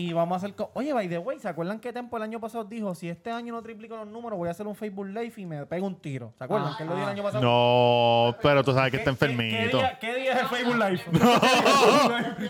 Y 0.00 0.12
vamos 0.12 0.34
a 0.34 0.36
hacer. 0.36 0.54
co- 0.54 0.70
Oye, 0.74 0.92
by 0.92 1.08
the 1.08 1.18
way, 1.18 1.40
¿se 1.40 1.48
acuerdan 1.48 1.80
que 1.80 1.92
Tempo 1.92 2.16
el 2.18 2.22
año 2.22 2.38
pasado 2.38 2.62
dijo: 2.62 2.94
si 2.94 3.08
este 3.08 3.32
año 3.32 3.52
no 3.52 3.60
triplico 3.62 3.96
los 3.96 4.06
números, 4.06 4.38
voy 4.38 4.46
a 4.46 4.52
hacer 4.52 4.64
un 4.66 4.76
Facebook 4.76 5.06
Live 5.08 5.32
y 5.38 5.44
me 5.44 5.66
pego 5.66 5.88
un 5.88 5.96
tiro? 5.96 6.32
¿Se 6.38 6.44
acuerdan? 6.44 6.76
que 6.76 6.84
él 6.84 6.88
lo 6.88 6.94
dijo 6.94 7.08
el 7.08 7.12
año 7.14 7.22
pasado. 7.24 7.42
No, 7.42 8.36
pero 8.40 8.62
tú 8.62 8.72
sabes 8.72 8.92
que 8.92 8.98
está 8.98 9.10
¿Qué- 9.10 9.18
qué- 9.18 9.24
enfermito. 9.32 9.78
¿Qué, 9.78 9.84
día, 9.86 9.98
qué 9.98 10.14
día 10.14 10.32
es 10.34 10.38
el 10.42 10.46
Facebook 10.46 10.76
Live? 10.76 11.02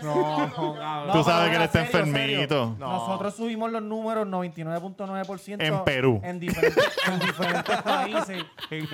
No, 0.03 0.51
cabrón. 0.77 1.11
Tú 1.11 1.23
sabes 1.23 1.49
que 1.49 1.55
él 1.55 1.61
está 1.63 1.85
serio, 1.87 2.05
serio. 2.05 2.19
enfermito. 2.39 2.75
Nosotros 2.77 3.35
subimos 3.35 3.71
los 3.71 3.81
números 3.81 4.27
99.9% 4.27 5.55
En 5.63 5.83
Perú. 5.83 6.21
En 6.23 6.39
diferentes, 6.39 6.85
en 7.07 7.19
diferentes 7.19 7.77
países. 7.81 8.43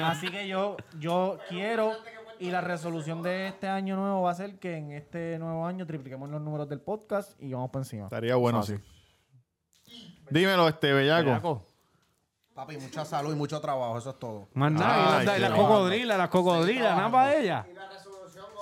Así 0.01 0.29
que 0.29 0.47
yo, 0.47 0.77
yo 0.99 1.37
quiero. 1.49 1.91
Y 2.39 2.51
la 2.51 2.61
resolución 2.61 3.21
de 3.21 3.47
este 3.47 3.67
año 3.67 3.95
nuevo 3.95 4.23
va 4.23 4.31
a 4.31 4.35
ser 4.35 4.59
que 4.59 4.75
en 4.77 4.91
este 4.91 5.39
nuevo 5.39 5.65
año 5.65 5.85
tripliquemos 5.87 6.29
los 6.29 6.41
números 6.41 6.67
del 6.67 6.81
podcast 6.81 7.31
y 7.41 7.53
vamos 7.53 7.69
por 7.71 7.81
encima. 7.81 8.05
Estaría 8.05 8.35
bueno, 8.35 8.61
sí. 8.63 8.75
Dímelo, 10.29 10.67
este 10.67 10.91
bellaco. 10.91 11.25
Bellaco. 11.25 11.61
Papi, 12.53 12.77
mucha 12.77 13.03
salud 13.05 13.33
y 13.33 13.35
mucho 13.35 13.59
trabajo, 13.59 13.97
eso 13.97 14.09
es 14.11 14.19
todo. 14.19 14.47
Más 14.53 14.71
nada. 14.71 15.37
Y 15.37 15.39
las, 15.39 15.51
cocodrilas, 15.51 16.17
las 16.17 16.29
cocodrilas, 16.29 16.95
nada 16.95 17.11
para 17.11 17.35
ella. 17.35 17.65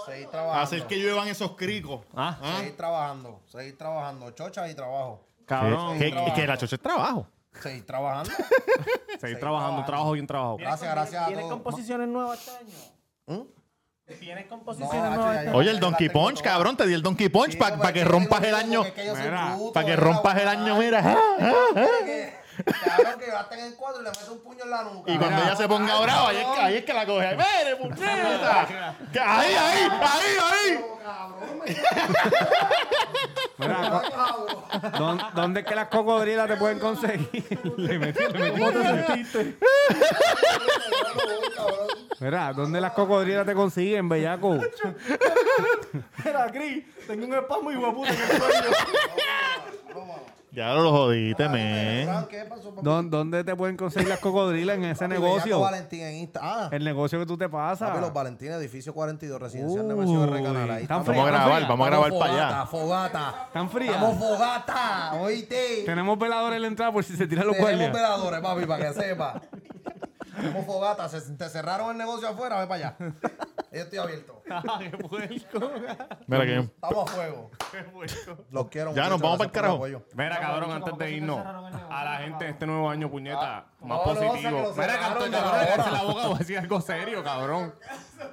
Seguir 0.05 0.27
trabajando. 0.29 0.61
Hacer 0.61 0.87
que 0.87 0.99
lluevan 0.99 1.27
esos 1.27 1.51
cricos. 1.55 2.01
Ah, 2.13 2.37
Seguir 2.57 2.75
trabajando, 2.75 3.39
seguir 3.47 3.77
trabajando. 3.77 4.31
Chocha 4.31 4.69
y 4.69 4.75
trabajo. 4.75 5.25
cabrón. 5.45 5.97
Que, 5.97 6.11
que- 6.11 6.33
que 6.35 6.47
la 6.47 6.57
chocha 6.57 6.75
es 6.75 6.81
trabajo. 6.81 7.27
Seguir 7.61 7.85
trabajando. 7.85 8.31
Seguir 9.19 9.39
trabajando, 9.39 9.79
un 9.79 9.85
trabajo 9.85 10.11
bien 10.13 10.25
trabajado. 10.27 10.57
Gracias, 10.57 10.91
gracias 10.91 11.23
a 11.23 11.27
¿Tienes 11.27 11.45
composiciones 11.45 12.07
nuevas 12.07 12.39
este 12.39 12.51
año? 12.57 12.73
¿Mm? 13.27 13.47
¿Tienes 14.19 14.43
No, 14.45 14.49
composiciones 14.49 15.01
hacho, 15.01 15.15
nuevas 15.15 15.37
este? 15.45 15.51
Oye, 15.55 15.71
el 15.71 15.79
Donkey 15.79 16.09
Punch, 16.09 16.39
toda. 16.39 16.51
cabrón. 16.51 16.75
Te 16.77 16.85
di 16.85 16.93
el 16.93 17.01
Donkey 17.01 17.29
Punch 17.29 17.51
Sí, 17.51 17.57
para 17.57 17.77
porque 17.77 17.93
que 17.93 18.03
rompas 18.05 18.43
el 18.43 18.53
año. 18.55 18.83
Para 19.73 19.85
que 19.85 19.95
rompas 19.95 20.37
el 20.41 20.47
año, 20.47 20.77
mira. 20.77 21.17
Ah, 22.59 22.71
ah, 22.73 22.97
ah. 23.05 23.15
Que- 23.19 23.25
Cabrón, 23.25 23.59
en 23.59 23.73
cuatro 23.75 24.01
y 24.01 24.03
le 24.03 24.09
metes 24.11 24.29
un 24.29 24.39
puño 24.43 24.63
en 24.63 24.69
la 24.69 24.83
nuca. 24.83 25.11
Y 25.11 25.17
cuando 25.17 25.41
ella 25.43 25.55
se 25.55 25.67
ponga 25.67 25.99
brava, 26.01 26.29
ahí 26.29 26.37
es 26.37 26.45
que, 26.45 26.59
ahí 26.61 26.75
es 26.77 26.85
que 26.85 26.93
la 26.93 27.05
coge. 27.05 27.25
¡Ay, 27.27 27.37
¡Mire, 27.37 27.75
puñeta! 27.95 28.67
Que 29.11 29.19
Ahí, 29.19 29.53
ahí, 29.53 29.87
ahí, 29.89 30.37
ahí. 30.51 30.77
Co- 33.57 34.01
¿dónde, 34.97 35.23
dónde 35.33 35.59
es 35.61 35.65
que 35.65 35.75
las 35.75 35.87
cocodrilas 35.87 36.47
te 36.47 36.55
pueden 36.57 36.79
conseguir? 36.79 37.59
le 37.77 37.99
metí, 37.99 38.23
le 38.23 38.39
metí. 38.39 38.59
¿Cómo 38.59 38.71
te 38.71 38.83
sentiste? 38.83 39.57
Mira, 42.19 42.53
¿dónde 42.53 42.81
las 42.81 42.93
cocodrilas 42.93 43.45
te 43.45 43.53
consiguen, 43.53 44.09
bellaco? 44.09 44.59
Mira, 46.25 46.51
Cris, 46.51 46.83
tengo 47.07 47.25
un 47.25 47.33
espasmo 47.35 47.71
y 47.71 47.75
guaputa 47.75 48.09
en 48.09 48.19
el. 48.21 48.41
Ya 50.53 50.71
lo 50.75 50.91
jodiste, 50.91 51.49
men. 51.49 52.07
¿Qué 52.29 52.45
pasó, 52.47 52.69
papi? 52.75 52.81
¿Dó- 52.85 53.01
¿Dónde 53.01 53.43
te 53.43 53.55
pueden 53.55 53.75
conseguir 53.75 54.07
las 54.07 54.19
cocodrilas 54.19 54.77
en 54.77 54.83
ese 54.85 55.05
Papi, 55.05 55.13
negocio? 55.19 55.43
Bellaco 55.57 55.61
Valentín 55.61 56.01
en 56.01 56.15
Insta. 56.15 56.39
Ah, 56.43 56.69
El 56.71 56.83
negocio 56.83 57.17
que 57.19 57.25
tú 57.25 57.35
te 57.35 57.49
papi, 57.49 57.79
pasas. 57.79 57.99
los 57.99 58.13
Valentín, 58.13 58.51
edificio 58.51 58.93
42, 58.93 59.41
residencial 59.41 59.87
de 59.87 59.95
Mesio 59.95 60.21
de 60.27 60.43
Canal. 60.43 60.69
Ahí 60.69 60.83
Están. 60.83 60.97
Vamos 61.03 61.09
a 61.09 61.11
frías, 61.11 61.25
grabar, 61.27 61.67
vamos 61.67 61.87
a 61.87 61.89
grabar 61.89 62.09
para 62.11 62.19
fogata, 62.31 62.47
allá. 62.59 62.65
fogata. 62.67 63.33
¿Están 63.47 63.69
frías? 63.71 63.95
Estamos 63.95 64.17
fogata, 64.19 65.13
oíste. 65.21 65.83
Tenemos 65.87 66.19
veladores 66.19 66.55
en 66.57 66.61
la 66.61 66.67
entrada 66.67 66.91
por 66.91 67.03
si 67.03 67.15
se 67.17 67.25
tiran 67.25 67.47
los 67.47 67.55
Tenemos 67.55 67.71
guardias. 67.73 67.93
veladores, 67.93 68.39
papi, 68.41 68.65
para 68.67 68.87
que 68.87 68.93
sepa. 69.01 69.41
Tenemos 70.35 70.65
fogata. 70.67 71.09
Se, 71.09 71.19
te 71.31 71.49
cerraron 71.49 71.89
el 71.91 71.97
negocio 71.97 72.27
afuera, 72.29 72.59
ve 72.59 72.67
para 72.67 72.75
allá. 72.89 72.95
Yo 73.71 73.79
estoy 73.81 73.97
abierto. 73.97 74.42
Mira 76.27 76.45
que 76.45 76.59
Estamos 76.59 77.09
a 77.09 77.13
fuego. 77.13 77.51
Los 78.51 78.67
quiero 78.69 78.93
Ya, 78.93 79.09
nos 79.09 79.21
vamos 79.21 79.37
gracias 79.37 79.37
por 79.37 79.45
el 79.45 79.51
carajo. 79.51 80.05
Mira, 80.15 80.39
cabrón, 80.39 80.71
antes 80.71 80.97
de 80.97 81.11
irnos, 81.11 81.39
a 81.89 82.03
la 82.03 82.17
gente 82.19 82.45
de 82.45 82.51
este 82.51 82.65
nuevo 82.65 82.89
año, 82.89 83.09
puñeta, 83.09 83.65
más 83.81 83.87
no, 83.89 83.95
no, 83.97 84.03
positivo. 84.03 84.73
Mira, 84.77 84.99
canto, 84.99 85.25
ya 85.27 85.31
cabrón, 85.31 85.35
ahora. 85.35 85.67
cállate 85.67 85.91
la 85.91 86.03
boca, 86.03 86.25
voy 86.27 86.35
a 86.35 86.39
decir 86.39 86.57
algo 86.59 86.81
serio, 86.81 87.23
cabrón. 87.23 87.73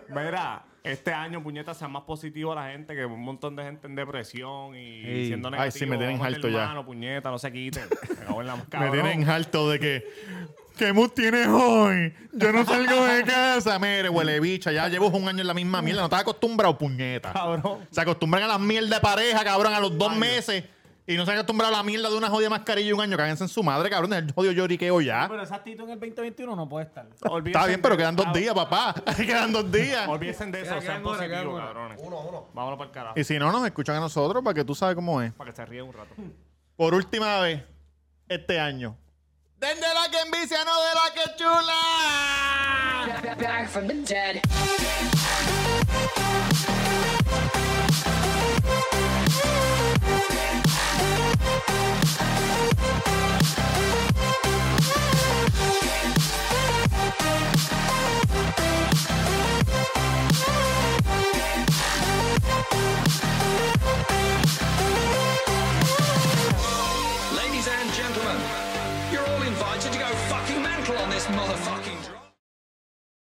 Mira, 0.09 0.65
este 0.83 1.13
año, 1.13 1.43
puñeta, 1.43 1.75
sea 1.75 1.89
más 1.89 2.03
positivo 2.05 2.53
a 2.53 2.55
la 2.57 2.71
gente, 2.71 2.95
que 2.95 3.05
un 3.05 3.23
montón 3.23 3.55
de 3.57 3.65
gente 3.65 3.87
en 3.87 3.95
depresión 3.95 4.75
y 4.75 5.05
Ey. 5.05 5.27
siendo 5.27 5.49
Ay, 5.49 5.53
negativo. 5.53 5.73
sí, 5.79 5.87
me 5.87 5.97
tienen 5.99 6.19
vamos 6.19 6.35
harto 6.35 6.49
ya. 6.49 6.67
mano, 6.67 6.85
puñeta, 6.87 7.31
no 7.31 7.39
se 7.39 7.53
quiten. 7.53 7.85
Me 8.09 8.17
cago 8.17 8.41
en 8.41 8.47
la 8.47 8.57
me 8.57 8.63
cabrón. 8.65 8.93
tienen 8.93 9.29
harto 9.29 9.71
de 9.71 9.79
que. 9.81 10.05
¿Qué 10.81 10.95
mood 10.95 11.11
tienes 11.11 11.47
hoy? 11.47 12.15
Yo 12.33 12.53
no 12.55 12.65
salgo 12.65 13.05
de 13.05 13.23
casa. 13.27 13.79
Mire, 13.79 14.09
huele 14.09 14.41
bicha. 14.41 14.73
Ya 14.73 14.89
llevo 14.89 15.09
un 15.09 15.29
año 15.29 15.43
en 15.43 15.47
la 15.47 15.53
misma 15.53 15.83
mierda. 15.83 16.01
No 16.01 16.07
estás 16.07 16.23
acostumbrado, 16.23 16.79
puñeta. 16.79 17.35
Cabrón. 17.35 17.87
Se 17.91 18.01
acostumbran 18.01 18.45
a 18.45 18.47
las 18.47 18.61
mierdas 18.61 18.89
de 18.89 19.01
pareja, 19.01 19.45
cabrón, 19.45 19.75
a 19.75 19.81
los 19.81 19.99
dos 19.99 20.17
meses. 20.17 20.65
Y 21.07 21.17
no 21.19 21.27
se 21.27 21.33
han 21.33 21.37
acostumbrado 21.37 21.75
a 21.75 21.77
la 21.77 21.83
mierda 21.83 22.09
de 22.09 22.17
una 22.17 22.31
jodida 22.31 22.49
mascarilla 22.49 22.89
y 22.89 22.93
un 22.95 23.03
año. 23.03 23.19
Cáguense 23.19 23.45
en 23.45 23.49
su 23.51 23.63
madre, 23.63 23.91
cabrón. 23.91 24.15
El 24.15 24.33
jodido 24.33 24.55
lloriqueo 24.55 25.03
ya. 25.03 25.27
Pero 25.29 25.43
esa 25.43 25.57
actitud 25.57 25.85
en 25.85 25.91
el 25.91 26.01
2021 26.01 26.57
no 26.57 26.67
puede 26.67 26.87
estar. 26.87 27.07
Olvídense 27.29 27.59
Está 27.59 27.67
bien, 27.67 27.83
pero 27.83 27.99
quedan 27.99 28.17
dos 28.17 28.27
ah, 28.27 28.33
días, 28.33 28.55
papá. 28.55 28.95
quedan 29.19 29.53
dos 29.53 29.71
días. 29.71 30.09
Olvídense 30.09 30.47
de 30.47 30.63
eso, 30.63 30.71
Queda- 30.77 30.81
sean 30.81 31.03
positivos, 31.03 31.61
cabrones. 31.61 32.01
Uno, 32.03 32.21
uno. 32.21 32.47
Vámonos 32.55 32.79
para 32.79 32.89
el 32.89 32.95
carajo, 32.95 33.21
Y 33.21 33.25
si 33.25 33.39
no, 33.39 33.53
nos 33.53 33.67
escuchan 33.67 33.97
a 33.97 34.01
nosotros 34.01 34.43
para 34.43 34.55
que 34.55 34.65
tú 34.65 34.75
sabes 34.75 34.95
cómo 34.95 35.21
es. 35.21 35.31
para 35.35 35.51
que 35.51 35.57
se 35.57 35.67
ríen 35.67 35.85
un 35.85 35.93
rato. 35.93 36.15
Por 36.75 36.95
última 36.95 37.39
vez, 37.41 37.63
este 38.31 38.59
año. 38.59 38.97
¡Den 39.61 39.79
de 39.79 39.93
la 39.93 40.09
que 40.11 40.19
envicia, 40.21 40.65
no 40.65 40.73
de 40.81 40.95
la 40.95 41.11
que 41.15 41.37
chula! 41.37 41.81
Back, 43.37 43.69
from 43.69 43.89
the 43.89 43.95
dead. 44.07 44.41